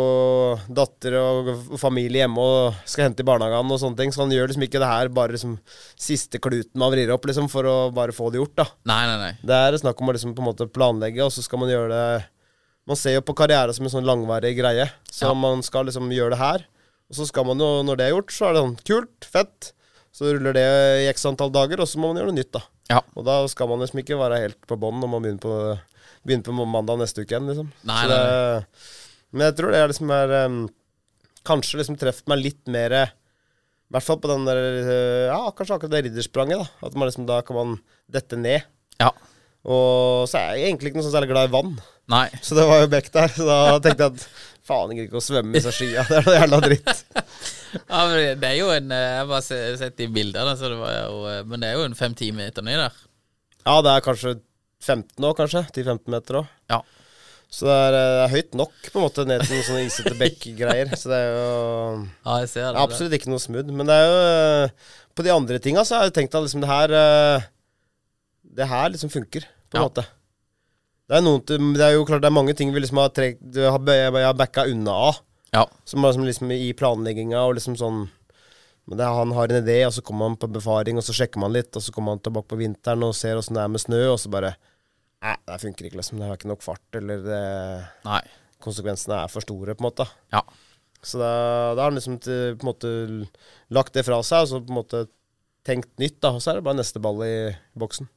datter 0.68 1.16
og 1.18 1.48
familie 1.80 2.22
hjemme 2.22 2.42
og 2.42 2.82
skal 2.84 3.08
hente 3.08 3.24
i 3.24 3.26
barnehagen 3.26 3.72
og 3.72 3.80
sånne 3.82 3.98
ting, 3.98 4.12
så 4.14 4.22
man 4.22 4.34
gjør 4.34 4.50
liksom 4.50 4.66
ikke 4.66 4.82
det 4.82 4.90
her 4.90 5.14
bare 5.14 5.34
liksom 5.34 5.56
siste 5.98 6.38
kluten 6.38 6.78
man 6.78 6.92
vrir 6.92 7.10
opp 7.10 7.26
liksom 7.26 7.48
for 7.50 7.66
å 7.66 7.78
bare 7.94 8.14
få 8.14 8.28
det 8.30 8.38
gjort, 8.42 8.58
da. 8.60 8.68
Nei, 8.92 9.00
nei, 9.10 9.16
nei. 9.24 9.32
Det 9.42 9.56
er 9.56 9.80
snakk 9.82 10.02
om 10.02 10.12
å 10.12 10.14
liksom 10.14 10.36
på 10.36 10.44
en 10.44 10.50
måte 10.52 10.68
planlegge, 10.70 11.24
og 11.24 11.34
så 11.34 11.42
skal 11.42 11.64
man 11.64 11.72
gjøre 11.72 11.90
det 11.94 12.04
Man 12.88 12.96
ser 12.96 13.14
jo 13.18 13.22
på 13.26 13.34
karriere 13.36 13.74
som 13.76 13.84
en 13.86 13.92
sånn 13.92 14.06
langvarig 14.08 14.54
greie. 14.58 14.88
Så 15.10 15.28
Ja. 15.28 15.34
man 15.34 15.62
skal 15.62 15.86
liksom 15.86 16.08
gjøre 16.10 16.30
det 16.30 16.38
her. 16.38 16.64
Og 17.10 17.16
så 17.16 17.26
skal 17.26 17.44
man 17.44 17.58
jo, 17.58 17.82
når 17.82 17.96
det 17.98 18.06
er 18.06 18.14
gjort, 18.14 18.30
så 18.32 18.48
er 18.48 18.52
det 18.54 18.62
sånn 18.62 18.78
kult, 18.86 19.24
fett. 19.26 19.72
Så 20.12 20.32
ruller 20.32 20.52
det 20.54 20.66
i 21.04 21.08
x 21.10 21.24
antall 21.26 21.50
dager, 21.54 21.80
og 21.80 21.86
så 21.86 21.98
må 21.98 22.10
man 22.12 22.18
gjøre 22.22 22.32
noe 22.32 22.38
nytt, 22.40 22.52
da. 22.52 22.62
Ja. 22.90 23.00
Og 23.14 23.24
da 23.24 23.46
skal 23.46 23.68
man 23.70 23.78
liksom 23.82 24.00
ikke 24.02 24.18
være 24.18 24.40
helt 24.42 24.60
på 24.66 24.78
bånn 24.78 24.98
når 25.00 25.08
man 25.12 25.22
begynner 25.22 25.44
på, 25.44 25.54
begynner 26.26 26.44
på 26.48 26.66
mandag 26.66 26.98
neste 26.98 27.22
uke 27.22 27.30
igjen, 27.36 27.46
liksom. 27.46 27.70
Nei, 27.86 28.02
Så 28.02 28.08
nei, 28.08 28.18
det, 28.18 28.66
Men 29.32 29.46
jeg 29.46 29.56
tror 29.60 29.70
det 29.70 29.78
er 29.78 29.88
liksom 29.92 30.10
er 30.10 30.32
um, 30.46 30.68
Kanskje 31.46 31.78
liksom 31.78 31.96
treffet 31.96 32.26
meg 32.28 32.42
litt 32.42 32.66
mer 32.66 32.90
I 32.92 33.04
hvert 33.94 34.02
fall 34.04 34.18
på 34.18 34.28
den 34.28 34.44
der 34.44 34.58
eh, 34.58 35.30
Ja, 35.30 35.50
kanskje 35.54 35.76
akkurat 35.78 35.90
det 35.94 36.04
ridderspranget, 36.08 36.58
da. 36.58 36.86
At 36.88 36.94
man 36.98 37.08
liksom 37.08 37.26
da 37.30 37.40
kan 37.46 37.56
man 37.56 37.76
dette 38.10 38.36
ned. 38.36 38.66
Ja. 39.00 39.12
Og 39.64 40.28
så 40.30 40.38
er 40.40 40.54
jeg 40.56 40.70
egentlig 40.70 40.90
ikke 40.90 41.00
noe 41.00 41.06
sånn 41.08 41.16
særlig 41.18 41.30
glad 41.34 41.50
i 41.50 41.52
vann. 41.52 41.74
Nei. 42.10 42.26
Så 42.42 42.56
det 42.56 42.64
var 42.66 42.80
jo 42.82 42.88
bekk 42.94 43.10
der. 43.12 43.32
Så 43.36 43.44
da 43.46 43.58
tenkte 43.84 44.06
jeg 44.06 44.14
at 44.16 44.24
faen, 44.66 44.90
jeg 44.92 44.96
gidder 45.02 45.08
ikke 45.10 45.20
å 45.20 45.26
svømme 45.26 45.58
i 45.58 45.64
seg 45.66 45.76
skia. 45.76 46.04
Det 46.08 46.16
er 46.20 46.24
noe 46.26 46.38
jævla 46.38 46.60
dritt. 46.64 47.02
Ja, 47.76 48.00
men 48.10 48.40
det 48.40 48.48
er 48.48 48.56
jo 48.58 48.70
en 48.74 48.90
eh, 48.90 49.02
Jeg 49.12 49.18
har 49.20 49.28
bare 49.30 49.58
sett 49.78 49.98
de 50.00 50.08
bildene, 50.10 50.54
så 50.58 50.70
det 50.72 50.78
var 50.80 50.90
jo 50.96 51.20
eh, 51.30 51.42
Men 51.46 51.62
det 51.62 51.68
er 51.68 51.76
jo 51.78 51.84
en 51.86 51.94
fem-ti 51.94 52.32
meter 52.34 52.64
ned 52.66 52.80
der. 52.82 52.96
Ja, 53.62 53.76
det 53.86 53.92
er 53.92 54.02
kanskje 54.08 54.32
15 54.82 55.20
nå, 55.22 55.30
kanskje. 55.38 55.62
10-15 55.76 56.10
meter 56.16 56.40
òg. 56.40 56.48
Ja. 56.72 56.80
Så 57.50 57.68
det 57.68 57.76
er, 57.76 57.94
eh, 58.00 58.08
det 58.16 58.24
er 58.24 58.34
høyt 58.34 58.58
nok 58.58 58.74
på 58.90 58.98
en 58.98 59.04
måte 59.06 59.26
ned 59.28 59.44
til 59.44 59.54
noen 59.58 59.68
sånne 59.68 59.84
isete 59.86 60.16
bekk-greier. 60.18 60.90
Så 60.98 61.12
det 61.12 61.20
er 61.20 61.30
jo 61.36 61.46
Ja, 62.24 62.40
jeg 62.42 62.50
ser 62.56 62.66
det. 62.72 62.82
absolutt 62.82 63.14
ikke 63.20 63.30
noe 63.30 63.42
smooth. 63.44 63.70
Men 63.76 63.86
det 63.92 64.00
er 64.00 64.08
jo 64.08 64.68
På 65.14 65.26
de 65.28 65.34
andre 65.36 65.60
tinga 65.62 65.84
så 65.86 66.00
har 66.00 66.08
jeg 66.08 66.16
tenkt 66.18 66.34
at 66.38 66.46
liksom 66.48 66.64
det 66.64 66.72
her 66.72 66.96
Det 68.56 68.66
her 68.66 68.90
liksom 68.90 69.10
funker, 69.12 69.44
på 69.70 69.76
en 69.78 69.82
Ja. 69.82 69.88
måte. 69.88 70.04
Det 71.10 71.16
er, 71.18 71.22
noen, 71.26 71.42
det 71.74 71.82
er 71.82 71.92
jo 71.96 72.04
klart 72.06 72.22
det 72.22 72.28
er 72.30 72.34
mange 72.36 72.54
ting 72.54 72.70
vi 72.74 72.80
liksom 72.82 72.98
har, 73.02 73.08
trekt, 73.10 73.40
har, 73.56 73.78
har 74.24 74.34
backa 74.38 74.64
unna 74.70 74.90
av. 75.10 75.16
Ja. 75.52 75.64
Som 75.84 76.02
liksom, 76.06 76.24
liksom 76.26 76.50
i 76.54 76.72
planlegginga 76.78 77.40
og 77.48 77.56
liksom 77.58 77.76
sånn 77.78 78.08
men 78.86 78.96
det, 78.98 79.04
er- 79.06 79.14
Han 79.14 79.32
har 79.36 79.44
en 79.52 79.62
idé, 79.64 79.84
og 79.86 79.92
så 79.92 80.02
kommer 80.02 80.26
han 80.26 80.36
på 80.40 80.48
befaring, 80.50 80.96
og 80.98 81.04
så 81.06 81.12
sjekker 81.14 81.38
man 81.38 81.52
litt, 81.52 81.74
og 81.76 81.82
så 81.82 81.92
kommer 81.94 82.10
han 82.16 82.18
tilbake 82.24 82.48
på 82.50 82.58
vinteren 82.58 83.02
og 83.06 83.14
ser 83.14 83.36
åssen 83.38 83.54
det 83.54 83.62
er 83.62 83.68
med 83.70 83.80
snø, 83.82 84.00
og 84.12 84.18
så 84.18 84.30
bare 84.32 84.54
Nei, 85.22 85.34
det 85.46 85.58
funker 85.60 85.84
ikke, 85.86 85.98
liksom. 86.00 86.18
Det 86.18 86.26
har 86.26 86.36
ikke 86.38 86.48
nok 86.48 86.62
fart, 86.64 86.96
eller 86.96 87.20
det, 87.22 87.40
Nei. 88.06 88.20
konsekvensene 88.64 89.18
er 89.22 89.28
for 89.28 89.44
store, 89.44 89.74
på 89.76 89.84
en 89.84 89.90
måte. 89.90 90.06
Ja. 90.32 90.40
Så 91.04 91.20
da, 91.20 91.74
da 91.76 91.82
har 91.84 91.90
han 91.90 91.98
liksom 92.00 92.16
til, 92.24 92.56
på 92.56 92.64
en 92.64 92.70
måte 92.72 92.92
lagt 93.70 93.92
det 93.92 94.06
fra 94.06 94.22
seg, 94.24 94.46
og 94.46 94.48
så 94.48 94.62
på 94.64 94.72
en 94.72 94.78
måte 94.80 95.02
tenkt 95.68 95.92
nytt, 96.00 96.18
da. 96.24 96.30
Og 96.32 96.40
så 96.40 96.50
er 96.50 96.58
det 96.58 96.64
bare 96.64 96.80
neste 96.80 97.02
ball 97.04 97.20
i 97.26 97.34
boksen. 97.78 98.08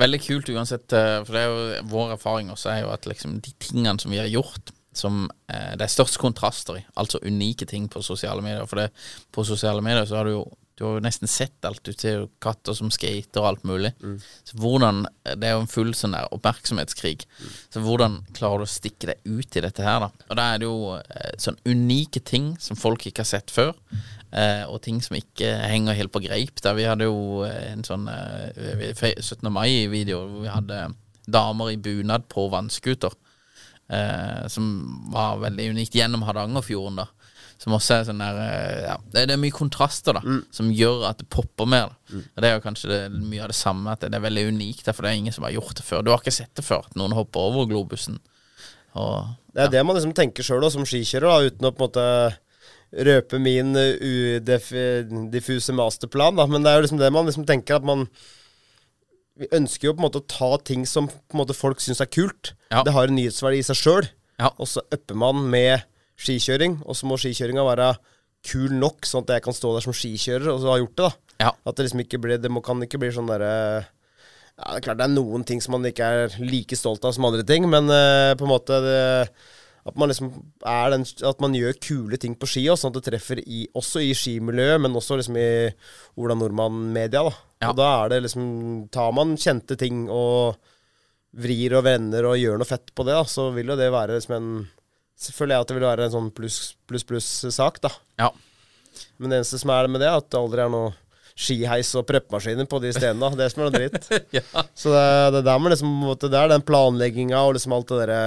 Veldig 0.00 0.20
kult 0.24 0.50
uansett, 0.54 0.92
eh, 0.92 1.18
for 1.24 1.34
det 1.34 1.44
er 1.44 1.48
jo 1.52 1.88
vår 1.92 2.16
erfaring 2.18 2.52
også 2.54 2.72
er 2.74 2.82
jo 2.84 2.92
at 2.94 3.08
liksom 3.10 3.40
de 3.44 3.54
tingene 3.62 3.98
som 4.00 4.14
vi 4.14 4.20
har 4.22 4.30
gjort, 4.30 4.72
som 4.98 5.26
eh, 5.52 5.74
det 5.78 5.86
er 5.86 5.92
størst 5.92 6.18
kontraster 6.18 6.80
i, 6.80 6.86
altså 6.98 7.20
unike 7.22 7.68
ting 7.70 7.88
på 7.92 8.02
sosiale 8.02 8.42
medier. 8.44 8.66
For 8.66 8.82
det, 8.82 8.88
på 9.34 9.44
sosiale 9.46 9.84
medier 9.84 10.08
så 10.08 10.20
har 10.20 10.28
du 10.28 10.38
jo 10.38 10.48
du 10.78 10.84
har 10.84 10.92
jo 10.94 11.02
nesten 11.02 11.26
sett 11.26 11.64
alt. 11.66 11.80
Du 11.82 11.90
ser 11.90 12.20
jo 12.20 12.26
katter 12.38 12.76
som 12.78 12.90
skater 12.94 13.42
og 13.42 13.46
alt 13.48 13.64
mulig. 13.66 13.90
Så 14.46 14.54
hvordan 14.62 15.08
Det 15.24 15.48
er 15.48 15.56
jo 15.56 15.64
en 15.64 15.70
full 15.70 15.90
sånn 15.94 16.14
der 16.14 16.30
oppmerksomhetskrig. 16.32 17.24
Så 17.74 17.82
hvordan 17.82 18.20
klarer 18.32 18.62
du 18.62 18.62
å 18.62 18.70
stikke 18.70 19.10
deg 19.10 19.18
ut 19.26 19.56
i 19.58 19.60
dette 19.64 19.82
her, 19.82 19.98
da? 20.06 20.08
Og 20.30 20.38
da 20.38 20.44
er 20.54 20.58
det 20.62 20.68
jo 20.68 20.94
eh, 20.94 21.34
sånn 21.36 21.58
unike 21.66 22.22
ting 22.22 22.52
som 22.62 22.78
folk 22.78 23.08
ikke 23.10 23.26
har 23.26 23.32
sett 23.32 23.50
før. 23.50 23.74
Eh, 23.90 24.17
og 24.68 24.82
ting 24.84 24.98
som 25.04 25.16
ikke 25.16 25.54
henger 25.70 25.96
helt 25.96 26.12
på 26.12 26.22
greip. 26.24 26.60
Der 26.64 26.76
vi 26.76 26.88
hadde 26.88 27.08
jo 27.08 27.44
eh, 27.46 27.72
en 27.72 27.84
sånn 27.86 28.08
eh, 28.12 28.90
17. 28.92 29.48
mai-video 29.52 30.20
hvor 30.26 30.42
vi 30.44 30.52
hadde 30.52 30.82
damer 31.28 31.72
i 31.72 31.80
bunad 31.80 32.28
på 32.32 32.48
vannskuter. 32.52 33.14
Eh, 33.88 34.48
som 34.52 34.66
var 35.12 35.40
veldig 35.40 35.70
unikt 35.72 35.96
gjennom 35.96 36.26
Hardangerfjorden, 36.28 37.00
da. 37.00 37.08
Som 37.58 37.74
også 37.74 37.96
er 37.96 38.02
sånn 38.06 38.20
der 38.22 38.40
eh, 38.44 38.82
Ja, 38.84 38.96
det, 39.14 39.24
det 39.30 39.34
er 39.34 39.40
mye 39.40 39.54
kontraster, 39.54 40.18
da, 40.18 40.36
som 40.54 40.68
gjør 40.70 41.08
at 41.08 41.22
det 41.22 41.28
popper 41.32 41.68
mer. 41.68 41.94
Mm. 42.12 42.26
Og 42.26 42.42
Det 42.42 42.50
er 42.50 42.58
jo 42.58 42.64
kanskje 42.66 42.90
det, 42.92 43.00
mye 43.16 43.46
av 43.46 43.52
det 43.52 43.58
samme, 43.58 43.94
at 43.94 44.04
det, 44.04 44.12
er 44.14 44.26
veldig 44.26 44.48
unikt, 44.52 44.90
for 44.92 45.04
det 45.04 45.12
er 45.12 45.22
ingen 45.22 45.34
som 45.34 45.48
har 45.48 45.56
gjort 45.56 45.80
det 45.80 45.86
før. 45.88 46.04
Du 46.04 46.12
har 46.12 46.20
ikke 46.20 46.36
sett 46.36 46.52
det 46.58 46.66
før, 46.66 46.84
at 46.84 47.00
noen 47.00 47.16
hopper 47.16 47.48
over 47.48 47.70
globusen. 47.70 48.20
Og 48.98 49.32
Det 49.54 49.64
er 49.64 49.72
det 49.72 49.86
man 49.86 49.96
liksom 49.96 50.14
tenker 50.16 50.46
sjøl 50.46 50.68
som 50.72 50.86
skikjører, 50.88 51.28
da, 51.28 51.48
uten 51.48 51.70
å 51.70 51.72
på 51.72 51.80
en 51.80 51.88
måte 51.88 52.06
røpe 52.92 53.38
min 53.42 53.76
udiffuse 53.76 55.74
masterplan. 55.76 56.38
Da. 56.38 56.46
Men 56.48 56.64
det 56.64 56.70
er 56.72 56.78
jo 56.78 56.86
liksom 56.86 57.00
det 57.02 57.12
man 57.14 57.28
liksom 57.28 57.46
tenker 57.48 57.78
at 57.78 57.86
man 57.86 58.08
Vi 59.38 59.46
ønsker 59.54 59.86
jo 59.86 59.92
på 59.94 60.02
en 60.02 60.08
måte 60.08 60.18
å 60.18 60.26
ta 60.26 60.56
ting 60.66 60.86
som 60.88 61.06
folk 61.54 61.78
syns 61.80 62.00
er 62.02 62.10
kult. 62.10 62.54
Ja. 62.72 62.82
Det 62.82 62.90
har 62.96 63.06
en 63.06 63.14
nyhetsverdi 63.14 63.60
i 63.60 63.66
seg 63.68 63.78
sjøl. 63.78 64.08
Ja. 64.38 64.50
Og 64.58 64.66
så 64.66 64.82
upper 64.90 65.14
man 65.14 65.44
med 65.50 65.84
skikjøring, 66.18 66.80
og 66.82 66.96
så 66.98 67.06
må 67.06 67.18
skikjøringa 67.20 67.62
være 67.66 67.92
kul 68.48 68.72
nok, 68.78 69.06
sånn 69.06 69.26
at 69.26 69.36
jeg 69.36 69.44
kan 69.46 69.56
stå 69.56 69.72
der 69.74 69.84
som 69.84 69.94
skikjører 69.96 70.50
og 70.52 70.60
så 70.62 70.72
ha 70.72 70.80
gjort 70.80 70.96
det. 70.98 71.08
da 71.38 71.46
Ja. 71.46 71.52
At 71.66 71.76
det 71.76 71.86
liksom 71.86 72.02
ikke 72.02 72.20
blir 72.22 72.38
Det 72.38 72.50
må, 72.50 72.62
kan 72.64 72.82
ikke 72.82 72.98
bli 72.98 73.12
sånn 73.14 73.30
derre 73.30 73.86
ja, 73.86 74.64
Det 74.72 74.76
er 74.78 74.84
klart 74.86 74.98
det 74.98 75.06
er 75.06 75.14
noen 75.14 75.44
ting 75.46 75.62
som 75.62 75.76
man 75.76 75.86
ikke 75.86 76.06
er 76.06 76.38
like 76.42 76.78
stolt 76.78 77.04
av 77.04 77.14
som 77.14 77.26
andre 77.28 77.44
ting, 77.46 77.68
men 77.70 77.90
uh, 77.90 78.34
på 78.38 78.46
en 78.46 78.52
måte 78.52 78.78
det, 78.82 78.98
At 79.86 79.96
man 79.96 80.10
liksom 80.10 80.30
den 80.58 81.04
At 81.26 81.40
man 81.40 81.54
gjør 81.56 81.76
kule 81.80 82.18
ting 82.20 82.34
på 82.38 82.48
ski, 82.50 82.64
også, 82.68 82.86
sånn 82.86 82.94
at 82.96 82.98
det 83.00 83.12
treffer 83.12 83.42
i, 83.44 83.66
også 83.78 84.02
i 84.04 84.14
skimiljøet, 84.16 84.80
men 84.82 84.96
også 84.98 85.18
liksom 85.20 85.38
i 85.40 85.50
Ola 86.18 86.36
Nordmann-media. 86.38 87.22
da 87.22 87.68
Ja. 87.68 87.72
Da 87.72 87.86
er 88.04 88.08
det 88.14 88.22
liksom 88.26 88.88
Tar 88.90 89.12
man 89.12 89.36
kjente 89.36 89.78
ting 89.78 90.08
og 90.10 90.58
vrir 91.38 91.76
og 91.76 91.84
vender 91.84 92.24
og 92.24 92.38
gjør 92.40 92.58
noe 92.58 92.68
fett 92.68 92.90
på 92.96 93.04
det, 93.04 93.14
da, 93.14 93.24
så 93.28 93.50
vil 93.54 93.68
jo 93.68 93.76
det 93.78 93.92
være 93.92 94.16
liksom 94.16 94.36
en 94.38 94.50
Selvfølgelig 95.18 95.58
at 95.58 95.68
det 95.68 95.74
vil 95.74 95.82
være 95.88 96.04
en 96.06 96.12
sånn 96.12 96.28
pluss-pluss-pluss-sak, 96.30 97.80
da. 97.82 97.90
Ja. 98.22 98.28
Men 99.18 99.32
det 99.32 99.40
eneste 99.40 99.58
som 99.58 99.72
er 99.74 99.88
med 99.90 99.98
det, 99.98 100.06
er 100.06 100.20
at 100.20 100.28
det 100.30 100.38
aldri 100.38 100.62
er 100.62 100.70
noe 100.70 100.92
skiheis 101.38 101.90
og 101.98 102.06
preppemaskiner 102.06 102.68
på 102.70 102.78
de 102.82 102.92
stedene. 102.94 103.30
Det 103.38 103.48
som 103.50 103.64
er 103.64 103.68
noe 103.68 103.74
dritt. 103.74 104.08
ja. 104.38 104.44
Så 104.78 104.92
det, 104.94 105.04
det 105.34 105.42
er 105.42 105.48
der 105.50 105.62
med 105.62 105.74
liksom, 105.74 105.92
det 106.22 106.30
er 106.38 106.52
den 106.52 106.66
planlegginga 106.66 107.42
og 107.46 107.56
liksom 107.56 107.74
alt 107.74 107.90
det 107.90 108.00
derre 108.04 108.22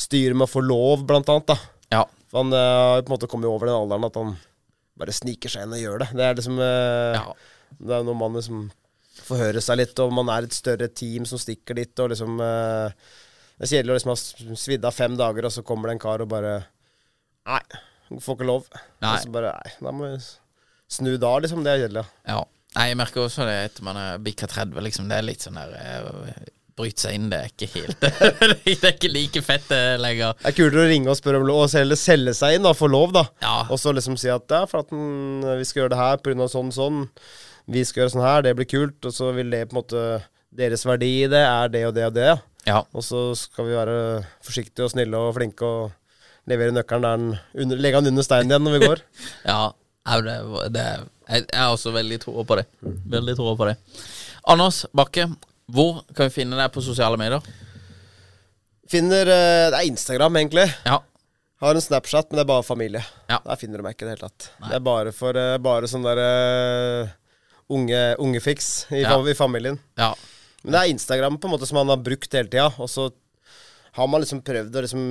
styret 0.00 0.36
med 0.36 0.48
å 0.48 0.50
få 0.50 0.62
lov, 0.64 1.04
blant 1.08 1.28
annet. 1.30 1.46
da. 1.52 1.56
ja. 1.94 2.04
For 2.30 2.42
han 2.42 2.52
eh, 2.52 2.58
har 2.58 2.96
jo 2.98 3.02
på 3.04 3.10
en 3.12 3.14
måte 3.14 3.28
kommet 3.30 3.46
over 3.50 3.68
den 3.70 3.76
alderen 3.78 4.06
at 4.08 4.16
han 4.18 4.32
bare 4.98 5.14
sniker 5.14 5.50
seg 5.52 5.66
inn 5.66 5.74
og 5.76 5.82
gjør 5.82 6.02
det. 6.02 6.08
Det 6.18 6.24
er 6.28 6.38
liksom 6.40 6.58
eh, 6.62 7.18
Ja. 7.18 7.26
Det 7.74 7.94
er 7.96 8.04
når 8.06 8.14
man 8.18 8.36
liksom 8.38 8.64
får 9.24 9.40
høre 9.40 9.60
seg 9.62 9.78
litt, 9.80 9.98
og 10.02 10.12
man 10.14 10.28
er 10.30 10.46
et 10.46 10.54
større 10.54 10.86
team 10.90 11.24
som 11.26 11.38
stikker 11.42 11.74
dit, 11.78 11.92
og 12.02 12.10
liksom 12.12 12.38
eh, 12.42 12.94
Det 13.58 13.66
er 13.66 13.70
kjedelig 13.72 13.92
å 13.94 13.98
liksom 13.98 14.12
ha 14.14 14.56
svidd 14.58 14.86
av 14.86 14.94
fem 14.94 15.14
dager, 15.18 15.46
og 15.46 15.54
så 15.54 15.62
kommer 15.66 15.90
det 15.90 15.96
en 15.96 16.02
kar 16.02 16.22
og 16.24 16.30
bare 16.30 16.54
Nei, 17.46 17.60
får 18.18 18.38
ikke 18.38 18.46
lov. 18.48 18.66
Nei. 19.02 19.12
Og 19.14 19.22
så 19.26 19.32
bare 19.34 19.52
Nei, 19.58 19.72
da 19.84 19.92
må 19.94 20.10
vi 20.10 20.18
snu 20.94 21.12
da, 21.22 21.32
liksom. 21.42 21.62
Det 21.66 21.72
er 21.74 21.82
kjedelig. 21.86 22.04
ja. 22.30 22.42
Nei, 22.74 22.88
jeg 22.90 22.98
merker 22.98 23.22
også 23.22 23.44
det 23.46 23.52
etter 23.68 23.84
man 23.86 23.98
er 24.00 24.16
bikka 24.18 24.48
30, 24.50 24.80
liksom. 24.82 25.06
Det 25.06 25.18
er 25.20 25.26
litt 25.28 25.44
sånn 25.46 25.54
der 25.60 25.74
eh, 25.78 26.48
Bryte 26.74 27.04
seg 27.04 27.14
inn, 27.14 27.28
det 27.30 27.38
er 27.38 27.50
ikke 27.52 27.68
helt 27.70 28.00
Det 28.64 28.74
er 28.74 28.94
ikke 28.96 29.10
like 29.12 29.42
fett 29.46 29.68
eh, 29.74 29.94
lenger. 30.00 30.34
Det 30.40 30.50
er 30.50 30.56
kulere 30.56 30.82
å 30.82 30.88
ringe 30.90 31.12
og 31.12 31.18
spørre 31.20 31.38
om 31.38 31.46
lov, 31.46 31.68
eller 31.78 31.98
selge 32.00 32.34
seg 32.34 32.56
inn, 32.56 32.66
da, 32.66 32.72
få 32.74 32.88
lov, 32.90 33.12
da. 33.14 33.24
Ja. 33.44 33.56
Og 33.68 33.78
så 33.78 33.94
liksom 33.94 34.18
si 34.18 34.32
at 34.32 34.50
ja, 34.50 34.64
for 34.70 34.82
at 34.82 34.90
den, 34.90 35.44
vi 35.60 35.68
skal 35.68 35.84
gjøre 35.84 35.94
det 35.94 36.00
her 36.00 36.22
pga. 36.24 36.48
sånn 36.50 36.72
sånn. 36.74 37.04
Vi 37.70 37.84
skal 37.86 38.02
gjøre 38.04 38.14
sånn 38.16 38.26
her, 38.26 38.42
det 38.46 38.56
blir 38.58 38.68
kult. 38.68 38.98
Og 39.06 39.14
så 39.14 39.30
vil 39.36 39.54
det 39.54 39.68
på 39.70 39.76
en 39.76 39.82
måte 39.84 40.06
Deres 40.54 40.84
verdi 40.86 41.08
i 41.24 41.30
det 41.30 41.40
er 41.42 41.70
det 41.72 41.80
og 41.88 41.94
det 41.96 42.04
og 42.06 42.12
det. 42.14 42.32
Ja. 42.68 42.82
Og 42.94 43.02
så 43.02 43.32
skal 43.38 43.66
vi 43.66 43.74
være 43.74 43.96
forsiktige 44.44 44.86
og 44.86 44.92
snille 44.92 45.18
og 45.18 45.32
flinke 45.34 45.66
og 45.66 46.50
levere 46.50 46.74
nøkkelen 46.74 47.02
der 47.02 47.16
den 47.18 47.64
under, 47.64 47.80
Legge 47.80 48.02
den 48.02 48.12
under 48.12 48.26
steinen 48.26 48.52
igjen 48.52 48.66
når 48.66 48.76
vi 48.76 48.86
går. 48.86 49.02
Ja, 49.50 49.72
det, 50.20 50.36
det, 50.76 50.84
jeg 51.30 51.46
jeg 51.48 51.58
har 51.58 51.72
også 51.72 51.94
veldig 51.94 52.20
tro 52.20 52.44
på 52.44 52.58
det. 52.60 52.66
Veldig 52.84 53.34
tro 53.38 53.54
på 53.56 53.68
det. 53.70 53.74
Anders 54.52 54.84
Bakke, 54.92 55.30
hvor 55.72 56.02
kan 56.14 56.28
vi 56.28 56.34
finne 56.42 56.58
deg 56.58 56.72
på 56.74 56.82
sosiale 56.84 57.16
medier? 57.20 57.40
Finner 58.90 59.26
eh, 59.32 59.70
Det 59.72 59.78
er 59.80 59.88
Instagram, 59.88 60.36
egentlig. 60.42 60.66
Ja. 60.84 60.98
Har 61.64 61.74
en 61.78 61.80
Snapchat, 61.80 62.28
men 62.30 62.36
det 62.40 62.44
er 62.44 62.50
bare 62.50 62.66
familie. 62.66 63.00
Ja. 63.30 63.38
Der 63.46 63.56
finner 63.60 63.80
du 63.80 63.86
meg 63.86 63.94
ikke 63.96 64.04
i 64.04 64.08
det 64.10 64.16
hele 64.18 64.28
tatt. 64.28 64.48
Det 64.68 64.76
er 64.76 64.84
bare 64.84 65.12
for 65.16 65.38
eh, 65.40 65.56
bare 65.64 65.88
sånn 65.88 66.04
der 66.04 66.20
eh, 66.20 67.12
unge, 67.72 68.00
ungefiks 68.20 68.72
i, 68.92 69.04
Ja. 69.06 69.16
i 69.24 69.34
familien. 69.38 69.80
ja. 70.00 70.12
Men 70.64 70.72
det 70.72 70.80
er 70.80 70.90
Instagram 70.94 71.34
på 71.36 71.44
en 71.44 71.52
måte 71.52 71.66
som 71.68 71.76
han 71.76 71.90
har 71.92 71.98
brukt 72.00 72.32
hele 72.32 72.48
tida. 72.48 72.70
Og 72.80 72.88
så 72.88 73.10
har 73.98 74.06
man 74.08 74.22
liksom 74.22 74.38
prøvd 74.40 74.76
å 74.76 74.82
liksom 74.86 75.02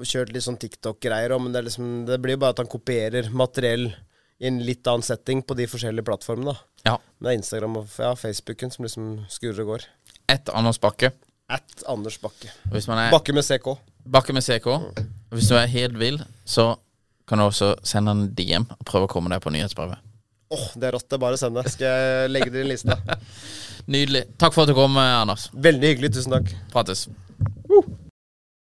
kjørt 0.00 0.30
litt 0.32 0.44
sånn 0.46 0.56
TikTok-greier 0.56 1.34
òg, 1.36 1.42
men 1.44 1.52
det, 1.52 1.60
er 1.60 1.66
liksom, 1.66 1.90
det 2.08 2.16
blir 2.24 2.38
jo 2.38 2.40
bare 2.40 2.54
at 2.56 2.62
han 2.62 2.70
kopierer 2.72 3.28
materiell 3.36 3.90
i 4.38 4.46
en 4.46 4.60
litt 4.62 4.86
annen 4.86 5.02
setting 5.02 5.42
på 5.42 5.56
de 5.58 5.66
forskjellige 5.70 6.06
plattformene. 6.06 6.54
ja. 6.86 6.96
Det 7.18 7.32
er 7.32 7.38
Instagram 7.40 7.80
og 7.80 7.88
ja, 7.98 8.12
Facebooken 8.14 8.70
som 8.70 8.84
liksom 8.86 9.06
skurrer 9.32 9.64
og 9.64 9.72
går. 9.72 9.86
Ett 10.30 10.50
Anders 10.54 10.78
Bakke. 10.78 11.10
At 11.50 11.82
Anders 11.90 12.18
Bakke. 12.22 12.50
Hvis 12.70 12.86
man 12.86 13.00
er 13.02 13.10
Bakke 13.10 13.34
med 13.34 13.42
CK. 13.42 13.72
Bakke 14.06 14.36
med 14.36 14.44
CK. 14.46 14.68
Hvis 15.34 15.48
du 15.50 15.56
er 15.58 15.66
helt 15.72 15.98
vill, 15.98 16.20
så 16.46 16.76
kan 17.28 17.40
du 17.42 17.48
også 17.48 17.72
sende 17.82 18.14
en 18.14 18.28
DM 18.36 18.68
og 18.70 18.84
prøve 18.86 19.08
å 19.08 19.10
komme 19.10 19.32
deg 19.32 19.42
på 19.42 19.50
nyhetsbrevet. 19.52 19.98
Åh, 20.54 20.68
det 20.80 20.88
er 20.88 20.94
rått. 20.96 21.08
Det 21.10 21.18
er 21.18 21.24
bare 21.26 21.36
å 21.36 21.40
sende. 21.40 21.64
Skal 21.68 21.88
jeg 21.90 22.30
legge 22.30 22.52
det 22.54 22.62
i 22.62 22.68
lista. 22.70 22.96
Nydelig. 23.92 24.28
Takk 24.40 24.54
for 24.54 24.64
at 24.64 24.70
du 24.70 24.76
kom, 24.78 24.96
Anders. 24.96 25.48
Veldig 25.52 25.90
hyggelig. 25.90 26.14
Tusen 26.16 26.38
takk. 26.38 26.54
Prates. 26.72 27.08
Woo! 27.68 27.82